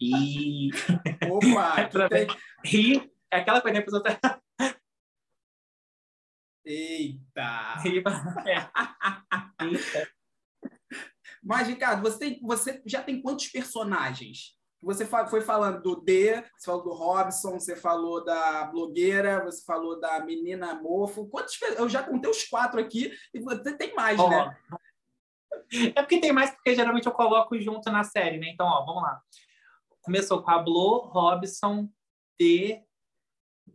E. 0.00 0.70
Opa! 1.30 1.80
é 1.80 2.08
tem... 2.08 2.26
Rir 2.64 3.12
é 3.30 3.36
aquela 3.38 3.60
coisa 3.60 3.76
que 3.76 3.82
a 3.82 3.84
pessoa 3.84 4.02
tá... 4.02 4.40
Eita! 6.64 7.82
Eita. 7.84 8.10
Mas, 11.46 11.68
Ricardo, 11.68 12.02
você, 12.02 12.18
tem, 12.18 12.40
você 12.42 12.82
já 12.84 13.00
tem 13.00 13.22
quantos 13.22 13.46
personagens? 13.46 14.56
Você 14.82 15.06
foi 15.06 15.40
falando 15.40 15.80
do 15.80 16.00
D, 16.00 16.42
você 16.56 16.66
falou 16.66 16.82
do 16.82 16.92
Robson, 16.92 17.52
você 17.52 17.76
falou 17.76 18.24
da 18.24 18.64
blogueira, 18.64 19.44
você 19.44 19.64
falou 19.64 20.00
da 20.00 20.18
menina 20.24 20.74
mofo. 20.74 21.28
Quantos? 21.28 21.56
Eu 21.78 21.88
já 21.88 22.02
contei 22.02 22.28
os 22.28 22.42
quatro 22.42 22.80
aqui 22.80 23.12
e 23.32 23.38
você 23.38 23.76
tem 23.76 23.94
mais, 23.94 24.18
oh. 24.18 24.28
né? 24.28 24.56
É 25.94 26.02
porque 26.02 26.20
tem 26.20 26.32
mais, 26.32 26.50
porque 26.50 26.74
geralmente 26.74 27.06
eu 27.06 27.12
coloco 27.12 27.58
junto 27.60 27.90
na 27.92 28.02
série, 28.02 28.38
né? 28.38 28.48
Então, 28.48 28.66
ó, 28.66 28.84
vamos 28.84 29.02
lá. 29.04 29.20
Começou 30.02 30.42
com 30.42 30.50
a 30.50 30.58
Blo, 30.58 31.08
Robson, 31.12 31.88
D, 32.38 32.82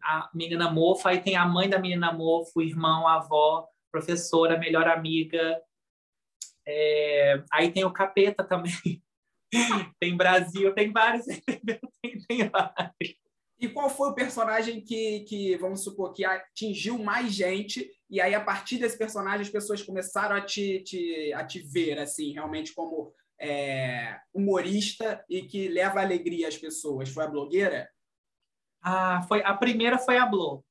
a 0.04 0.30
menina 0.34 0.70
mofa, 0.70 1.10
aí 1.10 1.22
tem 1.22 1.38
a 1.38 1.46
mãe 1.46 1.70
da 1.70 1.80
menina 1.80 2.12
mofa, 2.12 2.52
o 2.56 2.62
irmão, 2.62 3.08
a 3.08 3.16
avó, 3.16 3.66
professora, 3.90 4.58
melhor 4.58 4.88
amiga. 4.88 5.62
É... 6.72 7.44
Aí 7.52 7.72
tem 7.72 7.84
o 7.84 7.92
capeta 7.92 8.44
também. 8.44 9.04
tem 10.00 10.16
Brasil, 10.16 10.74
tem 10.74 10.92
vários, 10.92 11.26
tem, 12.02 12.22
tem 12.28 12.50
vários. 12.50 13.22
E 13.60 13.70
qual 13.70 13.90
foi 13.90 14.10
o 14.10 14.16
personagem 14.16 14.82
que, 14.82 15.20
que, 15.22 15.56
vamos 15.58 15.84
supor, 15.84 16.14
que 16.14 16.26
atingiu 16.26 16.98
mais 16.98 17.32
gente, 17.32 17.88
e 18.10 18.20
aí, 18.20 18.34
a 18.34 18.42
partir 18.42 18.80
desse 18.80 18.98
personagem, 18.98 19.42
as 19.42 19.50
pessoas 19.50 19.84
começaram 19.84 20.36
a 20.36 20.42
te, 20.42 20.82
te 20.84 21.32
a 21.34 21.46
te 21.46 21.60
ver, 21.60 22.00
assim, 22.00 22.34
realmente 22.34 22.74
como 22.74 23.14
é, 23.40 24.20
humorista 24.34 25.24
e 25.30 25.44
que 25.44 25.68
leva 25.68 26.02
alegria 26.02 26.48
às 26.48 26.58
pessoas? 26.58 27.10
Foi 27.10 27.24
a 27.24 27.28
blogueira? 27.28 27.90
Ah, 28.84 29.22
foi, 29.28 29.44
a 29.44 29.54
primeira 29.54 30.00
foi 30.00 30.18
a 30.18 30.26
Blo. 30.26 30.66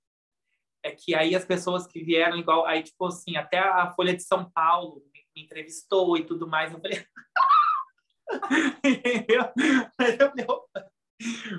É 0.83 0.91
que 0.91 1.15
aí 1.15 1.35
as 1.35 1.45
pessoas 1.45 1.87
que 1.87 2.03
vieram 2.03 2.39
igual, 2.39 2.67
aí 2.67 2.83
tipo 2.83 3.07
assim, 3.07 3.37
até 3.37 3.59
a 3.59 3.93
Folha 3.93 4.17
de 4.17 4.23
São 4.23 4.51
Paulo 4.51 5.03
me 5.35 5.43
entrevistou 5.43 6.17
e 6.17 6.25
tudo 6.25 6.47
mais, 6.47 6.73
eu 6.73 6.81
falei... 6.81 7.05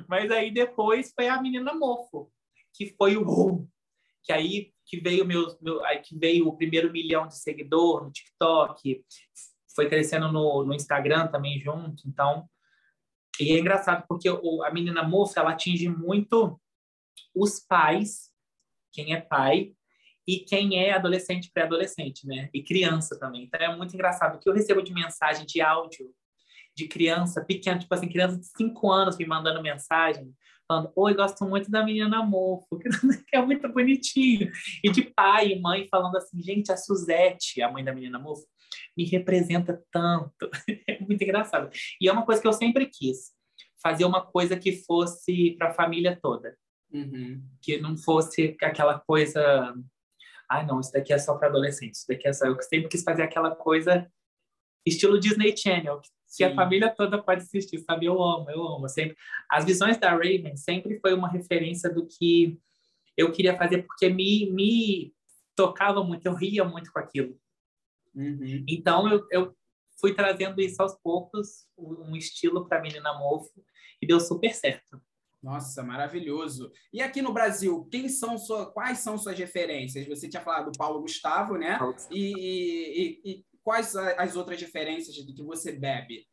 Mas 0.07 0.31
aí 0.31 0.51
depois 0.51 1.11
foi 1.13 1.27
a 1.27 1.41
menina 1.41 1.73
mofo, 1.73 2.31
que 2.73 2.95
foi 2.97 3.17
o 3.17 3.67
que 4.23 4.31
aí 4.31 4.73
que 4.85 4.99
veio 4.99 5.25
meu, 5.25 5.57
meu 5.61 5.83
aí 5.85 5.99
que 5.99 6.17
veio 6.17 6.47
o 6.47 6.55
primeiro 6.55 6.91
milhão 6.91 7.27
de 7.27 7.37
seguidor 7.37 8.03
no 8.03 8.11
TikTok, 8.11 9.03
foi 9.75 9.89
crescendo 9.89 10.31
no, 10.31 10.63
no 10.63 10.73
Instagram 10.73 11.27
também 11.27 11.59
junto, 11.59 12.07
então. 12.07 12.47
E 13.39 13.53
é 13.53 13.59
engraçado 13.59 14.05
porque 14.07 14.29
o, 14.29 14.63
a 14.63 14.71
menina 14.71 15.03
moça 15.03 15.39
ela 15.39 15.51
atinge 15.51 15.87
muito 15.89 16.59
os 17.33 17.59
pais, 17.59 18.31
quem 18.91 19.13
é 19.13 19.21
pai 19.21 19.73
e 20.31 20.39
quem 20.39 20.79
é 20.79 20.93
adolescente, 20.93 21.51
pré-adolescente, 21.53 22.25
né? 22.25 22.49
E 22.53 22.63
criança 22.63 23.19
também. 23.19 23.43
Então 23.43 23.59
é 23.59 23.75
muito 23.75 23.93
engraçado 23.93 24.39
que 24.39 24.47
eu 24.47 24.53
recebo 24.53 24.81
de 24.81 24.93
mensagem 24.93 25.45
de 25.45 25.59
áudio 25.59 26.09
de 26.73 26.87
criança 26.87 27.43
pequena, 27.43 27.77
tipo 27.77 27.93
assim, 27.93 28.07
criança 28.07 28.39
de 28.39 28.45
5 28.45 28.89
anos 28.89 29.17
me 29.17 29.25
mandando 29.25 29.61
mensagem, 29.61 30.33
falando, 30.65 30.89
oi, 30.95 31.13
gosto 31.13 31.43
muito 31.43 31.69
da 31.69 31.83
menina 31.83 32.23
mofo, 32.23 32.79
que 33.27 33.35
é 33.35 33.41
muito 33.41 33.67
bonitinho. 33.67 34.49
E 34.81 34.89
de 34.89 35.03
pai 35.03 35.49
e 35.49 35.59
mãe 35.59 35.85
falando 35.91 36.15
assim, 36.15 36.41
gente, 36.41 36.71
a 36.71 36.77
Suzette, 36.77 37.61
a 37.61 37.69
mãe 37.69 37.83
da 37.83 37.93
menina 37.93 38.17
mofo, 38.17 38.47
me 38.95 39.03
representa 39.03 39.83
tanto. 39.91 40.49
É 40.87 40.97
muito 41.01 41.21
engraçado. 41.21 41.69
E 41.99 42.07
é 42.07 42.11
uma 42.11 42.25
coisa 42.25 42.41
que 42.41 42.47
eu 42.47 42.53
sempre 42.53 42.85
quis, 42.85 43.33
fazer 43.83 44.05
uma 44.05 44.25
coisa 44.25 44.55
que 44.55 44.71
fosse 44.83 45.55
para 45.57 45.71
a 45.71 45.73
família 45.73 46.17
toda. 46.21 46.55
Uhum. 46.93 47.43
Que 47.61 47.79
não 47.81 47.97
fosse 47.97 48.55
aquela 48.61 48.99
coisa, 48.99 49.73
ah, 50.59 50.63
não, 50.63 50.79
isso 50.79 50.91
daqui 50.91 51.13
é 51.13 51.17
só 51.17 51.37
para 51.37 51.47
adolescentes, 51.47 51.99
isso 51.99 52.07
daqui 52.07 52.27
é 52.27 52.33
só... 52.33 52.45
Eu 52.45 52.61
sempre 52.61 52.89
quis 52.89 53.03
fazer 53.03 53.23
aquela 53.23 53.55
coisa 53.55 54.11
estilo 54.85 55.19
Disney 55.19 55.55
Channel, 55.55 56.01
que 56.35 56.43
a 56.43 56.55
família 56.55 56.89
toda 56.89 57.21
pode 57.21 57.41
assistir, 57.41 57.79
sabe? 57.79 58.05
Eu 58.05 58.21
amo, 58.21 58.49
eu 58.49 58.65
amo. 58.65 58.87
Sempre. 58.87 59.15
As 59.49 59.65
visões 59.65 59.97
da 59.97 60.11
Raven 60.11 60.55
sempre 60.55 60.99
foi 60.99 61.13
uma 61.13 61.29
referência 61.29 61.89
do 61.89 62.07
que 62.07 62.59
eu 63.17 63.31
queria 63.31 63.57
fazer, 63.57 63.83
porque 63.83 64.09
me, 64.09 64.49
me 64.51 65.13
tocava 65.55 66.03
muito, 66.03 66.25
eu 66.25 66.33
ria 66.33 66.63
muito 66.63 66.91
com 66.91 66.99
aquilo. 66.99 67.37
Uhum. 68.15 68.65
Então, 68.67 69.09
eu, 69.09 69.27
eu 69.29 69.55
fui 69.99 70.13
trazendo 70.13 70.61
isso 70.61 70.81
aos 70.81 70.95
poucos, 70.95 71.67
um 71.77 72.15
estilo 72.15 72.67
para 72.67 72.81
Menina 72.81 73.13
Mofo, 73.13 73.63
e 74.01 74.07
deu 74.07 74.19
super 74.19 74.53
certo. 74.53 75.01
Nossa, 75.41 75.81
maravilhoso. 75.81 76.71
E 76.93 77.01
aqui 77.01 77.21
no 77.21 77.33
Brasil, 77.33 77.87
quem 77.91 78.07
são 78.07 78.37
sua, 78.37 78.71
quais 78.71 78.99
são 78.99 79.17
suas 79.17 79.37
referências? 79.37 80.07
Você 80.07 80.29
tinha 80.29 80.43
falado 80.43 80.71
do 80.71 80.77
Paulo 80.77 81.01
Gustavo, 81.01 81.57
né? 81.57 81.79
E, 82.11 83.21
e, 83.25 83.31
e, 83.31 83.45
quais 83.63 83.95
as 83.95 84.35
outras 84.35 84.59
de 84.59 85.33
que 85.33 85.43
você 85.43 85.71
bebe? 85.71 86.27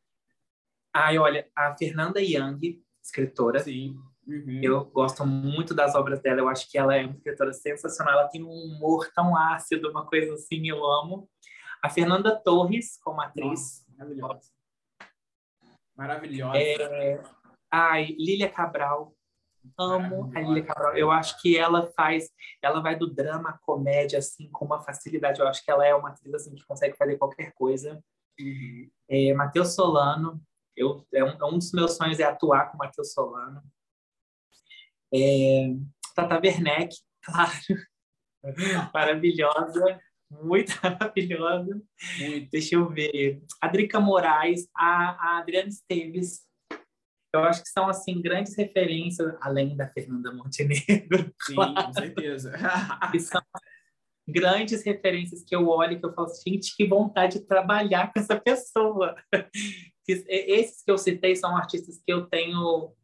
Ai, 0.93 1.19
olha, 1.19 1.49
a 1.57 1.75
Fernanda 1.77 2.21
Young, 2.21 2.83
escritora. 3.03 3.61
Sim. 3.61 3.97
Uhum. 4.27 4.61
Eu 4.63 4.85
gosto 4.85 5.25
muito 5.27 5.75
das 5.75 5.95
obras 5.95 6.21
dela. 6.21 6.41
Eu 6.41 6.49
acho 6.49 6.71
que 6.71 6.77
ela 6.77 6.95
é 6.95 7.07
uma 7.07 7.15
escritora 7.15 7.53
sensacional. 7.55 8.13
Ela 8.13 8.29
tem 8.29 8.43
um 8.43 8.51
humor 8.51 9.11
tão 9.15 9.35
ácido, 9.35 9.91
uma 9.91 10.07
coisa 10.07 10.35
assim, 10.35 10.69
eu 10.69 10.85
amo. 10.85 11.31
A 11.83 11.89
Fernanda 11.89 12.37
Torres, 12.37 12.99
como 13.03 13.23
atriz. 13.23 13.47
Nossa, 13.47 13.85
maravilhosa. 13.97 14.53
Maravilhosa. 15.97 16.59
É... 16.59 17.23
Ai, 17.71 18.15
Lília 18.19 18.51
Cabral. 18.51 19.15
Amo 19.79 20.31
a 20.35 20.41
Lilia 20.41 20.65
Cabral. 20.65 20.97
Eu 20.97 21.11
acho 21.11 21.41
que 21.41 21.57
ela 21.57 21.91
faz, 21.93 22.31
ela 22.63 22.81
vai 22.81 22.97
do 22.97 23.13
drama 23.13 23.51
à 23.51 23.59
comédia 23.59 24.19
assim 24.19 24.51
com 24.51 24.65
uma 24.65 24.81
facilidade. 24.81 25.41
Eu 25.41 25.49
acho 25.49 25.65
que 25.65 25.71
ela 25.71 25.87
é 25.87 25.95
uma 25.95 26.11
atriz 26.11 26.35
assim 26.35 26.55
que 26.55 26.67
consegue 26.67 26.97
fazer 26.97 27.17
qualquer 27.17 27.53
coisa. 27.53 28.03
Uhum. 28.41 28.91
É, 29.09 29.35
Matheus 29.35 29.75
Solano, 29.75 30.41
eu 30.77 31.05
é 31.13 31.25
um, 31.25 31.55
um, 31.55 31.59
dos 31.59 31.73
meus 31.73 31.97
sonhos 31.97 32.21
é 32.21 32.25
atuar 32.25 32.71
com 32.71 32.79
Matheus 32.79 33.13
Solano. 33.13 33.63
É, 35.13 35.75
Tata 36.15 36.41
Werneck, 36.43 36.95
claro, 37.25 37.51
maravilhosa, 38.93 40.01
muito 40.31 40.73
maravilhosa. 40.83 41.83
Muito. 42.19 42.51
Deixa 42.51 42.77
eu 42.77 42.89
ver. 42.89 43.43
A 43.61 43.69
Drica 43.69 43.99
Moraes, 43.99 44.69
a, 44.77 45.11
a 45.11 45.39
Adriana 45.39 45.69
Esteves, 45.69 46.48
eu 47.33 47.45
acho 47.45 47.63
que 47.63 47.69
são 47.69 47.89
assim 47.89 48.21
grandes 48.21 48.57
referências 48.57 49.37
além 49.41 49.77
da 49.77 49.89
Fernanda 49.89 50.33
Montenegro. 50.33 51.33
Sim, 51.43 51.55
claro. 51.55 51.75
com 51.75 51.93
certeza. 51.93 52.53
que 53.13 53.21
são 53.21 53.43
grandes 54.27 54.85
referências 54.85 55.43
que 55.43 55.55
eu 55.55 55.69
olho 55.69 55.95
e 55.95 55.99
que 55.99 56.07
eu 56.07 56.13
falo, 56.13 56.29
gente, 56.47 56.77
que 56.77 56.87
vontade 56.87 57.39
de 57.39 57.47
trabalhar 57.47 58.13
com 58.13 58.21
essa 58.21 58.39
pessoa. 58.39 59.15
Esses 60.07 60.83
que 60.83 60.91
eu 60.91 60.97
citei 60.97 61.37
são 61.37 61.55
artistas 61.55 61.99
que 61.99 62.11
eu 62.11 62.27
tenho, 62.27 62.95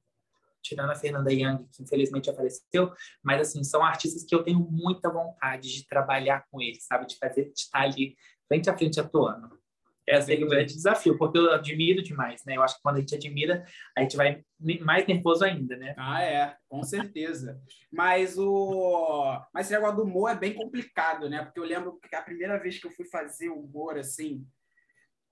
tirando 0.62 0.90
a 0.90 0.94
Fernanda 0.94 1.30
Young, 1.30 1.66
que 1.70 1.82
infelizmente 1.82 2.30
apareceu, 2.30 2.94
mas 3.22 3.42
assim, 3.42 3.62
são 3.62 3.84
artistas 3.84 4.24
que 4.24 4.34
eu 4.34 4.42
tenho 4.42 4.60
muita 4.60 5.10
vontade 5.10 5.70
de 5.70 5.86
trabalhar 5.86 6.46
com 6.50 6.62
eles, 6.62 6.86
sabe? 6.86 7.06
De 7.06 7.18
fazer, 7.18 7.52
de 7.52 7.60
estar 7.60 7.82
ali 7.82 8.16
frente 8.48 8.70
a 8.70 8.76
frente 8.76 8.98
atuando. 8.98 9.58
Esse 10.06 10.34
é 10.34 10.44
o 10.44 10.48
grande 10.48 10.74
desafio, 10.74 11.16
porque 11.16 11.38
eu 11.38 11.52
admiro 11.52 12.02
demais, 12.02 12.44
né? 12.44 12.56
Eu 12.56 12.62
acho 12.62 12.76
que 12.76 12.82
quando 12.82 12.96
a 12.96 13.00
gente 13.00 13.14
admira, 13.14 13.64
a 13.96 14.02
gente 14.02 14.16
vai 14.16 14.44
mais 14.80 15.06
nervoso 15.06 15.44
ainda, 15.44 15.76
né? 15.76 15.94
Ah, 15.96 16.22
é, 16.22 16.56
com 16.68 16.82
certeza. 16.82 17.60
Mas 17.90 18.36
o 18.36 19.40
mas 19.52 19.66
esse 19.66 19.74
negócio 19.74 19.96
do 19.96 20.02
humor 20.02 20.30
é 20.30 20.34
bem 20.34 20.52
complicado, 20.52 21.28
né? 21.28 21.42
Porque 21.42 21.58
eu 21.58 21.64
lembro 21.64 21.98
que 21.98 22.14
a 22.14 22.22
primeira 22.22 22.58
vez 22.58 22.78
que 22.78 22.86
eu 22.86 22.90
fui 22.90 23.06
fazer 23.06 23.48
humor, 23.48 23.98
assim, 23.98 24.46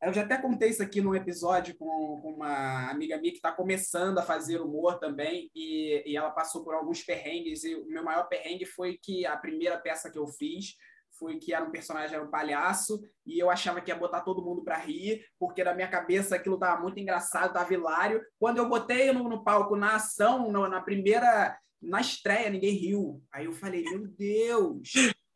eu 0.03 0.13
já 0.13 0.23
até 0.23 0.37
contei 0.37 0.71
isso 0.71 0.83
aqui 0.83 1.01
num 1.01 1.15
episódio 1.15 1.77
com, 1.77 2.21
com 2.21 2.33
uma 2.33 2.91
amiga 2.91 3.17
minha 3.19 3.31
que 3.31 3.39
está 3.39 3.53
começando 3.53 4.19
a 4.19 4.23
fazer 4.23 4.61
humor 4.61 4.99
também, 4.99 5.51
e, 5.55 6.03
e 6.07 6.17
ela 6.17 6.31
passou 6.31 6.65
por 6.65 6.75
alguns 6.75 7.03
perrengues, 7.03 7.63
e 7.63 7.75
o 7.75 7.87
meu 7.87 8.03
maior 8.03 8.25
perrengue 8.25 8.65
foi 8.65 8.99
que 9.01 9.25
a 9.25 9.37
primeira 9.37 9.79
peça 9.79 10.11
que 10.11 10.19
eu 10.19 10.27
fiz 10.27 10.77
foi 11.23 11.39
que 11.39 11.55
era 11.55 11.65
um 11.65 11.71
personagem, 11.71 12.17
era 12.17 12.25
um 12.25 12.31
palhaço, 12.31 13.01
e 13.25 13.39
eu 13.39 13.49
achava 13.49 13.81
que 13.81 13.93
ia 13.93 13.97
botar 13.97 14.23
todo 14.23 14.45
mundo 14.45 14.65
para 14.65 14.77
rir, 14.77 15.25
porque 15.39 15.63
na 15.63 15.73
minha 15.73 15.87
cabeça 15.87 16.35
aquilo 16.35 16.59
tava 16.59 16.83
muito 16.83 16.99
engraçado, 16.99 17.53
tava 17.53 17.73
hilário. 17.73 18.21
Quando 18.41 18.59
eu 18.59 18.69
botei 18.69 19.13
no, 19.13 19.29
no 19.29 19.45
palco, 19.45 19.77
na 19.77 19.95
ação, 19.95 20.51
no, 20.51 20.67
na 20.67 20.81
primeira, 20.81 21.57
na 21.81 22.01
estreia, 22.01 22.51
ninguém 22.51 22.75
riu. 22.75 23.23
Aí 23.33 23.45
eu 23.45 23.53
falei, 23.53 23.85
meu 23.85 24.09
Deus, 24.09 24.89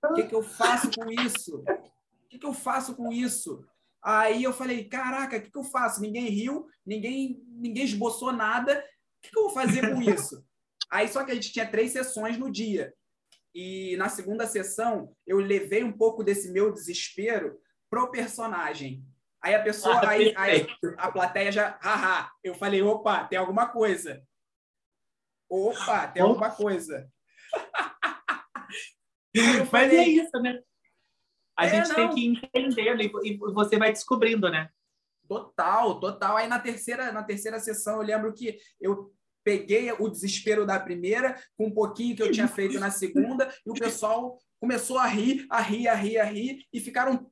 o 0.04 0.14
que, 0.14 0.24
que 0.24 0.34
eu 0.34 0.42
faço 0.42 0.90
com 0.90 1.08
isso? 1.08 1.58
O 1.58 2.28
que, 2.28 2.38
que 2.40 2.46
eu 2.46 2.52
faço 2.52 2.96
com 2.96 3.12
isso? 3.12 3.64
Aí 4.02 4.42
eu 4.42 4.52
falei, 4.52 4.88
caraca, 4.88 5.36
o 5.36 5.40
que, 5.40 5.52
que 5.52 5.58
eu 5.58 5.64
faço? 5.64 6.00
Ninguém 6.00 6.28
riu, 6.28 6.66
ninguém, 6.84 7.40
ninguém 7.46 7.84
esboçou 7.84 8.32
nada, 8.32 8.76
o 8.76 9.22
que, 9.22 9.30
que 9.30 9.38
eu 9.38 9.44
vou 9.44 9.52
fazer 9.52 9.94
com 9.94 10.02
isso? 10.02 10.44
Aí 10.90 11.06
só 11.06 11.24
que 11.24 11.30
a 11.30 11.34
gente 11.34 11.52
tinha 11.52 11.70
três 11.70 11.92
sessões 11.92 12.36
no 12.36 12.50
dia. 12.50 12.92
E 13.56 13.96
na 13.96 14.10
segunda 14.10 14.46
sessão, 14.46 15.16
eu 15.26 15.38
levei 15.38 15.82
um 15.82 15.90
pouco 15.90 16.22
desse 16.22 16.52
meu 16.52 16.70
desespero 16.70 17.58
pro 17.88 18.10
personagem. 18.10 19.02
Aí 19.42 19.54
a 19.54 19.62
pessoa, 19.62 19.94
ah, 19.94 20.10
aí, 20.10 20.34
aí, 20.36 20.66
a 20.98 21.10
plateia 21.10 21.50
já, 21.50 21.78
haha. 21.80 22.30
Eu 22.44 22.54
falei, 22.54 22.82
opa, 22.82 23.24
tem 23.24 23.38
alguma 23.38 23.66
coisa. 23.66 24.22
Opa, 25.48 26.06
tem 26.08 26.22
alguma 26.22 26.50
coisa. 26.50 27.10
Mas 29.34 29.70
falei, 29.70 29.96
é 29.96 30.06
isso, 30.06 30.38
né? 30.42 30.60
A 31.56 31.64
é, 31.64 31.68
gente 31.70 31.88
não. 31.88 31.94
tem 31.94 32.10
que 32.10 32.46
entender 32.46 33.10
e 33.24 33.38
você 33.38 33.78
vai 33.78 33.90
descobrindo, 33.90 34.50
né? 34.50 34.68
Total, 35.26 35.98
total. 35.98 36.36
Aí 36.36 36.46
na 36.46 36.58
terceira, 36.58 37.10
na 37.10 37.22
terceira 37.22 37.58
sessão 37.58 37.96
eu 37.96 38.02
lembro 38.02 38.34
que 38.34 38.58
eu 38.78 39.15
peguei 39.46 39.92
o 39.92 40.08
desespero 40.08 40.66
da 40.66 40.80
primeira 40.80 41.40
com 41.56 41.66
um 41.68 41.70
pouquinho 41.70 42.16
que 42.16 42.22
eu 42.22 42.32
tinha 42.32 42.48
feito 42.48 42.80
na 42.80 42.90
segunda 42.90 43.48
e 43.64 43.70
o 43.70 43.74
pessoal 43.74 44.36
começou 44.58 44.98
a 44.98 45.06
rir, 45.06 45.46
a 45.48 45.60
rir, 45.60 45.86
a 45.86 45.94
rir, 45.94 46.18
a 46.18 46.24
rir 46.24 46.66
e 46.72 46.80
ficaram 46.80 47.30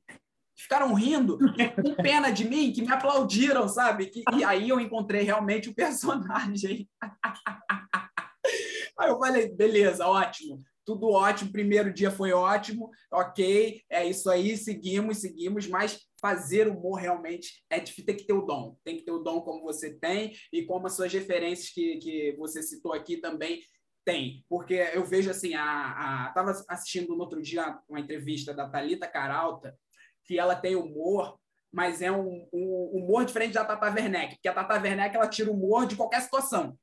ficaram 0.57 0.93
rindo 0.93 1.37
com 1.37 1.95
pena 1.95 2.31
de 2.31 2.45
mim, 2.45 2.71
que 2.71 2.81
me 2.81 2.89
aplaudiram, 2.89 3.67
sabe? 3.67 4.05
Que, 4.05 4.23
e 4.37 4.45
aí 4.45 4.69
eu 4.69 4.79
encontrei 4.79 5.23
realmente 5.23 5.67
o 5.67 5.75
personagem. 5.75 6.87
aí 8.97 9.09
eu 9.09 9.19
falei, 9.19 9.51
beleza, 9.51 10.07
ótimo 10.07 10.63
tudo 10.85 11.09
ótimo, 11.09 11.51
primeiro 11.51 11.91
dia 11.91 12.11
foi 12.11 12.31
ótimo, 12.31 12.91
ok, 13.11 13.81
é 13.89 14.05
isso 14.05 14.29
aí, 14.29 14.55
seguimos, 14.55 15.17
seguimos, 15.17 15.67
mas 15.67 15.99
fazer 16.25 16.67
humor 16.67 16.95
realmente 16.95 17.63
é 17.69 17.79
difícil, 17.79 18.07
tem 18.07 18.17
que 18.17 18.25
ter 18.25 18.33
o 18.33 18.41
dom, 18.41 18.75
tem 18.83 18.97
que 18.97 19.03
ter 19.03 19.11
o 19.11 19.19
dom 19.19 19.41
como 19.41 19.61
você 19.61 19.93
tem 19.93 20.33
e 20.51 20.65
como 20.65 20.87
as 20.87 20.95
suas 20.95 21.13
referências 21.13 21.69
que, 21.69 21.97
que 21.97 22.35
você 22.35 22.63
citou 22.63 22.93
aqui 22.93 23.17
também 23.17 23.61
tem, 24.03 24.43
porque 24.49 24.73
eu 24.73 25.05
vejo 25.05 25.29
assim, 25.29 25.53
a, 25.53 26.25
a 26.25 26.31
tava 26.31 26.49
assistindo 26.67 27.15
no 27.15 27.21
outro 27.21 27.39
dia 27.43 27.79
uma 27.87 27.99
entrevista 27.99 28.55
da 28.55 28.67
Talita 28.67 29.07
Caralta, 29.07 29.77
que 30.23 30.39
ela 30.39 30.55
tem 30.55 30.75
humor, 30.75 31.39
mas 31.71 32.01
é 32.01 32.11
um, 32.11 32.49
um 32.51 32.91
humor 32.95 33.23
diferente 33.23 33.53
da 33.53 33.63
Tata 33.63 33.93
Werneck, 33.93 34.35
porque 34.35 34.47
a 34.47 34.53
Tata 34.53 34.81
Werneck 34.81 35.15
ela 35.15 35.27
tira 35.27 35.51
humor 35.51 35.85
de 35.85 35.95
qualquer 35.95 36.23
situação. 36.23 36.75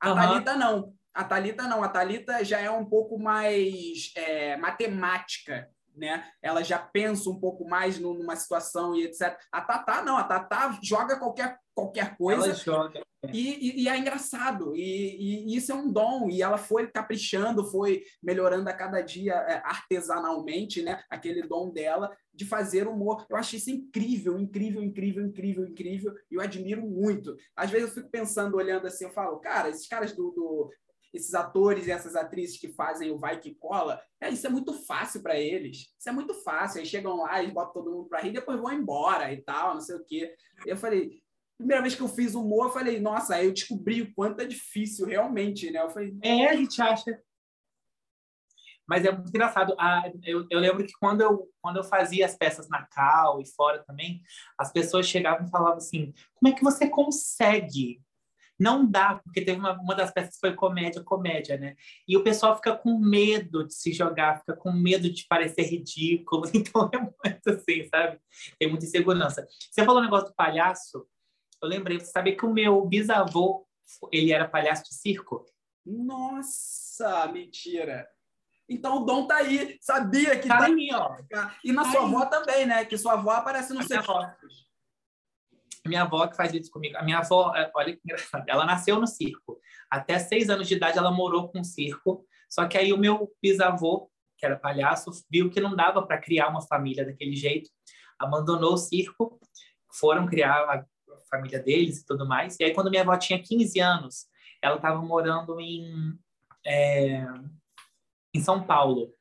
A 0.00 0.10
uhum. 0.10 0.16
Thalita 0.16 0.56
não. 0.56 0.94
A 1.14 1.22
Talita 1.22 1.68
não, 1.68 1.84
a 1.84 1.88
Talita 1.88 2.44
já 2.44 2.58
é 2.58 2.68
um 2.68 2.84
pouco 2.84 3.20
mais 3.20 4.10
é, 4.16 4.56
matemática, 4.56 5.70
né? 5.96 6.28
Ela 6.42 6.62
já 6.62 6.78
pensa 6.78 7.30
um 7.30 7.38
pouco 7.38 7.68
mais 7.68 7.98
numa 7.98 8.36
situação 8.36 8.94
e 8.94 9.04
etc. 9.04 9.38
A 9.50 9.60
Tatá 9.60 10.02
não, 10.02 10.16
a 10.16 10.24
Tatá 10.24 10.78
joga 10.82 11.18
qualquer, 11.18 11.58
qualquer 11.74 12.16
coisa. 12.16 12.46
Ela 12.46 12.54
joga. 12.54 13.02
E, 13.32 13.80
e, 13.80 13.82
e 13.82 13.88
é 13.88 13.96
engraçado, 13.96 14.76
e, 14.76 15.46
e, 15.50 15.56
isso 15.56 15.72
é 15.72 15.74
um 15.74 15.90
dom. 15.90 16.28
E 16.28 16.42
ela 16.42 16.58
foi 16.58 16.86
caprichando, 16.88 17.64
foi 17.70 18.02
melhorando 18.22 18.68
a 18.68 18.72
cada 18.72 19.00
dia 19.00 19.32
é, 19.34 19.62
artesanalmente, 19.64 20.82
né? 20.82 21.02
Aquele 21.08 21.42
dom 21.42 21.70
dela 21.70 22.14
de 22.32 22.44
fazer 22.44 22.86
humor. 22.88 23.24
Eu 23.30 23.36
acho 23.36 23.56
isso 23.56 23.70
incrível, 23.70 24.38
incrível, 24.38 24.82
incrível, 24.82 25.24
incrível, 25.24 25.66
incrível. 25.66 26.14
E 26.30 26.34
eu 26.34 26.40
admiro 26.40 26.82
muito. 26.82 27.36
Às 27.56 27.70
vezes 27.70 27.88
eu 27.88 27.94
fico 27.94 28.10
pensando, 28.10 28.56
olhando 28.56 28.86
assim, 28.86 29.04
eu 29.04 29.10
falo, 29.10 29.38
cara, 29.38 29.68
esses 29.68 29.86
caras 29.86 30.12
do, 30.12 30.30
do 30.32 30.70
esses 31.14 31.32
atores 31.32 31.86
e 31.86 31.92
essas 31.92 32.16
atrizes 32.16 32.58
que 32.58 32.68
fazem 32.68 33.10
o 33.10 33.18
vai 33.18 33.38
que 33.38 33.54
cola, 33.54 34.02
é, 34.20 34.28
isso 34.28 34.46
é 34.46 34.50
muito 34.50 34.72
fácil 34.72 35.22
para 35.22 35.38
eles. 35.38 35.94
Isso 35.96 36.08
é 36.08 36.12
muito 36.12 36.34
fácil. 36.42 36.80
Aí 36.80 36.86
chegam 36.86 37.18
lá 37.18 37.40
e 37.42 37.52
botam 37.52 37.72
todo 37.72 37.90
mundo 37.90 38.08
para 38.08 38.20
rir, 38.20 38.32
depois 38.32 38.60
vão 38.60 38.72
embora 38.72 39.32
e 39.32 39.40
tal, 39.40 39.74
não 39.74 39.80
sei 39.80 39.94
o 39.94 40.04
quê. 40.04 40.34
Eu 40.66 40.76
falei, 40.76 41.22
primeira 41.56 41.80
vez 41.80 41.94
que 41.94 42.02
eu 42.02 42.08
fiz 42.08 42.34
humor, 42.34 42.66
eu 42.66 42.72
falei, 42.72 43.00
nossa, 43.00 43.36
aí 43.36 43.46
eu 43.46 43.52
descobri 43.52 44.02
o 44.02 44.12
quanto 44.12 44.40
é 44.40 44.44
difícil 44.44 45.06
realmente, 45.06 45.70
né? 45.70 45.82
Eu 45.82 45.90
falei, 45.90 46.16
é, 46.20 46.48
a 46.48 46.56
gente 46.56 46.82
acha. 46.82 47.22
Mas 48.86 49.04
é 49.04 49.12
muito 49.12 49.28
engraçado. 49.28 49.74
Ah, 49.78 50.10
eu, 50.24 50.46
eu 50.50 50.58
lembro 50.58 50.84
que 50.84 50.92
quando 51.00 51.22
eu, 51.22 51.48
quando 51.62 51.76
eu 51.76 51.84
fazia 51.84 52.26
as 52.26 52.36
peças 52.36 52.68
na 52.68 52.84
Cal 52.86 53.40
e 53.40 53.46
fora 53.46 53.82
também, 53.84 54.20
as 54.58 54.72
pessoas 54.72 55.06
chegavam 55.06 55.46
e 55.46 55.50
falavam 55.50 55.78
assim: 55.78 56.12
como 56.34 56.52
é 56.52 56.56
que 56.56 56.62
você 56.62 56.88
consegue 56.88 58.03
não 58.58 58.86
dá, 58.88 59.20
porque 59.24 59.44
teve 59.44 59.58
uma, 59.58 59.72
uma 59.72 59.94
das 59.94 60.12
peças 60.12 60.34
que 60.34 60.40
foi 60.40 60.54
comédia, 60.54 61.02
comédia, 61.02 61.56
né? 61.56 61.74
E 62.06 62.16
o 62.16 62.22
pessoal 62.22 62.54
fica 62.56 62.76
com 62.76 62.98
medo 62.98 63.66
de 63.66 63.74
se 63.74 63.92
jogar, 63.92 64.38
fica 64.38 64.54
com 64.54 64.72
medo 64.72 65.10
de 65.10 65.26
parecer 65.26 65.62
ridículo. 65.62 66.44
Então 66.54 66.88
é 66.92 66.98
muito 66.98 67.50
assim, 67.50 67.88
sabe? 67.88 68.18
Tem 68.58 68.68
muita 68.68 68.86
insegurança. 68.86 69.46
Você 69.70 69.84
falou 69.84 70.00
o 70.00 70.04
negócio 70.04 70.28
do 70.28 70.34
palhaço, 70.34 71.06
eu 71.62 71.68
lembrei, 71.68 71.98
você 71.98 72.06
sabe 72.06 72.36
que 72.36 72.44
o 72.44 72.52
meu 72.52 72.84
bisavô, 72.86 73.66
ele 74.12 74.32
era 74.32 74.48
palhaço 74.48 74.84
de 74.84 74.94
circo? 74.94 75.44
Nossa, 75.84 77.26
mentira! 77.28 78.08
Então 78.68 79.02
o 79.02 79.04
dom 79.04 79.26
tá 79.26 79.36
aí, 79.36 79.76
sabia 79.80 80.38
que 80.38 80.48
tá, 80.48 80.58
tá 80.58 80.64
aí, 80.66 80.88
ó. 80.92 81.16
E 81.62 81.72
na 81.72 81.84
tá 81.84 81.90
sua 81.90 82.00
aí. 82.00 82.06
avó 82.06 82.26
também, 82.26 82.66
né? 82.66 82.84
Que 82.84 82.96
sua 82.96 83.14
avó 83.14 83.30
aparece 83.32 83.74
no 83.74 83.82
seu 83.82 84.02
minha 85.86 86.02
avó 86.02 86.26
que 86.26 86.36
faz 86.36 86.52
isso 86.54 86.70
comigo. 86.70 86.96
A 86.96 87.02
minha 87.02 87.18
avó, 87.18 87.54
é, 87.54 87.70
olha 87.74 87.94
que 87.94 88.00
engraçado, 88.04 88.44
ela 88.48 88.64
nasceu 88.64 88.98
no 89.00 89.06
circo. 89.06 89.58
Até 89.90 90.18
seis 90.18 90.48
anos 90.50 90.66
de 90.68 90.74
idade 90.74 90.98
ela 90.98 91.10
morou 91.10 91.48
com 91.48 91.60
o 91.60 91.64
circo. 91.64 92.26
Só 92.48 92.66
que 92.66 92.78
aí 92.78 92.92
o 92.92 92.98
meu 92.98 93.32
bisavô, 93.42 94.10
que 94.38 94.46
era 94.46 94.56
palhaço, 94.56 95.10
viu 95.30 95.50
que 95.50 95.60
não 95.60 95.74
dava 95.74 96.06
para 96.06 96.20
criar 96.20 96.48
uma 96.48 96.62
família 96.62 97.04
daquele 97.04 97.34
jeito, 97.34 97.70
abandonou 98.18 98.74
o 98.74 98.78
circo, 98.78 99.38
foram 99.92 100.26
criar 100.26 100.54
a 100.70 100.84
família 101.30 101.60
deles 101.60 102.00
e 102.00 102.06
tudo 102.06 102.26
mais. 102.26 102.58
E 102.58 102.64
aí 102.64 102.72
quando 102.72 102.90
minha 102.90 103.02
avó 103.02 103.16
tinha 103.16 103.42
15 103.42 103.80
anos, 103.80 104.26
ela 104.62 104.76
estava 104.76 105.00
morando 105.02 105.60
em 105.60 106.18
é, 106.66 107.26
em 108.34 108.40
São 108.40 108.64
Paulo. 108.64 109.14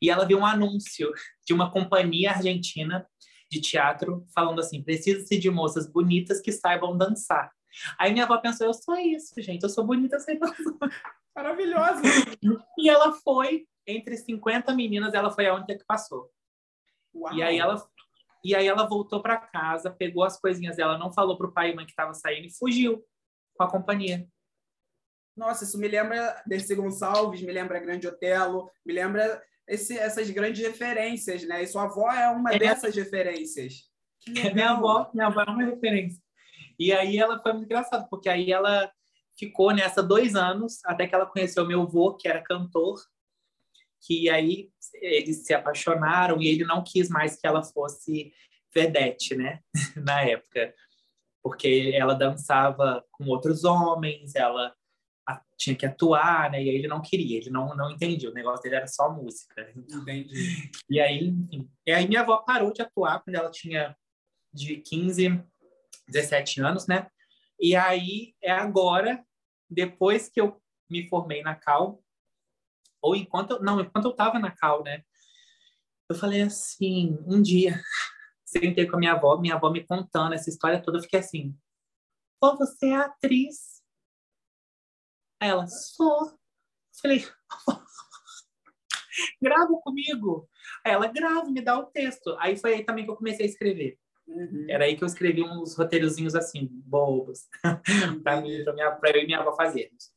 E 0.00 0.10
ela 0.10 0.26
viu 0.26 0.38
um 0.38 0.46
anúncio 0.46 1.12
de 1.46 1.54
uma 1.54 1.70
companhia 1.70 2.32
argentina 2.32 3.06
de 3.50 3.60
teatro 3.60 4.24
falando 4.34 4.60
assim: 4.60 4.82
precisa-se 4.82 5.38
de 5.38 5.50
moças 5.50 5.86
bonitas 5.86 6.40
que 6.40 6.52
saibam 6.52 6.96
dançar. 6.96 7.50
Aí 7.98 8.12
minha 8.12 8.24
avó 8.24 8.38
pensou: 8.38 8.66
eu 8.66 8.74
sou 8.74 8.96
isso, 8.96 9.40
gente, 9.40 9.62
eu 9.62 9.68
sou 9.68 9.84
bonita, 9.84 10.18
sei 10.18 10.38
dançar. 10.38 10.56
Maravilhosa! 11.34 12.02
E 12.78 12.88
ela 12.88 13.12
foi, 13.12 13.66
entre 13.86 14.16
50 14.16 14.72
meninas, 14.72 15.14
ela 15.14 15.30
foi 15.30 15.46
a 15.46 15.54
única 15.54 15.76
que 15.76 15.84
passou. 15.84 16.30
Uau. 17.12 17.34
E 17.34 17.42
aí 17.42 17.58
ela 17.58 17.84
e 18.44 18.54
aí 18.54 18.66
ela 18.66 18.86
voltou 18.86 19.22
para 19.22 19.38
casa, 19.38 19.90
pegou 19.90 20.22
as 20.22 20.38
coisinhas 20.38 20.76
dela, 20.76 20.98
não 20.98 21.10
falou 21.10 21.36
pro 21.36 21.50
pai 21.50 21.70
e 21.70 21.74
mãe 21.74 21.86
que 21.86 21.92
estava 21.92 22.12
saindo 22.12 22.46
e 22.46 22.54
fugiu 22.54 23.02
com 23.56 23.64
a 23.64 23.70
companhia. 23.70 24.28
Nossa, 25.34 25.64
isso 25.64 25.78
me 25.78 25.88
lembra 25.88 26.42
Dercy 26.46 26.74
Gonçalves, 26.74 27.40
me 27.40 27.50
lembra 27.50 27.80
Grande 27.80 28.06
Otelo, 28.06 28.70
me 28.84 28.92
lembra 28.92 29.42
esse, 29.66 29.96
essas 29.98 30.30
grandes 30.30 30.66
referências, 30.66 31.44
né? 31.44 31.62
E 31.62 31.66
sua 31.66 31.84
avó 31.84 32.10
é 32.10 32.28
uma 32.28 32.52
é. 32.54 32.58
dessas 32.58 32.94
referências. 32.94 33.90
Minha 34.26 34.70
avó, 34.70 35.10
minha 35.12 35.26
avó 35.26 35.42
é 35.42 35.50
uma 35.50 35.64
referência. 35.64 36.22
E 36.78 36.92
aí 36.92 37.18
ela 37.18 37.40
foi 37.42 37.52
muito 37.52 37.66
engraçada, 37.66 38.06
porque 38.08 38.28
aí 38.28 38.50
ela 38.50 38.90
ficou 39.38 39.72
nessa 39.72 40.02
dois 40.02 40.34
anos, 40.34 40.80
até 40.84 41.06
que 41.06 41.14
ela 41.14 41.26
conheceu 41.26 41.66
meu 41.66 41.82
avô, 41.82 42.14
que 42.14 42.28
era 42.28 42.42
cantor, 42.42 43.00
que 44.00 44.28
aí 44.28 44.70
eles 44.94 45.44
se 45.44 45.54
apaixonaram 45.54 46.40
e 46.40 46.48
ele 46.48 46.64
não 46.64 46.82
quis 46.82 47.08
mais 47.08 47.36
que 47.36 47.46
ela 47.46 47.62
fosse 47.62 48.32
vedete, 48.74 49.34
né? 49.34 49.60
Na 49.96 50.22
época. 50.22 50.74
Porque 51.42 51.92
ela 51.94 52.14
dançava 52.14 53.04
com 53.12 53.26
outros 53.26 53.64
homens, 53.64 54.34
ela 54.34 54.74
tinha 55.56 55.74
que 55.74 55.86
atuar, 55.86 56.50
né? 56.50 56.62
E 56.62 56.68
aí 56.68 56.76
ele 56.76 56.88
não 56.88 57.00
queria, 57.00 57.38
ele 57.38 57.50
não, 57.50 57.74
não 57.74 57.90
entendia, 57.90 58.30
o 58.30 58.34
negócio 58.34 58.62
dele 58.62 58.76
era 58.76 58.86
só 58.86 59.10
música. 59.10 59.72
Entendi. 59.74 60.70
E 60.88 61.00
aí, 61.00 61.28
enfim. 61.28 61.70
E 61.86 61.92
aí 61.92 62.06
minha 62.06 62.20
avó 62.20 62.38
parou 62.38 62.72
de 62.72 62.82
atuar 62.82 63.22
quando 63.22 63.36
ela 63.36 63.50
tinha 63.50 63.96
de 64.52 64.76
15, 64.76 65.42
17 66.08 66.60
anos, 66.60 66.86
né? 66.86 67.08
E 67.58 67.74
aí 67.74 68.34
é 68.42 68.50
agora, 68.50 69.24
depois 69.70 70.28
que 70.28 70.40
eu 70.40 70.60
me 70.90 71.08
formei 71.08 71.42
na 71.42 71.54
Cal, 71.54 72.02
ou 73.00 73.16
enquanto, 73.16 73.60
não, 73.60 73.80
enquanto 73.80 74.06
eu 74.06 74.10
estava 74.10 74.38
na 74.38 74.50
Cal, 74.50 74.82
né? 74.82 75.02
Eu 76.08 76.16
falei 76.16 76.42
assim, 76.42 77.18
um 77.26 77.40
dia, 77.40 77.80
sentei 78.44 78.86
com 78.86 78.96
a 78.96 78.98
minha 78.98 79.12
avó, 79.12 79.38
minha 79.38 79.54
avó 79.54 79.70
me 79.70 79.84
contando 79.84 80.34
essa 80.34 80.50
história 80.50 80.82
toda, 80.82 80.98
eu 80.98 81.02
fiquei 81.02 81.20
assim, 81.20 81.56
pô, 82.40 82.56
você 82.56 82.88
é 82.88 82.96
atriz, 82.96 83.73
ela, 85.44 85.66
sou. 85.66 86.38
Falei, 87.00 87.24
grava 89.42 89.72
comigo. 89.82 90.48
Ela, 90.84 91.06
grava, 91.08 91.50
me 91.50 91.60
dá 91.60 91.78
o 91.78 91.86
texto. 91.86 92.36
Aí 92.38 92.56
foi 92.56 92.74
aí 92.74 92.84
também 92.84 93.04
que 93.04 93.10
eu 93.10 93.16
comecei 93.16 93.46
a 93.46 93.48
escrever. 93.48 93.98
Uhum. 94.26 94.66
Era 94.68 94.84
aí 94.84 94.96
que 94.96 95.04
eu 95.04 95.06
escrevi 95.06 95.42
uns 95.42 95.76
roteirozinhos 95.76 96.34
assim, 96.34 96.68
bobos, 96.70 97.46
para 98.22 98.40
mim, 98.40 98.64
para 98.64 99.18
eu 99.18 99.22
e 99.22 99.26
minha 99.26 99.40
avó 99.40 99.54
fazermos. 99.54 100.10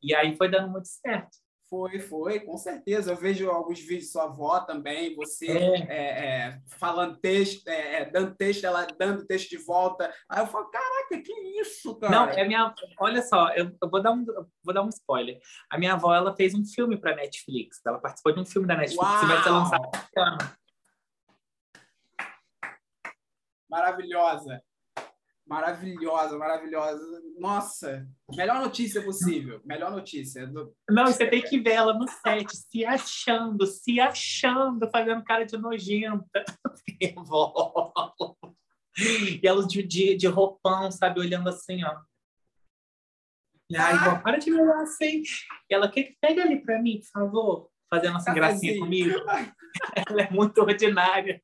E 0.00 0.14
aí 0.14 0.36
foi 0.36 0.48
dando 0.48 0.70
muito 0.70 0.86
certo. 0.86 1.41
Foi, 1.72 1.98
foi, 1.98 2.40
com 2.40 2.58
certeza. 2.58 3.12
Eu 3.12 3.16
vejo 3.16 3.48
alguns 3.48 3.80
vídeos 3.80 4.04
de 4.04 4.10
sua 4.10 4.24
avó 4.24 4.60
também, 4.60 5.16
você 5.16 5.46
é. 5.50 5.78
É, 5.88 6.26
é, 6.26 6.60
falando 6.78 7.16
texto, 7.16 7.66
é, 7.66 8.02
é, 8.02 8.04
dando 8.04 8.34
texto, 8.34 8.64
ela 8.64 8.86
dando 8.98 9.24
texto 9.24 9.48
de 9.48 9.56
volta. 9.56 10.12
Aí 10.28 10.42
eu 10.42 10.46
falo, 10.48 10.66
caraca, 10.66 11.22
que 11.22 11.32
isso, 11.62 11.94
cara? 11.94 12.12
Não, 12.12 12.28
é 12.28 12.46
minha. 12.46 12.74
Olha 13.00 13.22
só, 13.22 13.48
eu, 13.54 13.74
eu 13.82 13.88
vou 13.88 14.02
dar 14.02 14.12
um, 14.12 14.22
vou 14.62 14.74
dar 14.74 14.82
um 14.82 14.90
spoiler. 14.90 15.40
A 15.70 15.78
minha 15.78 15.94
avó 15.94 16.14
ela 16.14 16.36
fez 16.36 16.54
um 16.54 16.62
filme 16.62 17.00
para 17.00 17.16
Netflix. 17.16 17.80
Ela 17.86 17.98
participou 17.98 18.34
de 18.34 18.40
um 18.40 18.44
filme 18.44 18.68
da 18.68 18.76
Netflix 18.76 19.02
Uau! 19.02 19.20
que 19.20 19.26
vai 19.26 19.42
ser 19.42 19.50
lançado. 19.50 19.90
Maravilhosa. 23.70 24.62
Maravilhosa, 25.46 26.38
maravilhosa. 26.38 27.22
Nossa, 27.38 28.06
melhor 28.34 28.60
notícia 28.60 29.02
possível. 29.02 29.60
Melhor 29.64 29.90
notícia. 29.90 30.46
Não, 30.88 31.06
você 31.06 31.26
tem 31.26 31.42
que 31.42 31.58
ver 31.58 31.72
ela 31.72 31.92
no 31.94 32.06
set, 32.08 32.56
se 32.56 32.84
achando, 32.84 33.66
se 33.66 34.00
achando, 34.00 34.88
fazendo 34.90 35.24
cara 35.24 35.44
de 35.44 35.56
nojenta. 35.56 36.44
e 39.42 39.46
ela 39.46 39.66
de, 39.66 39.82
de, 39.82 40.16
de 40.16 40.26
roupão, 40.28 40.90
sabe, 40.90 41.20
olhando 41.20 41.48
assim, 41.48 41.82
ó. 41.84 42.00
Ai, 43.74 43.94
ah. 43.94 44.20
para 44.20 44.38
de 44.38 44.50
me 44.50 44.60
olhar 44.60 44.82
assim. 44.82 45.22
E 45.68 45.74
ela, 45.74 45.90
que 45.90 46.16
pega 46.20 46.42
ali 46.42 46.62
para 46.62 46.80
mim, 46.80 47.00
por 47.00 47.20
favor, 47.20 47.70
fazendo 47.90 48.16
assim, 48.16 48.34
gracinha 48.34 48.78
comigo. 48.78 49.10
ela 50.08 50.22
é 50.22 50.30
muito 50.30 50.58
ordinária. 50.60 51.42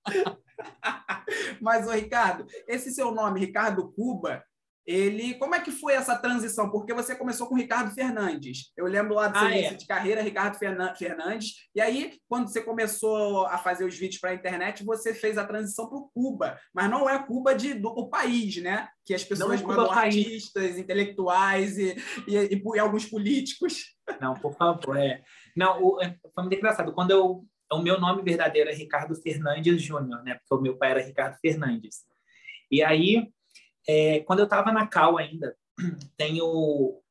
Mas, 1.61 1.87
ô, 1.87 1.93
Ricardo, 1.93 2.47
esse 2.67 2.91
seu 2.91 3.13
nome, 3.13 3.41
Ricardo 3.41 3.93
Cuba, 3.93 4.43
ele, 4.89 5.35
como 5.35 5.55
é 5.55 5.61
que 5.61 5.71
foi 5.71 5.93
essa 5.93 6.17
transição? 6.17 6.71
Porque 6.71 6.95
você 6.95 7.15
começou 7.15 7.47
com 7.47 7.55
Ricardo 7.55 7.95
Fernandes. 7.95 8.73
Eu 8.75 8.87
lembro 8.87 9.17
lá 9.17 9.29
do 9.29 9.39
seu 9.39 9.47
ah, 9.47 9.51
início 9.51 9.75
é. 9.75 9.77
de 9.77 9.87
carreira, 9.87 10.23
Ricardo 10.23 10.57
Fernandes. 10.57 11.69
E 11.75 11.81
aí, 11.83 12.19
quando 12.27 12.49
você 12.49 12.63
começou 12.63 13.47
a 13.49 13.59
fazer 13.59 13.85
os 13.85 13.95
vídeos 13.99 14.19
para 14.19 14.31
a 14.31 14.35
internet, 14.35 14.83
você 14.83 15.13
fez 15.13 15.37
a 15.37 15.45
transição 15.45 15.91
para 15.91 15.99
o 15.99 16.09
Cuba. 16.09 16.59
Mas 16.73 16.89
não 16.89 17.07
é 17.07 17.23
Cuba 17.23 17.55
de, 17.55 17.75
do 17.75 17.89
o 17.89 18.09
país, 18.09 18.57
né? 18.63 18.89
Que 19.05 19.13
as 19.13 19.23
pessoas 19.23 19.61
é 19.61 19.63
mandam 19.63 19.93
artistas, 19.93 20.79
intelectuais 20.79 21.77
e, 21.77 21.95
e, 22.27 22.37
e, 22.37 22.63
e, 22.75 22.79
alguns 22.79 23.05
políticos. 23.05 23.95
Não, 24.19 24.33
por 24.33 24.55
favor. 24.55 24.97
É. 24.97 25.21
Não, 25.55 25.83
o, 25.83 26.03
é, 26.03 26.17
foi 26.35 26.45
muito 26.45 26.57
engraçado. 26.57 26.95
Quando 26.95 27.11
eu 27.11 27.45
o 27.73 27.83
meu 27.83 28.01
nome 28.01 28.23
verdadeiro 28.23 28.71
é 28.71 28.75
Ricardo 28.75 29.15
Fernandes 29.15 29.83
Júnior, 29.83 30.23
né? 30.23 30.35
Porque 30.35 30.55
o 30.55 30.61
meu 30.61 30.77
pai 30.77 30.93
era 30.93 31.03
Ricardo 31.03 31.39
Fernandes. 31.39 32.05
E 32.71 32.83
aí, 32.83 33.31
é, 33.87 34.21
quando 34.21 34.41
eu 34.41 34.45
estava 34.45 34.73
na 34.73 34.87
Cal 34.87 35.19
ainda, 35.19 35.57
tem 36.17 36.41
o, 36.41 37.03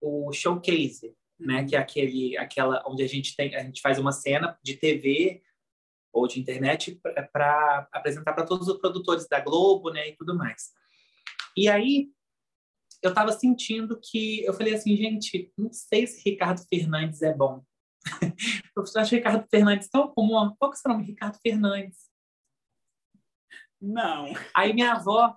o 0.00 0.32
showcase, 0.32 1.14
né? 1.38 1.64
Que 1.64 1.76
é 1.76 1.78
aquele, 1.78 2.36
aquela 2.36 2.82
onde 2.86 3.02
a 3.02 3.08
gente 3.08 3.34
tem, 3.34 3.54
a 3.54 3.62
gente 3.62 3.80
faz 3.80 3.98
uma 3.98 4.12
cena 4.12 4.58
de 4.62 4.76
TV 4.76 5.42
ou 6.12 6.26
de 6.26 6.38
internet 6.38 7.00
para 7.32 7.88
apresentar 7.90 8.34
para 8.34 8.44
todos 8.44 8.68
os 8.68 8.78
produtores 8.78 9.26
da 9.26 9.40
Globo, 9.40 9.90
né? 9.90 10.08
E 10.08 10.16
tudo 10.16 10.36
mais. 10.36 10.72
E 11.56 11.68
aí 11.68 12.10
eu 13.02 13.08
estava 13.08 13.32
sentindo 13.32 13.98
que 14.00 14.44
eu 14.44 14.52
falei 14.52 14.74
assim, 14.74 14.94
gente, 14.96 15.52
não 15.58 15.72
sei 15.72 16.06
se 16.06 16.22
Ricardo 16.28 16.64
Fernandes 16.68 17.22
é 17.22 17.34
bom 17.34 17.64
o 18.70 18.74
professor 18.74 19.04
Ricardo 19.04 19.46
Fernandes 19.48 19.88
tão 19.88 20.08
comum. 20.08 20.54
Qual 20.58 20.70
que 20.70 20.76
é 20.76 20.78
o 20.78 20.80
seu 20.80 20.90
nome? 20.90 21.04
Ricardo 21.04 21.38
Fernandes. 21.40 22.10
Não. 23.80 24.32
Aí 24.54 24.72
minha 24.72 24.92
avó, 24.92 25.36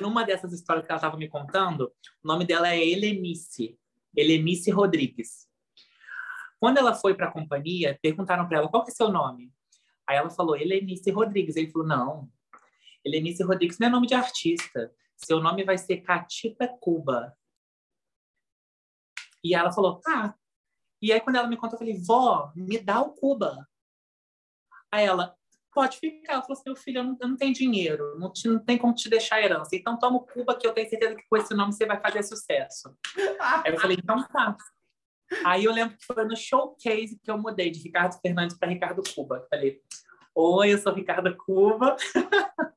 numa 0.00 0.24
dessas 0.24 0.52
histórias 0.52 0.86
que 0.86 0.92
ela 0.92 0.98
estava 0.98 1.16
me 1.16 1.28
contando, 1.28 1.92
o 2.22 2.26
nome 2.28 2.46
dela 2.46 2.68
é 2.68 2.78
Helenice. 2.78 3.78
Helenice 4.16 4.70
Rodrigues. 4.70 5.48
Quando 6.58 6.78
ela 6.78 6.94
foi 6.94 7.14
para 7.14 7.28
a 7.28 7.32
companhia, 7.32 7.98
perguntaram 8.00 8.48
para 8.48 8.58
ela 8.58 8.68
qual 8.68 8.84
que 8.84 8.90
é 8.90 8.94
seu 8.94 9.10
nome. 9.10 9.52
Aí 10.06 10.16
ela 10.16 10.30
falou 10.30 10.56
Helenice 10.56 11.10
Rodrigues. 11.10 11.56
Ele 11.56 11.70
falou, 11.70 11.86
não, 11.86 12.30
Helenice 13.04 13.42
Rodrigues 13.42 13.78
não 13.78 13.88
é 13.88 13.90
nome 13.90 14.06
de 14.06 14.14
artista. 14.14 14.90
Seu 15.16 15.40
nome 15.40 15.64
vai 15.64 15.76
ser 15.76 15.98
Catita 15.98 16.68
Cuba. 16.80 17.36
E 19.42 19.54
ela 19.54 19.70
falou, 19.70 20.00
tá, 20.00 20.34
e 21.04 21.12
aí, 21.12 21.20
quando 21.20 21.36
ela 21.36 21.48
me 21.48 21.56
contou, 21.56 21.74
eu 21.74 21.78
falei, 21.78 22.00
vó, 22.02 22.52
me 22.56 22.78
dá 22.78 23.00
o 23.00 23.12
Cuba. 23.12 23.68
Aí 24.90 25.04
ela, 25.04 25.36
pode 25.74 25.98
ficar. 25.98 26.34
Ela 26.34 26.42
falou 26.42 26.54
assim, 26.54 26.62
meu 26.66 26.76
filho, 26.76 27.00
eu 27.00 27.04
não, 27.04 27.18
eu 27.20 27.28
não 27.28 27.36
tenho 27.36 27.52
dinheiro, 27.52 28.18
não, 28.18 28.32
te, 28.32 28.48
não 28.48 28.58
tem 28.58 28.78
como 28.78 28.94
te 28.94 29.10
deixar 29.10 29.42
herança. 29.42 29.74
Então, 29.74 29.98
toma 29.98 30.16
o 30.16 30.24
Cuba, 30.24 30.56
que 30.56 30.66
eu 30.66 30.72
tenho 30.72 30.88
certeza 30.88 31.16
que 31.16 31.24
com 31.28 31.36
esse 31.36 31.52
nome 31.52 31.72
você 31.72 31.84
vai 31.84 32.00
fazer 32.00 32.22
sucesso. 32.22 32.96
aí 33.40 33.72
eu 33.72 33.80
falei, 33.80 33.98
então 34.02 34.26
tá. 34.28 34.56
Aí 35.44 35.64
eu 35.64 35.72
lembro 35.72 35.96
que 35.96 36.04
foi 36.04 36.24
no 36.24 36.36
showcase 36.36 37.18
que 37.22 37.30
eu 37.30 37.36
mudei 37.36 37.70
de 37.70 37.80
Ricardo 37.80 38.18
Fernandes 38.20 38.56
para 38.56 38.68
Ricardo 38.68 39.02
Cuba. 39.14 39.36
Eu 39.36 39.48
falei, 39.48 39.80
oi, 40.34 40.72
eu 40.72 40.78
sou 40.78 40.94
Ricardo 40.94 41.36
Cuba. 41.36 41.96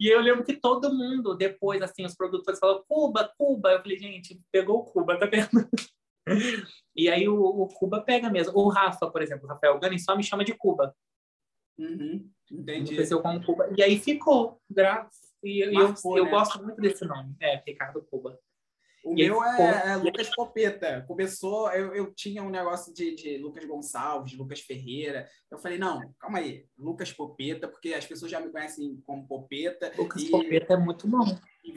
e 0.00 0.08
eu 0.08 0.20
lembro 0.20 0.44
que 0.44 0.56
todo 0.56 0.92
mundo, 0.92 1.34
depois, 1.34 1.80
assim, 1.80 2.04
os 2.04 2.14
produtores 2.14 2.58
falaram, 2.58 2.84
Cuba, 2.88 3.32
Cuba. 3.38 3.72
Eu 3.72 3.80
falei, 3.80 3.98
gente, 3.98 4.42
pegou 4.50 4.80
o 4.80 4.84
Cuba, 4.84 5.18
tá 5.18 5.26
vendo? 5.26 5.68
E 6.94 7.08
aí 7.08 7.26
o, 7.26 7.34
o, 7.34 7.68
Cuba 7.68 8.02
pega 8.02 8.28
mesmo. 8.28 8.52
O 8.54 8.68
Rafa, 8.68 9.10
por 9.10 9.22
exemplo, 9.22 9.46
o 9.46 9.48
Rafael 9.48 9.78
Gani 9.80 9.98
só 9.98 10.14
me 10.14 10.22
chama 10.22 10.44
de 10.44 10.52
Cuba. 10.52 10.94
Uhum, 11.78 12.30
entendi. 12.50 12.92
Aconteceu 12.92 13.22
como 13.22 13.42
Cuba. 13.42 13.72
E 13.74 13.82
aí 13.82 13.98
ficou, 13.98 14.60
graças. 14.70 15.32
E 15.42 15.70
Marcou, 15.72 16.18
eu, 16.18 16.24
eu 16.24 16.24
né? 16.26 16.30
gosto 16.30 16.62
muito 16.62 16.80
desse 16.82 17.04
nome. 17.06 17.34
É, 17.40 17.62
Ricardo 17.66 18.02
Cuba. 18.02 18.38
O 19.04 19.12
e 19.14 19.26
meu 19.26 19.42
é, 19.42 19.92
é, 19.92 19.96
Lucas 19.96 20.30
Popeta. 20.34 21.04
Começou, 21.08 21.70
eu, 21.72 21.92
eu 21.92 22.14
tinha 22.14 22.42
um 22.42 22.50
negócio 22.50 22.94
de, 22.94 23.14
de 23.16 23.38
Lucas 23.38 23.64
Gonçalves, 23.64 24.36
Lucas 24.36 24.60
Ferreira. 24.60 25.28
Eu 25.50 25.58
falei, 25.58 25.76
não, 25.76 26.14
calma 26.20 26.38
aí, 26.38 26.66
Lucas 26.78 27.12
Popeta, 27.12 27.66
porque 27.66 27.94
as 27.94 28.06
pessoas 28.06 28.30
já 28.30 28.38
me 28.38 28.50
conhecem 28.50 29.02
como 29.04 29.26
Popeta. 29.26 29.92
Lucas 29.98 30.22
e, 30.22 30.30
Popeta 30.30 30.74
é 30.74 30.76
muito 30.76 31.08
bom. 31.08 31.24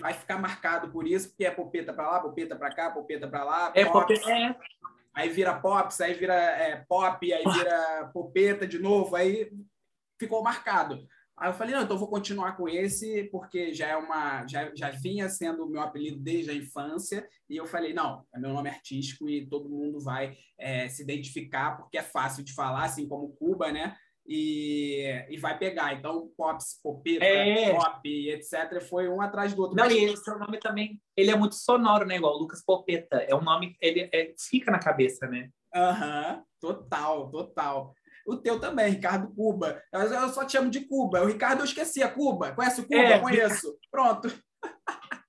Vai 0.06 0.14
ficar 0.14 0.38
marcado 0.38 0.92
por 0.92 1.08
isso, 1.08 1.30
porque 1.30 1.46
é 1.46 1.50
Popeta 1.50 1.92
para 1.92 2.08
lá, 2.08 2.20
Popeta 2.20 2.56
para 2.56 2.70
cá, 2.70 2.92
Popeta 2.92 3.28
para 3.28 3.44
lá. 3.44 3.72
É, 3.74 3.86
Popeta 3.86 4.32
é. 4.32 4.56
Aí 5.16 5.30
vira 5.30 5.60
Pops, 5.60 6.00
aí 6.00 6.14
vira 6.14 6.36
é, 6.36 6.86
Pop, 6.88 7.34
aí 7.34 7.44
vira 7.44 8.12
Popeta 8.14 8.68
de 8.68 8.78
novo, 8.78 9.16
aí 9.16 9.52
ficou 10.20 10.44
marcado. 10.44 11.08
Aí 11.36 11.50
eu 11.50 11.56
falei, 11.56 11.74
não, 11.74 11.82
então 11.82 11.98
vou 11.98 12.08
continuar 12.08 12.56
com 12.56 12.70
esse, 12.70 13.24
porque 13.32 13.74
já 13.74 13.88
é 13.88 13.98
uma. 13.98 14.46
Já, 14.46 14.72
já 14.76 14.92
vinha 14.92 15.28
sendo 15.28 15.66
o 15.66 15.70
meu 15.70 15.82
apelido 15.82 16.20
desde 16.20 16.52
a 16.52 16.54
infância. 16.54 17.28
E 17.50 17.58
eu 17.58 17.66
falei, 17.66 17.92
não, 17.92 18.24
é 18.32 18.40
meu 18.40 18.54
nome 18.54 18.70
artístico 18.70 19.28
e 19.28 19.48
todo 19.48 19.68
mundo 19.68 20.00
vai 20.00 20.38
é, 20.56 20.88
se 20.88 21.02
identificar, 21.02 21.78
porque 21.78 21.98
é 21.98 22.04
fácil 22.04 22.44
de 22.44 22.54
falar, 22.54 22.84
assim 22.84 23.08
como 23.08 23.36
Cuba, 23.38 23.72
né? 23.72 23.98
E, 24.28 25.26
e 25.30 25.38
vai 25.38 25.58
pegar. 25.58 25.94
Então, 25.94 26.32
Pops, 26.36 26.80
Popeta, 26.82 27.24
é. 27.24 27.74
Pop, 27.74 28.30
etc., 28.30 28.82
foi 28.82 29.08
um 29.08 29.22
atrás 29.22 29.54
do 29.54 29.62
outro. 29.62 29.78
Não, 29.78 29.86
Mas... 29.86 29.94
e 29.94 30.06
o 30.08 30.18
seu 30.18 30.40
nome 30.40 30.60
também, 30.60 31.00
ele 31.16 31.30
é 31.30 31.36
muito 31.36 31.56
sonoro, 31.56 32.06
né? 32.06 32.16
Igual 32.16 32.38
Lucas 32.38 32.64
Popeta. 32.64 33.18
É 33.18 33.36
um 33.36 33.42
nome, 33.42 33.78
ele 33.80 34.10
é, 34.12 34.34
fica 34.40 34.72
na 34.72 34.80
cabeça, 34.80 35.28
né? 35.28 35.50
Aham, 35.76 36.38
uhum, 36.38 36.44
total, 36.60 37.30
total. 37.30 37.94
O 38.26 38.36
teu 38.36 38.60
também, 38.60 38.90
Ricardo 38.90 39.32
Cuba. 39.36 39.84
Eu 39.94 40.30
só 40.30 40.44
te 40.44 40.54
chamo 40.54 40.72
de 40.72 40.82
Cuba. 40.82 41.22
O 41.22 41.28
Ricardo 41.28 41.60
eu 41.60 41.66
esqueci. 41.66 42.02
É 42.02 42.08
Cuba? 42.08 42.54
Conhece 42.54 42.82
o 42.82 42.88
Cuba? 42.88 43.00
É. 43.00 43.20
Conheço. 43.20 43.78
Pronto. 43.92 44.30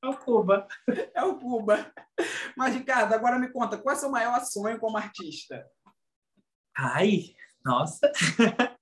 É 0.00 0.06
o 0.06 0.16
Cuba. 0.16 0.68
É 1.12 1.24
o 1.24 1.40
Cuba. 1.40 1.92
Mas, 2.56 2.72
Ricardo, 2.72 3.12
agora 3.12 3.36
me 3.36 3.50
conta, 3.50 3.76
qual 3.76 3.92
é 3.92 3.98
o 3.98 4.00
seu 4.00 4.08
maior 4.08 4.40
sonho 4.44 4.78
como 4.78 4.96
artista? 4.96 5.68
Ai, 6.76 7.34
nossa. 7.68 8.10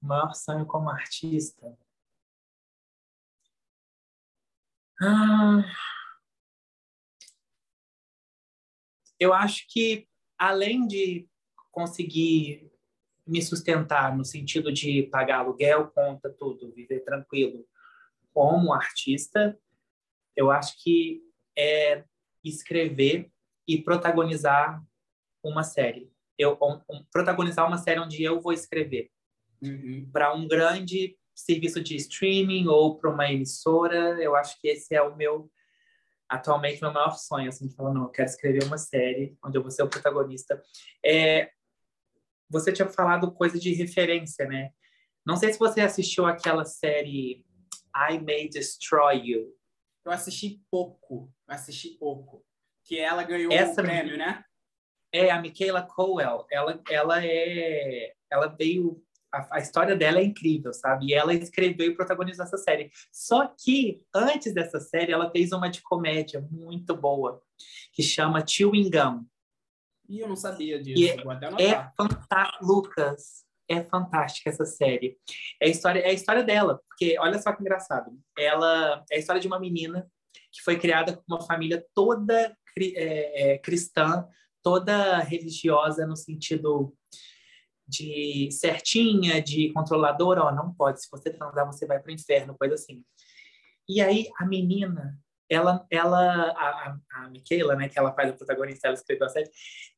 maior 0.00 0.32
sonho 0.32 0.64
como 0.64 0.88
artista. 0.88 1.76
Ah, 5.02 5.64
eu 9.18 9.34
acho 9.34 9.66
que, 9.68 10.06
além 10.38 10.86
de 10.86 11.28
conseguir 11.72 12.70
me 13.26 13.42
sustentar 13.42 14.16
no 14.16 14.24
sentido 14.24 14.72
de 14.72 15.04
pagar 15.04 15.40
aluguel, 15.40 15.90
conta, 15.90 16.30
tudo, 16.30 16.72
viver 16.72 17.00
tranquilo 17.00 17.66
como 18.32 18.72
artista, 18.72 19.58
eu 20.36 20.50
acho 20.50 20.82
que 20.82 21.22
é 21.56 22.04
escrever 22.44 23.30
e 23.66 23.82
protagonizar 23.82 24.82
uma 25.42 25.62
série. 25.62 26.09
Eu 26.40 26.56
um, 26.60 26.80
um, 26.90 27.04
protagonizar 27.12 27.66
uma 27.66 27.78
série 27.78 28.00
onde 28.00 28.22
eu 28.22 28.40
vou 28.40 28.52
escrever 28.52 29.10
uhum. 29.62 30.08
para 30.12 30.34
um 30.34 30.48
grande 30.48 31.16
serviço 31.34 31.82
de 31.82 31.96
streaming 31.96 32.66
ou 32.66 32.96
para 32.96 33.10
uma 33.10 33.30
emissora. 33.30 34.18
Eu 34.22 34.34
acho 34.34 34.60
que 34.60 34.68
esse 34.68 34.94
é 34.94 35.02
o 35.02 35.16
meu 35.16 35.50
atualmente 36.28 36.80
meu 36.80 36.92
maior 36.92 37.16
sonho, 37.16 37.48
assim, 37.48 37.66
de 37.66 37.74
falar, 37.74 37.92
não, 37.92 38.04
eu 38.04 38.08
quero 38.08 38.28
escrever 38.28 38.62
uma 38.62 38.78
série 38.78 39.36
onde 39.44 39.58
eu 39.58 39.62
vou 39.62 39.70
ser 39.70 39.82
o 39.82 39.88
protagonista. 39.88 40.62
É, 41.04 41.50
você 42.48 42.72
tinha 42.72 42.88
falado 42.88 43.32
coisa 43.32 43.58
de 43.58 43.72
referência, 43.72 44.46
né? 44.46 44.70
Não 45.26 45.36
sei 45.36 45.52
se 45.52 45.58
você 45.58 45.80
assistiu 45.80 46.26
aquela 46.26 46.64
série 46.64 47.44
I 47.94 48.18
May 48.24 48.48
Destroy 48.48 49.18
You. 49.18 49.52
Eu 50.04 50.12
assisti 50.12 50.62
pouco, 50.70 51.32
assisti 51.48 51.90
pouco. 51.98 52.44
Que 52.84 52.98
ela 52.98 53.24
ganhou 53.24 53.52
Essa 53.52 53.82
o 53.82 53.84
prêmio, 53.84 54.16
né? 54.16 54.44
É, 55.12 55.30
a 55.30 55.40
Michaela 55.40 55.82
Cowell. 55.82 56.46
Ela, 56.50 56.80
ela 56.88 57.24
é... 57.24 58.12
Ela 58.30 58.46
veio... 58.46 59.02
A, 59.32 59.56
a, 59.56 59.58
história 59.60 59.94
dela 59.94 60.18
é 60.18 60.24
incrível, 60.24 60.72
sabe? 60.72 61.06
E 61.06 61.14
ela 61.14 61.32
escreveu 61.32 61.86
e 61.86 61.94
protagonizou 61.94 62.44
essa 62.44 62.56
série. 62.56 62.90
Só 63.12 63.46
que, 63.46 64.02
antes 64.12 64.52
dessa 64.52 64.80
série, 64.80 65.12
ela 65.12 65.30
fez 65.30 65.52
uma 65.52 65.68
de 65.68 65.80
comédia 65.82 66.44
muito 66.50 66.96
boa, 66.96 67.40
que 67.92 68.02
chama 68.02 68.44
Chewing 68.44 68.90
Gum. 68.90 69.24
E 70.08 70.18
eu 70.18 70.28
não 70.28 70.34
sabia 70.34 70.82
disso. 70.82 71.20
É, 71.20 71.22
Vou 71.22 71.30
até 71.30 71.46
anotar. 71.46 71.64
É 71.64 71.92
fantástico, 71.96 72.66
Lucas. 72.66 73.44
é 73.68 73.84
fantástica 73.84 74.50
essa 74.50 74.64
série. 74.64 75.16
É 75.62 75.66
a 75.66 75.70
história, 75.70 76.00
é 76.00 76.10
a 76.10 76.12
história 76.12 76.42
dela, 76.42 76.80
porque 76.88 77.16
olha 77.20 77.40
só 77.40 77.52
que 77.52 77.62
engraçado. 77.62 78.10
Ela 78.36 79.04
é 79.08 79.14
a 79.14 79.18
história 79.20 79.40
de 79.40 79.46
uma 79.46 79.60
menina 79.60 80.10
que 80.50 80.60
foi 80.62 80.76
criada 80.76 81.16
com 81.16 81.22
uma 81.28 81.42
família 81.42 81.86
toda 81.94 82.56
é, 82.76 83.52
é, 83.52 83.58
cristã, 83.58 84.26
toda 84.62 85.18
religiosa 85.18 86.06
no 86.06 86.16
sentido 86.16 86.94
de 87.90 88.48
certinha, 88.52 89.42
de 89.42 89.72
controladora, 89.72 90.44
ó, 90.44 90.52
não 90.52 90.72
pode, 90.72 91.02
se 91.02 91.10
você 91.10 91.30
transar 91.30 91.66
você 91.66 91.86
vai 91.86 91.98
para 91.98 92.10
o 92.10 92.14
inferno, 92.14 92.56
coisa 92.56 92.74
assim. 92.74 93.02
E 93.88 94.00
aí 94.00 94.28
a 94.38 94.46
menina, 94.46 95.18
ela, 95.48 95.84
ela 95.90 96.52
a, 96.52 96.96
a 97.12 97.28
Michaela, 97.28 97.74
né, 97.74 97.88
que 97.88 97.98
ela 97.98 98.12
faz 98.14 98.30
a 98.30 98.32
protagonista, 98.32 98.86
ela 98.86 98.94
escreveu 98.94 99.26
a 99.26 99.30
série, 99.30 99.50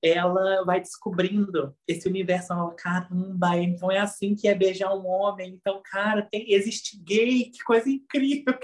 ela 0.02 0.64
vai 0.64 0.80
descobrindo 0.80 1.76
esse 1.86 2.08
universo, 2.08 2.54
ela, 2.54 2.74
caramba, 2.74 3.58
então 3.58 3.92
é 3.92 3.98
assim 3.98 4.34
que 4.34 4.48
é 4.48 4.54
beijar 4.54 4.94
um 4.94 5.06
homem, 5.06 5.50
então, 5.50 5.82
cara, 5.84 6.22
tem, 6.22 6.50
existe 6.50 6.98
gay, 7.04 7.50
que 7.50 7.62
coisa 7.62 7.90
incrível. 7.90 8.58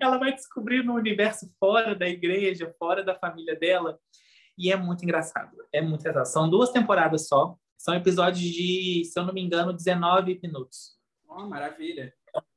Ela 0.00 0.18
vai 0.18 0.32
descobrindo 0.32 0.92
um 0.92 0.96
universo 0.96 1.52
fora 1.58 1.92
da 1.94 2.08
igreja, 2.08 2.72
fora 2.78 3.02
da 3.02 3.16
família 3.16 3.56
dela, 3.56 3.98
e 4.58 4.72
é 4.72 4.76
muito 4.76 5.04
engraçado, 5.04 5.56
é 5.72 5.80
muito 5.80 6.00
engraçado. 6.00 6.32
São 6.32 6.48
duas 6.48 6.70
temporadas 6.70 7.28
só, 7.28 7.56
são 7.76 7.94
episódios 7.94 8.40
de, 8.40 9.04
se 9.04 9.18
eu 9.18 9.24
não 9.24 9.34
me 9.34 9.42
engano, 9.42 9.72
19 9.72 10.40
minutos. 10.42 10.96
Oh, 11.28 11.46
maravilha. 11.46 12.12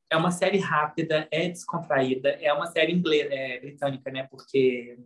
É 0.10 0.18
uma 0.18 0.32
série 0.32 0.58
rápida, 0.58 1.28
é 1.30 1.50
descontraída, 1.50 2.30
é 2.30 2.52
uma 2.52 2.68
série 2.68 2.94
inglesa, 2.94 3.32
é, 3.32 3.60
britânica, 3.60 4.10
né? 4.10 4.28
Porque 4.32 4.98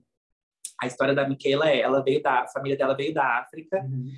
a 0.82 0.88
história 0.88 1.14
da 1.14 1.28
Michaela 1.28 1.70
é, 1.70 1.82
ela 1.82 2.02
veio 2.02 2.22
da, 2.22 2.42
a 2.42 2.48
família 2.48 2.78
dela 2.78 2.96
veio 2.96 3.14
da 3.14 3.40
África, 3.40 3.82
uhum. 3.82 4.12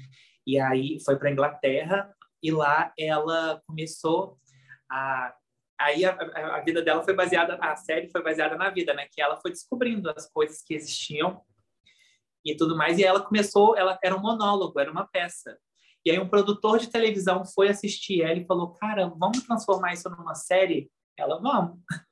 e 0.45 0.59
aí 0.59 0.99
foi 1.03 1.17
para 1.17 1.31
Inglaterra, 1.31 2.13
e 2.43 2.51
lá 2.51 2.93
ela 2.99 3.61
começou 3.65 4.37
a 4.89 5.33
aí 5.77 6.05
a, 6.05 6.11
a, 6.11 6.61
vida 6.61 6.81
dela 6.81 7.03
foi 7.03 7.13
baseada, 7.13 7.57
a 7.59 7.75
série 7.75 8.09
foi 8.09 8.23
baseada 8.23 8.55
na 8.55 8.69
vida, 8.69 8.93
né? 8.93 9.07
Que 9.11 9.21
ela 9.21 9.37
foi 9.37 9.51
descobrindo 9.51 10.09
as 10.09 10.29
coisas 10.31 10.61
que 10.61 10.73
existiam 10.73 11.41
e 12.45 12.55
tudo 12.55 12.77
mais. 12.77 12.99
E 12.99 13.03
ela 13.03 13.21
começou, 13.21 13.75
ela 13.75 13.97
era 14.03 14.15
um 14.15 14.21
monólogo, 14.21 14.79
era 14.79 14.91
uma 14.91 15.07
peça. 15.07 15.57
E 16.05 16.11
aí 16.11 16.19
um 16.19 16.29
produtor 16.29 16.77
de 16.77 16.89
televisão 16.89 17.43
foi 17.43 17.69
assistir 17.69 18.21
ela 18.21 18.37
e 18.37 18.45
falou, 18.45 18.73
cara, 18.73 19.07
vamos 19.07 19.43
transformar 19.43 19.93
isso 19.93 20.07
numa 20.09 20.35
série? 20.35 20.91
Ela, 21.17 21.41
vamos. 21.41 21.79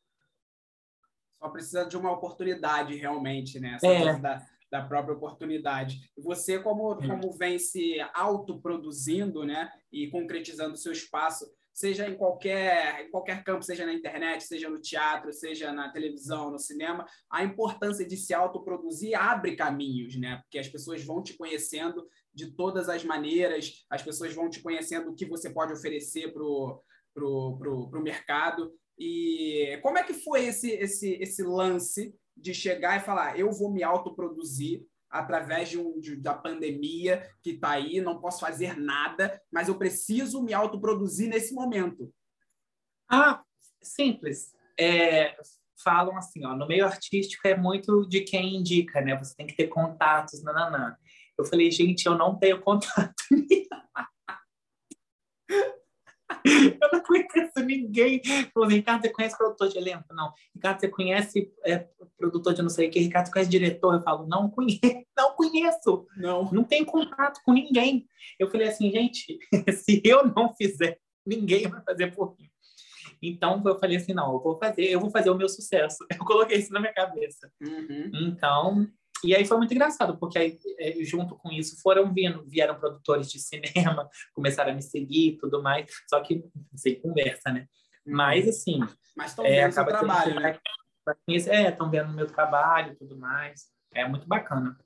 Só 1.39 1.49
precisa 1.49 1.85
de 1.85 1.95
uma 1.97 2.11
oportunidade, 2.11 2.95
realmente, 2.95 3.59
né? 3.59 3.75
Essa 3.75 3.87
é. 3.87 4.17
da, 4.17 4.41
da 4.71 4.81
própria 4.81 5.13
oportunidade. 5.13 6.09
Você, 6.17 6.57
como, 6.57 6.93
é. 6.93 7.07
como 7.07 7.37
vem 7.37 7.59
se 7.59 7.97
autoproduzindo, 8.13 9.43
né? 9.43 9.69
E 9.91 10.09
concretizando 10.09 10.77
seu 10.77 10.93
espaço, 10.93 11.45
seja 11.73 12.07
em 12.07 12.15
qualquer, 12.15 13.05
em 13.05 13.09
qualquer 13.09 13.43
campo, 13.43 13.63
seja 13.63 13.85
na 13.85 13.93
internet, 13.93 14.43
seja 14.43 14.69
no 14.69 14.79
teatro, 14.79 15.33
seja 15.33 15.71
na 15.71 15.91
televisão, 15.91 16.51
no 16.51 16.59
cinema, 16.59 17.05
a 17.29 17.43
importância 17.43 18.05
de 18.05 18.15
se 18.15 18.33
autoproduzir 18.33 19.19
abre 19.19 19.55
caminhos, 19.55 20.15
né? 20.15 20.37
Porque 20.43 20.59
as 20.59 20.67
pessoas 20.67 21.03
vão 21.03 21.23
te 21.23 21.33
conhecendo 21.33 22.07
de 22.33 22.51
todas 22.51 22.89
as 22.89 23.03
maneiras, 23.03 23.85
as 23.89 24.03
pessoas 24.03 24.33
vão 24.33 24.49
te 24.49 24.61
conhecendo 24.61 25.11
o 25.11 25.15
que 25.15 25.25
você 25.25 25.49
pode 25.49 25.73
oferecer 25.73 26.31
para 26.31 26.43
o 26.43 26.79
pro, 27.13 27.57
pro, 27.57 27.89
pro 27.89 28.01
mercado. 28.01 28.73
E 28.97 29.79
como 29.81 29.97
é 29.97 30.03
que 30.03 30.13
foi 30.13 30.45
esse, 30.45 30.71
esse, 30.71 31.13
esse 31.13 31.43
lance 31.43 32.15
de 32.35 32.53
chegar 32.53 32.97
e 32.97 33.03
falar, 33.03 33.37
eu 33.37 33.51
vou 33.51 33.71
me 33.71 33.83
autoproduzir 33.83 34.85
através 35.13 35.69
de 35.69 35.77
um, 35.77 35.99
de, 35.99 36.15
da 36.15 36.33
pandemia 36.33 37.29
que 37.43 37.51
está 37.51 37.71
aí, 37.71 38.01
não 38.01 38.19
posso 38.19 38.39
fazer 38.39 38.75
nada, 38.75 39.39
mas 39.51 39.67
eu 39.67 39.77
preciso 39.77 40.41
me 40.41 40.53
autoproduzir 40.53 41.29
nesse 41.29 41.53
momento? 41.53 42.11
Ah, 43.07 43.43
simples. 43.81 44.51
É, 44.77 45.37
falam 45.83 46.17
assim, 46.17 46.43
ó, 46.45 46.55
no 46.55 46.67
meio 46.67 46.85
artístico 46.85 47.47
é 47.47 47.55
muito 47.55 48.07
de 48.07 48.21
quem 48.21 48.55
indica, 48.55 49.01
né? 49.01 49.15
Você 49.17 49.35
tem 49.35 49.45
que 49.45 49.55
ter 49.55 49.67
contatos, 49.67 50.41
nananã. 50.41 50.97
Eu 51.37 51.45
falei, 51.45 51.69
gente, 51.69 52.07
eu 52.07 52.17
não 52.17 52.39
tenho 52.39 52.59
contato. 52.59 53.13
eu 56.45 56.89
não 56.91 57.01
conheço 57.01 57.59
ninguém. 57.65 58.21
Falou, 58.53 58.69
Ricardo, 58.69 59.01
você 59.01 59.09
conhece 59.09 59.37
produtor 59.37 59.69
de 59.69 59.77
elenco? 59.77 60.13
Não. 60.13 60.33
Ricardo, 60.53 60.79
você 60.79 60.87
conhece 60.87 61.51
é, 61.65 61.87
produtor 62.17 62.53
de 62.53 62.61
não 62.61 62.69
sei 62.69 62.87
o 62.87 62.91
que? 62.91 62.99
Ricardo, 62.99 63.27
você 63.27 63.33
conhece 63.33 63.51
diretor? 63.51 63.95
Eu 63.95 64.01
falo, 64.01 64.27
não 64.27 64.49
conheço. 64.49 64.79
Não 65.15 65.35
conheço. 65.35 66.07
Não. 66.17 66.51
Não 66.51 66.63
tenho 66.63 66.85
contato 66.85 67.39
com 67.45 67.53
ninguém. 67.53 68.07
Eu 68.39 68.49
falei 68.49 68.67
assim, 68.67 68.91
gente, 68.91 69.37
se 69.71 70.01
eu 70.03 70.25
não 70.25 70.53
fizer, 70.55 70.97
ninguém 71.25 71.67
vai 71.67 71.83
fazer 71.83 72.15
por 72.15 72.35
mim. 72.37 72.49
Então 73.21 73.61
eu 73.65 73.79
falei 73.79 73.97
assim, 73.97 74.13
não, 74.13 74.33
eu 74.33 74.41
vou 74.41 74.57
fazer, 74.57 74.83
eu 74.85 74.99
vou 74.99 75.09
fazer 75.09 75.29
o 75.29 75.35
meu 75.35 75.47
sucesso. 75.47 75.97
Eu 76.11 76.25
coloquei 76.25 76.57
isso 76.57 76.73
na 76.73 76.79
minha 76.79 76.93
cabeça. 76.93 77.49
Uhum. 77.61 78.11
Então 78.13 78.87
e 79.23 79.35
aí 79.35 79.45
foi 79.45 79.57
muito 79.57 79.73
engraçado, 79.73 80.17
porque 80.17 80.37
aí, 80.37 80.59
é, 80.79 80.93
junto 81.03 81.35
com 81.35 81.51
isso 81.51 81.81
foram 81.81 82.13
vindo, 82.13 82.43
vieram 82.45 82.79
produtores 82.79 83.31
de 83.31 83.39
cinema, 83.39 84.09
começaram 84.33 84.71
a 84.71 84.75
me 84.75 84.81
seguir 84.81 85.29
e 85.29 85.37
tudo 85.37 85.61
mais, 85.61 85.89
só 86.09 86.19
que 86.21 86.43
sem 86.75 86.99
conversa, 87.01 87.51
né? 87.51 87.67
Uhum. 88.05 88.15
Mas 88.15 88.47
assim. 88.47 88.79
Mas 89.15 89.31
estão 89.31 89.45
é, 89.45 89.67
vendo 89.67 89.81
o 89.81 89.85
trabalho, 89.85 90.39
né? 90.39 90.59
É, 91.27 91.69
estão 91.69 91.89
vendo 91.89 92.11
o 92.11 92.13
meu 92.13 92.27
trabalho 92.27 92.93
e 92.93 92.95
tudo 92.95 93.17
mais. 93.17 93.67
É 93.93 94.07
muito 94.07 94.27
bacana. 94.27 94.77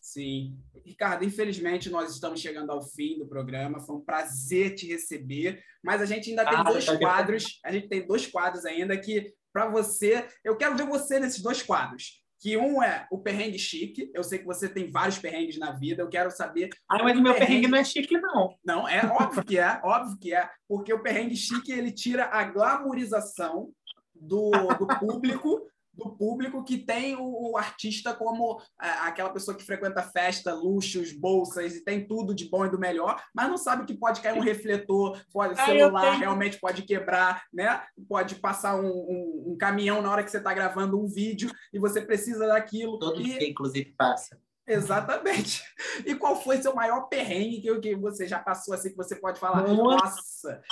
Sim. 0.00 0.58
Ricardo, 0.84 1.24
infelizmente 1.24 1.88
nós 1.88 2.12
estamos 2.12 2.40
chegando 2.40 2.70
ao 2.70 2.82
fim 2.82 3.18
do 3.18 3.26
programa. 3.26 3.80
Foi 3.80 3.96
um 3.96 4.04
prazer 4.04 4.74
te 4.74 4.86
receber, 4.86 5.62
mas 5.82 6.02
a 6.02 6.06
gente 6.06 6.30
ainda 6.30 6.44
tem 6.44 6.58
ah, 6.58 6.64
dois 6.64 6.84
quadros. 6.98 7.60
A 7.64 7.72
gente 7.72 7.88
tem 7.88 8.06
dois 8.06 8.26
quadros 8.26 8.64
ainda 8.64 8.96
que 8.98 9.32
para 9.52 9.68
você, 9.68 10.26
eu 10.42 10.56
quero 10.56 10.76
ver 10.76 10.86
você 10.86 11.20
nesses 11.20 11.42
dois 11.42 11.62
quadros 11.62 12.21
que 12.42 12.56
um 12.56 12.82
é 12.82 13.06
o 13.08 13.18
perrengue 13.18 13.56
chique. 13.56 14.10
Eu 14.12 14.24
sei 14.24 14.40
que 14.40 14.44
você 14.44 14.68
tem 14.68 14.90
vários 14.90 15.16
perrengues 15.16 15.56
na 15.60 15.70
vida. 15.70 16.02
Eu 16.02 16.08
quero 16.08 16.28
saber. 16.28 16.70
Ah, 16.88 17.00
mas 17.00 17.16
o 17.16 17.22
meu 17.22 17.32
perrengue... 17.32 17.46
perrengue 17.46 17.68
não 17.68 17.78
é 17.78 17.84
chique, 17.84 18.20
não. 18.20 18.56
Não, 18.64 18.88
é 18.88 19.06
óbvio 19.06 19.44
que 19.44 19.56
é, 19.56 19.80
óbvio 19.84 20.18
que 20.18 20.34
é, 20.34 20.50
porque 20.66 20.92
o 20.92 21.00
perrengue 21.00 21.36
chique 21.36 21.70
ele 21.70 21.92
tira 21.92 22.24
a 22.32 22.42
glamorização 22.42 23.70
do, 24.12 24.50
do 24.50 24.88
público 24.98 25.68
do 25.92 26.10
público 26.16 26.64
que 26.64 26.78
tem 26.78 27.14
o, 27.16 27.52
o 27.52 27.56
artista 27.56 28.14
como 28.14 28.60
é, 28.80 28.88
aquela 28.88 29.30
pessoa 29.30 29.56
que 29.56 29.64
frequenta 29.64 30.02
festa, 30.02 30.54
luxos, 30.54 31.12
bolsas 31.12 31.74
e 31.74 31.84
tem 31.84 32.06
tudo 32.06 32.34
de 32.34 32.48
bom 32.48 32.64
e 32.64 32.70
do 32.70 32.78
melhor, 32.78 33.22
mas 33.34 33.48
não 33.48 33.56
sabe 33.56 33.84
que 33.84 33.94
pode 33.94 34.20
cair 34.20 34.38
um 34.38 34.42
refletor, 34.42 35.20
pode 35.32 35.58
ah, 35.60 35.64
celular 35.64 36.12
realmente 36.18 36.58
pode 36.58 36.82
quebrar, 36.82 37.44
né? 37.52 37.82
Pode 38.08 38.36
passar 38.36 38.76
um, 38.76 38.86
um, 38.86 39.52
um 39.52 39.56
caminhão 39.58 40.00
na 40.00 40.10
hora 40.10 40.24
que 40.24 40.30
você 40.30 40.38
está 40.38 40.54
gravando 40.54 40.98
um 40.98 41.06
vídeo 41.06 41.50
e 41.72 41.78
você 41.78 42.00
precisa 42.00 42.46
daquilo. 42.46 42.98
Todo 42.98 43.20
e... 43.20 43.24
dia, 43.24 43.48
inclusive, 43.48 43.94
passa. 43.96 44.40
Exatamente. 44.66 45.62
E 46.06 46.14
qual 46.14 46.40
foi 46.40 46.60
seu 46.62 46.74
maior 46.74 47.02
perrengue 47.02 47.60
que, 47.60 47.78
que 47.80 47.96
você 47.96 48.26
já 48.26 48.38
passou 48.38 48.72
assim 48.72 48.90
que 48.90 48.96
você 48.96 49.14
pode 49.14 49.38
falar? 49.38 49.68
Nossa, 49.68 50.62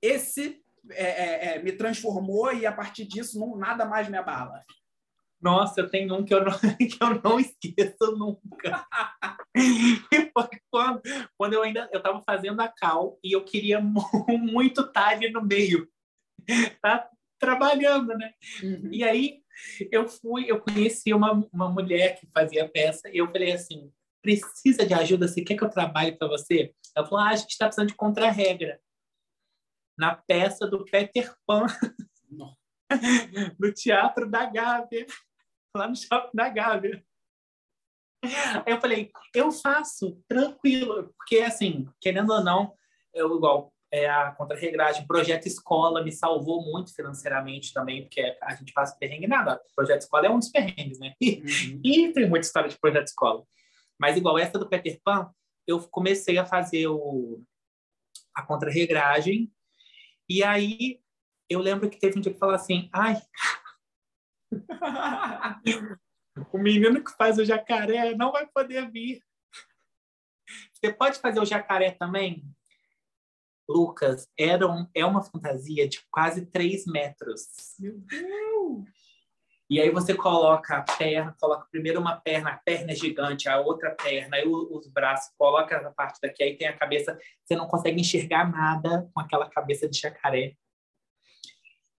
esse 0.00 0.63
é, 0.90 1.04
é, 1.04 1.56
é, 1.56 1.62
me 1.62 1.72
transformou 1.72 2.52
e 2.52 2.66
a 2.66 2.72
partir 2.72 3.06
disso 3.06 3.38
não, 3.38 3.56
nada 3.56 3.84
mais 3.84 4.08
me 4.08 4.16
abala. 4.16 4.62
Nossa, 5.40 5.80
eu 5.80 5.90
tenho 5.90 6.14
um 6.14 6.24
que 6.24 6.32
eu 6.32 6.44
não, 6.44 6.52
que 6.78 6.98
eu 7.00 7.20
não 7.22 7.38
esqueço 7.38 8.16
nunca. 8.16 8.86
quando, 10.70 11.02
quando 11.36 11.52
eu 11.52 11.62
ainda 11.62 11.88
eu 11.92 11.98
estava 11.98 12.22
fazendo 12.22 12.60
a 12.60 12.68
cal 12.68 13.18
e 13.22 13.32
eu 13.32 13.44
queria 13.44 13.80
muito 13.80 14.82
estar 14.82 15.08
ali 15.08 15.30
no 15.30 15.42
meio, 15.42 15.88
tá 16.80 17.08
trabalhando, 17.38 18.16
né? 18.16 18.32
Uhum. 18.62 18.88
E 18.90 19.04
aí 19.04 19.42
eu 19.92 20.08
fui, 20.08 20.50
eu 20.50 20.60
conheci 20.60 21.12
uma, 21.12 21.46
uma 21.52 21.68
mulher 21.68 22.18
que 22.18 22.26
fazia 22.32 22.68
peça 22.68 23.08
e 23.10 23.18
eu 23.18 23.30
falei 23.30 23.52
assim, 23.52 23.92
precisa 24.22 24.86
de 24.86 24.94
ajuda? 24.94 25.28
Você 25.28 25.42
quer 25.42 25.56
que 25.56 25.64
eu 25.64 25.70
trabalhe 25.70 26.12
para 26.12 26.26
você? 26.26 26.74
Ela 26.96 27.06
falou, 27.06 27.24
ah, 27.24 27.30
a 27.30 27.36
gente 27.36 27.50
está 27.50 27.66
precisando 27.66 27.88
de 27.88 27.94
contra-regra 27.94 28.80
na 29.98 30.14
peça 30.14 30.66
do 30.66 30.84
Peter 30.84 31.34
Pan, 31.46 31.66
no 33.58 33.72
Teatro 33.72 34.28
da 34.30 34.46
Gávea, 34.46 35.06
lá 35.76 35.88
no 35.88 35.96
Shopping 35.96 36.36
da 36.36 36.48
Gávea. 36.48 37.04
Aí 38.24 38.72
eu 38.72 38.80
falei, 38.80 39.10
eu 39.34 39.52
faço, 39.52 40.18
tranquilo, 40.26 41.12
porque 41.16 41.38
assim, 41.38 41.86
querendo 42.00 42.32
ou 42.32 42.42
não, 42.42 42.74
eu 43.12 43.34
igual 43.36 43.72
é, 43.94 44.08
a 44.08 44.32
contra-regragem, 44.32 45.06
projeto 45.06 45.46
escola 45.46 46.02
me 46.02 46.10
salvou 46.10 46.64
muito 46.64 46.92
financeiramente 46.92 47.72
também, 47.72 48.02
porque 48.02 48.36
a 48.42 48.54
gente 48.54 48.72
passa 48.72 48.96
perrengue 48.98 49.28
nada. 49.28 49.60
Projeto 49.76 50.00
escola 50.00 50.26
é 50.26 50.30
um 50.30 50.38
dos 50.38 50.48
perrengues, 50.48 50.98
né? 50.98 51.14
Uhum. 51.22 51.80
E 51.84 52.12
tem 52.12 52.28
muita 52.28 52.44
história 52.46 52.68
de 52.68 52.78
projeto 52.78 53.06
escola. 53.06 53.44
Mas 53.96 54.16
igual 54.16 54.36
essa 54.36 54.58
do 54.58 54.68
Peter 54.68 54.98
Pan, 55.04 55.30
eu 55.64 55.80
comecei 55.88 56.38
a 56.38 56.44
fazer 56.44 56.88
o, 56.88 57.40
a 58.34 58.42
contra-regragem 58.42 59.48
e 60.28 60.42
aí 60.42 61.00
eu 61.48 61.60
lembro 61.60 61.88
que 61.90 61.98
teve 61.98 62.18
um 62.18 62.20
dia 62.20 62.32
que 62.32 62.38
falou 62.38 62.54
assim, 62.54 62.88
ai, 62.92 63.16
o 66.52 66.58
menino 66.58 67.02
que 67.02 67.12
faz 67.16 67.38
o 67.38 67.44
jacaré 67.44 68.14
não 68.14 68.32
vai 68.32 68.46
poder 68.46 68.90
vir. 68.90 69.22
Você 70.72 70.92
pode 70.92 71.18
fazer 71.18 71.40
o 71.40 71.44
jacaré 71.44 71.92
também? 71.92 72.44
Lucas, 73.68 74.28
era 74.38 74.66
um, 74.68 74.86
é 74.94 75.04
uma 75.04 75.22
fantasia 75.22 75.88
de 75.88 76.04
quase 76.10 76.44
3 76.46 76.86
metros. 76.86 77.46
Meu 77.78 77.98
Deus! 77.98 79.03
E 79.68 79.80
aí 79.80 79.90
você 79.90 80.14
coloca 80.14 80.76
a 80.76 80.82
perna, 80.82 81.34
coloca 81.40 81.66
primeiro 81.70 81.98
uma 81.98 82.16
perna, 82.16 82.50
a 82.50 82.56
perna 82.58 82.92
é 82.92 82.94
gigante, 82.94 83.48
a 83.48 83.58
outra 83.58 83.90
perna, 83.90 84.36
aí 84.36 84.46
os 84.46 84.86
braços, 84.88 85.32
coloca 85.38 85.76
a 85.76 85.90
parte 85.90 86.18
daqui, 86.20 86.42
aí 86.42 86.56
tem 86.56 86.68
a 86.68 86.76
cabeça, 86.76 87.18
você 87.42 87.56
não 87.56 87.66
consegue 87.66 88.00
enxergar 88.00 88.50
nada 88.50 89.08
com 89.14 89.20
aquela 89.20 89.48
cabeça 89.48 89.88
de 89.88 89.98
jacaré. 89.98 90.54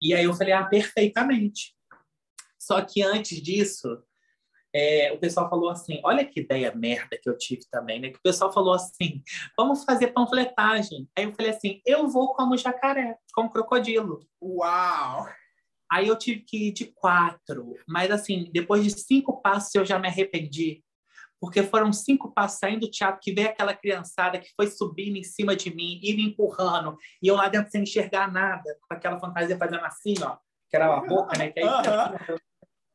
E 0.02 0.14
aí 0.14 0.26
eu 0.26 0.34
falei, 0.34 0.54
ah, 0.54 0.64
perfeitamente. 0.64 1.76
Só 2.60 2.82
que 2.82 3.02
antes 3.02 3.42
disso, 3.42 4.04
é, 4.74 5.12
o 5.14 5.18
pessoal 5.18 5.50
falou 5.50 5.70
assim, 5.70 6.02
olha 6.04 6.26
que 6.26 6.42
ideia 6.42 6.76
merda 6.76 7.18
que 7.18 7.30
eu 7.30 7.38
tive 7.38 7.62
também, 7.72 8.00
né? 8.00 8.10
Que 8.10 8.18
o 8.18 8.22
pessoal 8.22 8.52
falou 8.52 8.74
assim, 8.74 9.24
vamos 9.58 9.84
fazer 9.84 10.08
panfletagem. 10.08 11.10
Aí 11.18 11.24
eu 11.24 11.34
falei 11.34 11.52
assim, 11.52 11.82
eu 11.86 12.08
vou 12.08 12.36
como 12.36 12.58
jacaré, 12.58 13.18
como 13.34 13.50
crocodilo. 13.50 14.20
Uau! 14.42 15.28
Aí 15.96 16.10
eu 16.10 16.18
tive 16.18 16.42
que 16.42 16.68
ir 16.68 16.72
de 16.74 16.88
quatro, 16.88 17.74
mas 17.88 18.12
assim, 18.12 18.50
depois 18.52 18.84
de 18.84 18.90
cinco 18.90 19.42
passos 19.42 19.74
eu 19.74 19.86
já 19.86 19.98
me 19.98 20.10
arrependi, 20.10 20.84
porque 21.40 21.64
foram 21.64 21.94
cinco 21.94 22.34
passos 22.34 22.60
saindo 22.60 22.82
do 22.82 22.92
teatro 22.92 23.22
que 23.22 23.32
veio 23.32 23.48
aquela 23.48 23.74
criançada 23.74 24.38
que 24.38 24.50
foi 24.58 24.68
subindo 24.68 25.16
em 25.16 25.24
cima 25.24 25.56
de 25.56 25.74
mim 25.74 26.02
e 26.04 26.14
me 26.14 26.24
empurrando, 26.24 26.98
e 27.24 27.28
eu 27.30 27.36
lá 27.36 27.48
dentro 27.48 27.72
sem 27.72 27.84
enxergar 27.84 28.30
nada, 28.30 28.78
com 28.82 28.94
aquela 28.94 29.18
fantasia 29.22 29.58
fazendo 29.58 29.86
assim, 29.86 30.16
ó, 30.22 30.36
que 30.70 30.76
era 30.76 30.98
a 30.98 31.00
boca, 31.00 31.38
né? 31.38 31.50
Que 31.50 31.62
aí, 31.62 32.40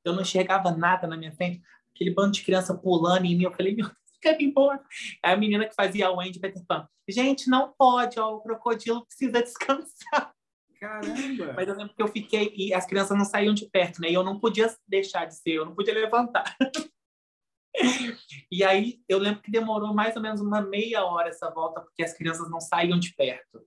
eu 0.04 0.12
não 0.12 0.20
enxergava 0.20 0.70
nada 0.70 1.06
na 1.06 1.16
minha 1.16 1.32
frente, 1.32 1.62
aquele 1.94 2.12
bando 2.12 2.32
de 2.32 2.42
criança 2.44 2.76
pulando 2.76 3.24
em 3.24 3.34
mim, 3.34 3.44
eu 3.44 3.52
falei, 3.54 3.74
meu 3.74 3.86
Deus, 3.86 4.18
quer 4.20 4.38
ir 4.38 4.44
embora. 4.44 4.84
Aí 5.24 5.32
a 5.32 5.36
menina 5.38 5.66
que 5.66 5.74
fazia 5.74 6.10
o 6.10 6.18
Wendy 6.18 6.38
Peter 6.38 6.62
Pan, 6.66 6.86
gente, 7.08 7.48
não 7.48 7.72
pode, 7.78 8.20
ó, 8.20 8.34
o 8.34 8.42
crocodilo 8.42 9.06
precisa 9.06 9.42
descansar. 9.42 10.34
Caramba! 10.80 11.52
Mas 11.54 11.68
eu 11.68 11.76
lembro 11.76 11.94
que 11.94 12.02
eu 12.02 12.08
fiquei 12.08 12.54
e 12.56 12.72
as 12.72 12.86
crianças 12.86 13.16
não 13.16 13.24
saíam 13.24 13.52
de 13.52 13.68
perto, 13.68 14.00
né? 14.00 14.10
E 14.10 14.14
eu 14.14 14.24
não 14.24 14.40
podia 14.40 14.74
deixar 14.88 15.26
de 15.26 15.34
ser, 15.34 15.52
eu 15.52 15.66
não 15.66 15.74
podia 15.74 15.92
levantar. 15.92 16.56
e 18.50 18.64
aí 18.64 19.02
eu 19.06 19.18
lembro 19.18 19.42
que 19.42 19.50
demorou 19.50 19.92
mais 19.92 20.16
ou 20.16 20.22
menos 20.22 20.40
uma 20.40 20.62
meia 20.62 21.04
hora 21.04 21.28
essa 21.28 21.50
volta, 21.50 21.82
porque 21.82 22.02
as 22.02 22.14
crianças 22.14 22.50
não 22.50 22.60
saíam 22.60 22.98
de 22.98 23.14
perto. 23.14 23.62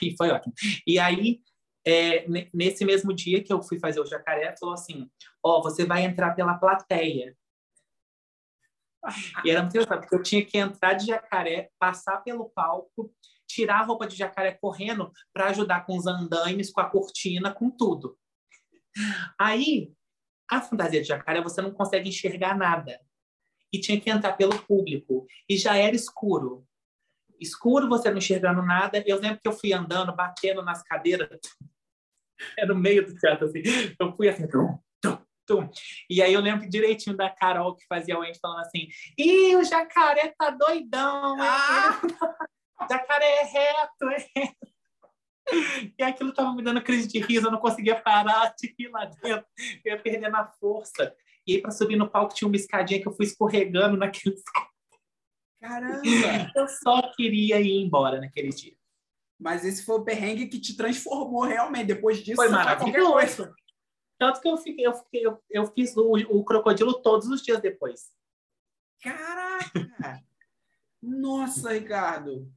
E 0.00 0.16
foi 0.16 0.30
ótimo. 0.30 0.54
E 0.86 0.98
aí, 0.98 1.42
é, 1.86 2.26
nesse 2.54 2.84
mesmo 2.86 3.12
dia 3.12 3.44
que 3.44 3.52
eu 3.52 3.62
fui 3.62 3.78
fazer 3.78 4.00
o 4.00 4.06
jacaré, 4.06 4.54
falou 4.58 4.74
assim: 4.74 5.10
Ó, 5.44 5.58
oh, 5.58 5.62
você 5.62 5.84
vai 5.84 6.04
entrar 6.04 6.34
pela 6.34 6.54
plateia. 6.54 7.36
E 9.44 9.50
era 9.50 9.60
muito 9.60 9.76
engraçado, 9.76 10.00
porque 10.00 10.14
eu 10.14 10.22
tinha 10.22 10.44
que 10.44 10.56
entrar 10.56 10.94
de 10.94 11.06
jacaré, 11.06 11.70
passar 11.78 12.18
pelo 12.18 12.48
palco 12.48 13.12
tirar 13.52 13.80
a 13.80 13.84
roupa 13.84 14.06
de 14.06 14.16
jacaré 14.16 14.52
correndo 14.52 15.12
para 15.32 15.48
ajudar 15.48 15.84
com 15.84 15.96
os 15.96 16.06
andaimes, 16.06 16.70
com 16.70 16.80
a 16.80 16.88
cortina, 16.88 17.52
com 17.52 17.70
tudo. 17.70 18.18
Aí, 19.38 19.92
a 20.50 20.60
fantasia 20.60 21.00
de 21.00 21.08
jacaré, 21.08 21.42
você 21.42 21.60
não 21.60 21.72
consegue 21.72 22.08
enxergar 22.08 22.56
nada. 22.56 23.00
E 23.72 23.80
tinha 23.80 24.00
que 24.00 24.10
entrar 24.10 24.32
pelo 24.34 24.58
público. 24.64 25.26
E 25.48 25.56
já 25.56 25.76
era 25.76 25.96
escuro. 25.96 26.66
Escuro, 27.40 27.88
você 27.88 28.10
não 28.10 28.18
enxergando 28.18 28.62
nada. 28.62 29.02
Eu 29.06 29.18
lembro 29.18 29.40
que 29.40 29.48
eu 29.48 29.52
fui 29.52 29.72
andando, 29.72 30.14
batendo 30.14 30.62
nas 30.62 30.82
cadeiras. 30.82 31.28
Era 32.58 32.68
no 32.68 32.80
meio 32.80 33.06
do 33.06 33.14
teatro, 33.14 33.46
assim. 33.46 33.62
Eu 33.98 34.14
fui 34.14 34.28
assim, 34.28 34.46
tum, 34.46 34.78
tum, 35.00 35.18
tum. 35.46 35.70
E 36.08 36.22
aí 36.22 36.32
eu 36.32 36.40
lembro 36.40 36.68
direitinho 36.68 37.16
da 37.16 37.30
Carol 37.30 37.74
que 37.74 37.86
fazia 37.86 38.18
o 38.18 38.24
ente 38.24 38.38
falando 38.40 38.60
assim: 38.60 38.88
Ih, 39.16 39.56
o 39.56 39.64
jacaré 39.64 40.34
tá 40.36 40.50
doidão? 40.50 41.36
Ah! 41.40 42.00
jacaré 42.90 43.26
é 43.26 43.44
reto, 43.44 44.08
é 44.08 44.26
reto. 44.36 44.72
E 45.98 46.02
aquilo 46.02 46.30
estava 46.30 46.54
me 46.54 46.62
dando 46.62 46.82
crise 46.82 47.08
de 47.08 47.18
riso, 47.18 47.48
eu 47.48 47.50
não 47.50 47.58
conseguia 47.58 48.00
parar 48.00 48.54
de 48.58 48.74
rir 48.78 48.88
lá 48.88 49.04
dentro, 49.04 49.44
eu 49.84 49.92
ia 49.92 50.00
perdendo 50.00 50.36
a 50.36 50.46
força. 50.46 51.14
E 51.46 51.54
aí, 51.54 51.60
para 51.60 51.72
subir 51.72 51.96
no 51.96 52.08
palco, 52.08 52.34
tinha 52.34 52.46
uma 52.46 52.56
escadinha 52.56 53.00
que 53.00 53.08
eu 53.08 53.12
fui 53.12 53.26
escorregando 53.26 53.96
naquele. 53.96 54.36
Caramba! 55.60 56.02
Eu 56.54 56.68
só 56.68 57.12
queria 57.14 57.60
ir 57.60 57.82
embora 57.82 58.20
naquele 58.20 58.50
dia. 58.50 58.76
Mas 59.38 59.64
esse 59.64 59.84
foi 59.84 59.96
o 59.96 60.04
perrengue 60.04 60.46
que 60.46 60.60
te 60.60 60.76
transformou 60.76 61.42
realmente. 61.42 61.86
Depois 61.86 62.18
disso, 62.18 62.36
foi 62.36 62.48
maravilhoso. 62.48 63.52
Tanto 64.18 64.40
que 64.40 64.48
eu, 64.48 64.56
fiquei, 64.56 64.86
eu, 64.86 64.94
fiquei, 64.94 65.26
eu, 65.26 65.42
eu 65.50 65.66
fiz 65.66 65.96
o, 65.96 66.12
o 66.12 66.44
crocodilo 66.44 66.94
todos 67.02 67.26
os 67.26 67.42
dias 67.42 67.60
depois. 67.60 68.12
Caraca! 69.02 70.22
Nossa, 71.02 71.72
Ricardo! 71.72 72.48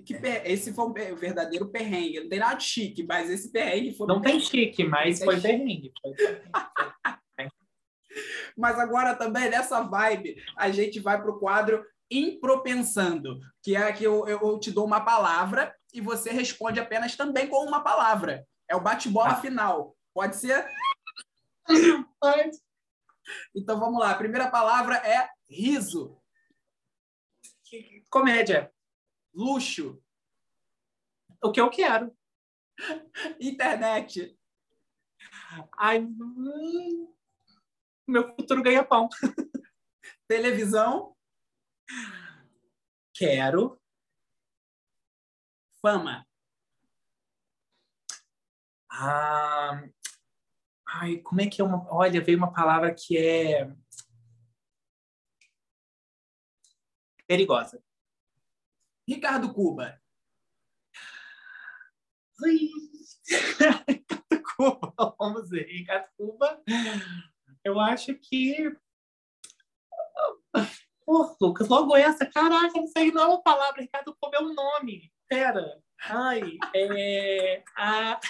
Que 0.00 0.14
esse 0.44 0.72
foi 0.72 0.84
o 0.86 1.16
verdadeiro 1.16 1.68
perrengue. 1.68 2.20
Não 2.20 2.28
tem 2.28 2.38
nada 2.38 2.56
de 2.56 2.64
chique, 2.64 3.04
mas 3.04 3.30
esse 3.30 3.50
perrengue 3.50 3.92
foi. 3.92 4.06
Não 4.06 4.20
tem 4.20 4.40
chique, 4.40 4.84
mas 4.84 5.22
foi 5.22 5.40
perrengue. 5.40 5.92
mas 8.56 8.78
agora 8.78 9.14
também, 9.14 9.48
nessa 9.48 9.82
vibe, 9.82 10.36
a 10.56 10.70
gente 10.70 11.00
vai 11.00 11.20
para 11.20 11.30
o 11.30 11.38
quadro 11.38 11.84
Impropensando, 12.10 13.40
que 13.62 13.74
é 13.74 13.90
que 13.92 14.04
eu, 14.04 14.28
eu 14.28 14.60
te 14.60 14.70
dou 14.70 14.84
uma 14.84 15.00
palavra 15.00 15.74
e 15.92 16.00
você 16.00 16.30
responde 16.30 16.78
apenas 16.78 17.16
também 17.16 17.48
com 17.48 17.64
uma 17.64 17.82
palavra. 17.82 18.46
É 18.68 18.76
o 18.76 18.80
bate-bola 18.80 19.30
ah. 19.30 19.40
final. 19.40 19.96
Pode 20.12 20.36
ser? 20.36 20.68
Pode. 22.20 22.58
Então 23.54 23.80
vamos 23.80 23.98
lá. 23.98 24.10
A 24.10 24.18
primeira 24.18 24.50
palavra 24.50 24.96
é 24.96 25.28
riso. 25.48 26.16
Comédia. 28.10 28.70
Luxo. 29.34 30.02
O 31.42 31.50
que 31.50 31.60
eu 31.60 31.68
quero. 31.68 32.16
Internet. 33.40 34.38
Ai, 35.76 36.00
hum, 36.00 37.14
meu 38.06 38.34
futuro 38.34 38.62
ganha 38.62 38.84
pão. 38.84 39.08
Televisão. 40.28 41.16
Quero. 43.14 43.80
Fama. 45.80 46.26
Ah, 48.90 49.88
ai, 50.86 51.18
como 51.18 51.40
é 51.40 51.48
que 51.48 51.60
é 51.60 51.64
uma. 51.64 51.86
Olha, 51.92 52.22
veio 52.22 52.38
uma 52.38 52.52
palavra 52.52 52.94
que 52.94 53.18
é. 53.18 53.70
Perigosa. 57.26 57.82
Ricardo 59.08 59.52
Cuba. 59.52 60.00
Ricardo 63.88 64.42
Cuba, 64.56 65.14
vamos 65.18 65.50
ver. 65.50 65.66
Ricardo 65.66 66.08
Cuba, 66.16 66.62
eu 67.64 67.78
acho 67.78 68.14
que. 68.14 68.74
Pô, 71.04 71.36
Lucas, 71.40 71.68
logo 71.68 71.94
essa, 71.96 72.24
caraca, 72.24 72.72
não 72.74 72.86
sei 72.86 73.12
não 73.12 73.22
é 73.22 73.26
uma 73.26 73.42
palavra, 73.42 73.82
Ricardo 73.82 74.16
Cuba 74.18 74.36
é 74.36 74.40
um 74.40 74.54
nome. 74.54 75.12
Pera. 75.28 75.82
Ai, 76.00 76.58
é. 76.74 77.62
A... 77.76 78.20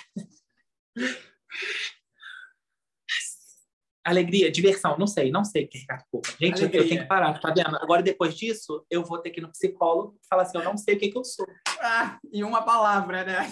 Alegria, 4.04 4.52
diversão, 4.52 4.98
não 4.98 5.06
sei, 5.06 5.30
não 5.30 5.44
sei 5.44 5.64
o 5.64 5.68
que 5.68 5.78
é 5.78 5.80
Ricardo 5.80 6.04
Cuba. 6.10 6.28
Gente, 6.38 6.60
Alegria. 6.60 6.80
eu 6.80 6.88
tenho 6.88 7.00
que 7.00 7.06
parar, 7.06 7.40
tá 7.40 7.50
vendo? 7.54 7.74
Agora, 7.76 8.02
depois 8.02 8.36
disso, 8.36 8.84
eu 8.90 9.02
vou 9.02 9.18
ter 9.18 9.30
que 9.30 9.40
ir 9.40 9.42
no 9.42 9.50
psicólogo 9.50 10.18
e 10.22 10.28
falar 10.28 10.42
assim: 10.42 10.58
eu 10.58 10.64
não 10.64 10.76
sei 10.76 10.94
o 10.94 10.98
que, 10.98 11.06
é 11.06 11.10
que 11.10 11.16
eu 11.16 11.24
sou. 11.24 11.46
Ah, 11.80 12.18
em 12.30 12.42
uma 12.44 12.62
palavra, 12.62 13.24
né? 13.24 13.50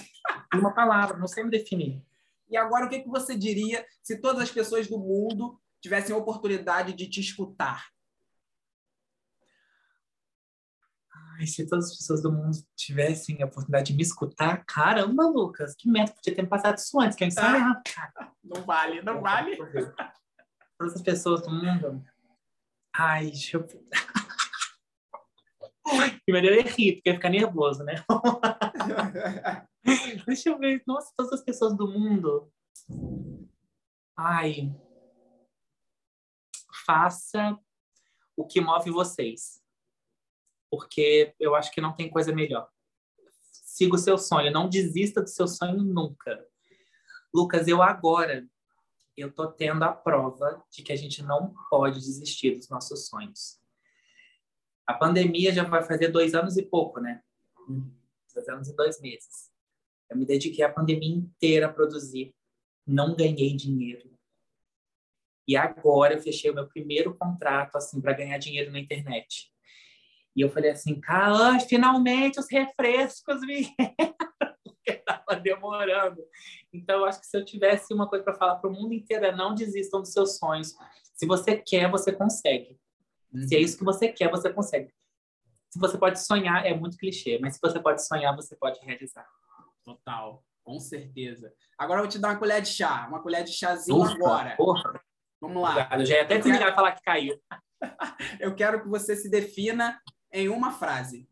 Em 0.54 0.58
uma 0.58 0.74
palavra, 0.74 1.16
não 1.16 1.26
sei 1.26 1.42
me 1.42 1.50
definir. 1.50 2.02
E 2.50 2.56
agora, 2.56 2.84
o 2.84 2.88
que, 2.90 3.00
que 3.00 3.08
você 3.08 3.34
diria 3.34 3.82
se 4.02 4.20
todas 4.20 4.42
as 4.42 4.50
pessoas 4.50 4.86
do 4.86 4.98
mundo 4.98 5.58
tivessem 5.80 6.14
a 6.14 6.18
oportunidade 6.18 6.92
de 6.92 7.08
te 7.08 7.18
escutar? 7.18 7.86
Ai, 11.38 11.46
se 11.46 11.66
todas 11.66 11.86
as 11.86 11.96
pessoas 11.96 12.22
do 12.22 12.30
mundo 12.30 12.58
tivessem 12.76 13.42
a 13.42 13.46
oportunidade 13.46 13.90
de 13.90 13.96
me 13.96 14.02
escutar, 14.02 14.62
caramba, 14.66 15.24
Lucas, 15.24 15.74
que 15.74 15.90
meta, 15.90 16.12
podia 16.12 16.34
ter 16.34 16.42
me 16.42 16.48
passado 16.48 16.76
isso 16.76 17.00
antes, 17.00 17.16
quem 17.16 17.30
sabe? 17.30 17.56
Ah, 17.56 18.30
não 18.44 18.62
vale, 18.64 19.00
não 19.00 19.22
vale 19.22 19.56
todas 20.82 20.96
as 20.96 21.02
pessoas 21.02 21.42
do 21.42 21.50
mundo. 21.50 22.04
Ai, 22.94 23.30
deixa 23.30 23.56
eu. 23.56 23.64
Primeiro 26.24 26.48
eu 26.48 26.62
rir, 26.62 26.94
porque 26.94 27.08
ia 27.08 27.14
ficar 27.14 27.30
nervoso, 27.30 27.84
né? 27.84 28.04
deixa 30.26 30.50
eu 30.50 30.58
ver. 30.58 30.82
Nossa, 30.86 31.12
todas 31.16 31.34
as 31.34 31.44
pessoas 31.44 31.76
do 31.76 31.86
mundo. 31.86 32.52
Ai. 34.16 34.74
Faça 36.84 37.56
o 38.36 38.44
que 38.44 38.60
move 38.60 38.90
vocês. 38.90 39.62
Porque 40.70 41.32
eu 41.38 41.54
acho 41.54 41.70
que 41.70 41.80
não 41.80 41.94
tem 41.94 42.10
coisa 42.10 42.34
melhor. 42.34 42.68
Siga 43.40 43.94
o 43.94 43.98
seu 43.98 44.18
sonho. 44.18 44.50
Não 44.50 44.68
desista 44.68 45.22
do 45.22 45.28
seu 45.28 45.46
sonho 45.46 45.80
nunca. 45.82 46.44
Lucas, 47.32 47.68
eu 47.68 47.80
agora 47.82 48.44
eu 49.16 49.32
tô 49.32 49.50
tendo 49.50 49.82
a 49.84 49.92
prova 49.92 50.62
de 50.70 50.82
que 50.82 50.92
a 50.92 50.96
gente 50.96 51.22
não 51.22 51.54
pode 51.68 52.00
desistir 52.00 52.56
dos 52.56 52.68
nossos 52.68 53.08
sonhos. 53.08 53.60
A 54.86 54.94
pandemia 54.94 55.52
já 55.52 55.64
vai 55.64 55.82
fazer 55.82 56.08
dois 56.08 56.34
anos 56.34 56.56
e 56.56 56.62
pouco, 56.62 57.00
né? 57.00 57.22
dois 58.34 58.48
anos 58.48 58.68
e 58.68 58.76
dois 58.76 59.00
meses. 59.00 59.50
Eu 60.10 60.16
me 60.16 60.24
dediquei 60.24 60.64
a 60.64 60.72
pandemia 60.72 61.14
inteira 61.14 61.66
a 61.66 61.72
produzir, 61.72 62.34
não 62.86 63.14
ganhei 63.14 63.54
dinheiro. 63.54 64.10
E 65.46 65.56
agora 65.56 66.14
eu 66.14 66.22
fechei 66.22 66.50
o 66.50 66.54
meu 66.54 66.68
primeiro 66.68 67.16
contrato 67.16 67.76
assim 67.76 68.00
para 68.00 68.12
ganhar 68.12 68.38
dinheiro 68.38 68.70
na 68.70 68.78
internet. 68.78 69.52
E 70.34 70.40
eu 70.40 70.48
falei 70.48 70.70
assim, 70.70 70.98
cara, 71.00 71.58
finalmente 71.60 72.40
os 72.40 72.50
refrescos 72.50 73.40
vieram, 73.40 73.74
porque 74.84 74.90
estava 74.90 75.40
demorando. 75.40 76.22
Então, 76.72 77.00
eu 77.00 77.04
acho 77.04 77.20
que 77.20 77.26
se 77.26 77.36
eu 77.36 77.44
tivesse 77.44 77.94
uma 77.94 78.08
coisa 78.08 78.24
para 78.24 78.34
falar 78.34 78.56
para 78.56 78.68
o 78.68 78.72
mundo 78.72 78.92
inteiro, 78.92 79.24
é 79.24 79.34
não 79.34 79.54
desistam 79.54 80.00
dos 80.00 80.12
seus 80.12 80.36
sonhos. 80.38 80.74
Se 81.14 81.26
você 81.26 81.56
quer, 81.56 81.90
você 81.90 82.12
consegue. 82.12 82.78
Uhum. 83.32 83.46
Se 83.46 83.56
é 83.56 83.60
isso 83.60 83.78
que 83.78 83.84
você 83.84 84.08
quer, 84.08 84.30
você 84.30 84.52
consegue. 84.52 84.92
Se 85.70 85.78
você 85.78 85.96
pode 85.96 86.22
sonhar, 86.22 86.66
é 86.66 86.74
muito 86.74 86.98
clichê, 86.98 87.38
mas 87.40 87.54
se 87.54 87.60
você 87.62 87.80
pode 87.80 88.04
sonhar, 88.06 88.34
você 88.36 88.54
pode 88.56 88.78
realizar. 88.80 89.26
Total, 89.84 90.44
com 90.62 90.78
certeza. 90.78 91.52
Agora 91.78 92.00
eu 92.00 92.04
vou 92.04 92.10
te 92.10 92.18
dar 92.18 92.28
uma 92.28 92.38
colher 92.38 92.60
de 92.60 92.68
chá, 92.68 93.06
uma 93.08 93.22
colher 93.22 93.42
de 93.44 93.52
chazinho 93.52 94.02
Ufa, 94.02 94.12
agora. 94.12 94.56
Porra. 94.56 95.00
Vamos 95.40 95.62
lá. 95.62 95.88
Eu 95.92 96.04
já 96.04 96.16
ia 96.16 96.22
até 96.22 96.38
terminar 96.38 96.70
de 96.70 96.74
falar 96.76 96.92
que 96.92 97.02
caiu. 97.02 97.40
eu 98.38 98.54
quero 98.54 98.82
que 98.82 98.88
você 98.88 99.16
se 99.16 99.28
defina 99.30 100.00
em 100.30 100.48
uma 100.48 100.72
frase. 100.72 101.28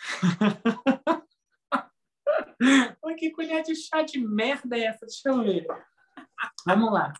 Ai, 3.04 3.14
que 3.16 3.30
colher 3.30 3.62
de 3.62 3.74
chá 3.74 4.02
de 4.02 4.18
merda 4.18 4.76
é 4.76 4.84
essa? 4.84 5.06
Deixa 5.06 5.28
eu 5.28 5.42
ver. 5.42 5.66
Vamos 6.66 6.92
lá. 6.92 7.12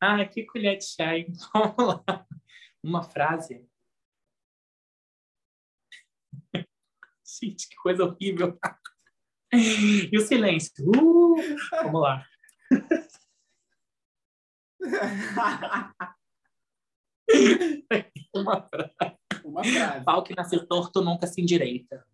Ah, 0.00 0.24
que 0.24 0.44
colher 0.44 0.78
de 0.78 0.84
chá, 0.84 1.16
hein? 1.16 1.32
Vamos 1.52 2.02
lá. 2.06 2.26
Uma 2.82 3.02
frase. 3.02 3.68
Gente, 7.40 7.68
que 7.68 7.76
coisa 7.76 8.04
horrível. 8.04 8.58
E 9.52 10.16
o 10.16 10.20
silêncio. 10.20 10.88
Uh, 10.88 11.36
vamos 11.82 12.02
lá. 12.02 12.24
Uma 18.34 18.62
frase. 18.62 18.94
Uma 19.44 19.64
frase. 19.64 20.04
Pau 20.04 20.22
que 20.22 20.34
nasceu 20.34 20.66
torto 20.66 21.02
nunca 21.02 21.26
se 21.26 21.40
endireita. 21.40 22.06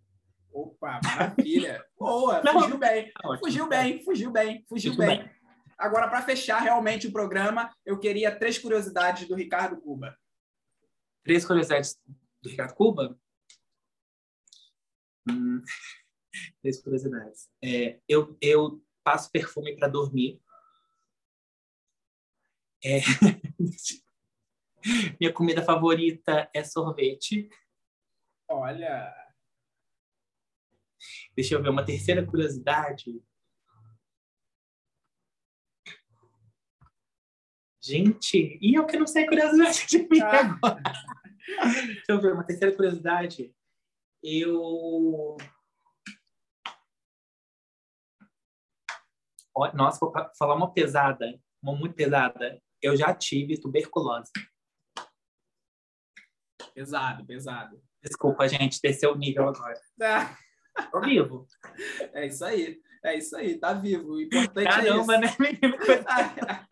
Opa, 0.54 1.00
maravilha. 1.02 1.84
Boa, 1.98 2.40
fugiu 2.40 2.78
bem. 2.78 3.12
Tá 3.12 3.38
fugiu 3.38 3.68
bem, 3.68 4.04
fugiu 4.04 4.30
bem, 4.30 4.64
fugiu 4.68 4.96
bem. 4.96 5.18
bem. 5.18 5.30
Agora, 5.76 6.08
para 6.08 6.22
fechar 6.22 6.60
realmente 6.60 7.08
o 7.08 7.12
programa, 7.12 7.74
eu 7.84 7.98
queria 7.98 8.38
três 8.38 8.56
curiosidades 8.56 9.26
do 9.26 9.34
Ricardo 9.34 9.80
Cuba. 9.80 10.16
Três 11.24 11.44
curiosidades 11.44 12.00
do 12.40 12.48
Ricardo 12.48 12.74
Cuba? 12.74 13.18
Hum, 15.28 15.60
três 16.62 16.80
curiosidades. 16.80 17.50
É, 17.60 17.98
eu, 18.08 18.38
eu 18.40 18.80
passo 19.02 19.28
perfume 19.32 19.76
para 19.76 19.88
dormir. 19.88 20.40
É... 22.84 23.00
Minha 25.18 25.32
comida 25.32 25.64
favorita 25.64 26.48
é 26.54 26.62
sorvete. 26.62 27.48
Olha. 28.46 29.23
Deixa 31.34 31.54
eu 31.54 31.62
ver 31.62 31.68
uma 31.68 31.84
terceira 31.84 32.24
curiosidade. 32.24 33.22
Gente, 37.82 38.58
e 38.62 38.74
eu 38.74 38.86
que 38.86 38.96
não 38.96 39.06
sei 39.06 39.26
curiosidade 39.26 39.86
de 39.86 39.98
mim 40.08 40.20
ah. 40.22 40.40
agora. 40.40 40.82
Deixa 41.46 42.04
eu 42.08 42.20
ver, 42.20 42.32
uma 42.32 42.44
terceira 42.44 42.74
curiosidade. 42.74 43.54
Eu. 44.22 45.36
Nossa, 49.74 50.00
vou 50.00 50.12
falar 50.38 50.54
uma 50.54 50.72
pesada, 50.72 51.38
uma 51.62 51.76
muito 51.76 51.94
pesada. 51.94 52.60
Eu 52.80 52.96
já 52.96 53.14
tive 53.14 53.60
tuberculose. 53.60 54.32
Pesado, 56.74 57.24
pesado. 57.26 57.82
Desculpa, 58.02 58.48
gente, 58.48 58.80
desceu 58.82 59.12
o 59.12 59.16
nível 59.16 59.48
agora. 59.48 59.80
Tá. 59.98 60.36
Tô 60.90 61.00
vivo. 61.00 61.46
É 62.12 62.26
isso 62.26 62.44
aí. 62.44 62.78
É 63.04 63.18
isso 63.18 63.36
aí, 63.36 63.58
tá 63.58 63.74
vivo. 63.74 64.12
O 64.12 64.20
importante 64.20 64.64
Caramba, 64.64 65.16
é 65.16 65.26
isso. 65.26 65.42
né? 65.42 65.52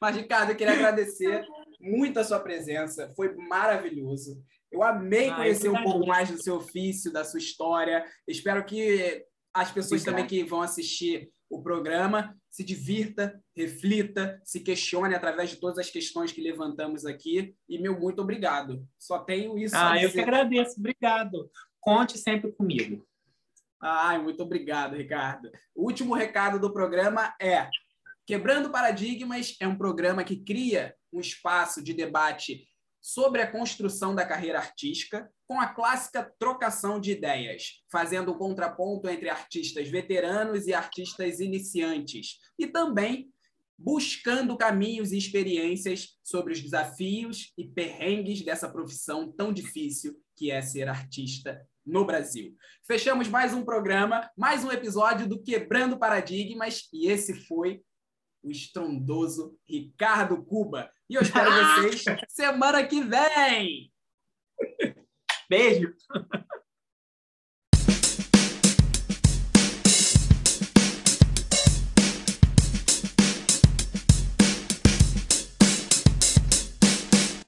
Mas, 0.00 0.16
Ricardo, 0.16 0.50
eu 0.50 0.56
queria 0.56 0.74
agradecer 0.74 1.44
muito 1.80 2.20
a 2.20 2.24
sua 2.24 2.38
presença. 2.38 3.12
Foi 3.16 3.34
maravilhoso. 3.34 4.40
Eu 4.70 4.84
amei 4.84 5.30
ah, 5.30 5.36
conhecer 5.36 5.68
um 5.68 5.82
pouco 5.82 6.06
mais 6.06 6.30
do 6.30 6.40
seu 6.40 6.56
ofício, 6.56 7.12
da 7.12 7.24
sua 7.24 7.38
história. 7.38 8.04
Espero 8.26 8.64
que 8.64 9.24
as 9.52 9.70
pessoas 9.70 10.02
Obrigado. 10.02 10.24
também 10.24 10.26
que 10.26 10.48
vão 10.48 10.62
assistir 10.62 11.28
o 11.50 11.60
programa 11.60 12.34
se 12.50 12.62
divirta, 12.62 13.42
reflita, 13.56 14.40
se 14.44 14.60
questione 14.60 15.14
através 15.14 15.50
de 15.50 15.56
todas 15.56 15.78
as 15.78 15.90
questões 15.90 16.32
que 16.32 16.40
levantamos 16.40 17.04
aqui. 17.04 17.54
E 17.68 17.78
meu 17.78 17.98
muito 17.98 18.22
obrigado. 18.22 18.86
Só 18.98 19.18
tenho 19.18 19.58
isso 19.58 19.74
ah. 19.74 19.92
Ah, 19.92 20.02
eu 20.02 20.10
que 20.10 20.20
agradeço. 20.20 20.78
Obrigado. 20.78 21.50
Conte 21.82 22.16
sempre 22.16 22.52
comigo. 22.52 23.04
Ai, 23.82 24.16
muito 24.22 24.40
obrigado, 24.40 24.94
Ricardo. 24.94 25.50
O 25.74 25.82
último 25.82 26.14
recado 26.14 26.60
do 26.60 26.72
programa 26.72 27.34
é: 27.40 27.68
Quebrando 28.24 28.70
Paradigmas 28.70 29.56
é 29.60 29.66
um 29.66 29.76
programa 29.76 30.22
que 30.22 30.36
cria 30.36 30.94
um 31.12 31.18
espaço 31.18 31.82
de 31.82 31.92
debate 31.92 32.68
sobre 33.00 33.42
a 33.42 33.50
construção 33.50 34.14
da 34.14 34.24
carreira 34.24 34.60
artística, 34.60 35.28
com 35.44 35.60
a 35.60 35.66
clássica 35.66 36.32
trocação 36.38 37.00
de 37.00 37.10
ideias, 37.10 37.82
fazendo 37.90 38.30
um 38.32 38.38
contraponto 38.38 39.08
entre 39.08 39.28
artistas 39.28 39.88
veteranos 39.88 40.68
e 40.68 40.72
artistas 40.72 41.40
iniciantes, 41.40 42.38
e 42.56 42.68
também 42.68 43.28
buscando 43.76 44.56
caminhos 44.56 45.10
e 45.10 45.18
experiências 45.18 46.16
sobre 46.22 46.52
os 46.52 46.60
desafios 46.60 47.52
e 47.58 47.66
perrengues 47.66 48.44
dessa 48.44 48.68
profissão 48.68 49.32
tão 49.32 49.52
difícil 49.52 50.16
que 50.36 50.52
é 50.52 50.62
ser 50.62 50.88
artista 50.88 51.60
no 51.84 52.04
Brasil. 52.04 52.56
Fechamos 52.86 53.28
mais 53.28 53.52
um 53.52 53.64
programa, 53.64 54.30
mais 54.36 54.64
um 54.64 54.70
episódio 54.70 55.28
do 55.28 55.42
Quebrando 55.42 55.98
Paradigmas, 55.98 56.88
e 56.92 57.08
esse 57.08 57.34
foi 57.46 57.82
o 58.42 58.50
estrondoso 58.50 59.56
Ricardo 59.68 60.44
Cuba. 60.44 60.90
E 61.08 61.14
eu 61.14 61.22
espero 61.22 61.50
vocês 61.50 62.04
semana 62.28 62.86
que 62.86 63.02
vem! 63.02 63.92
Beijo! 65.48 65.94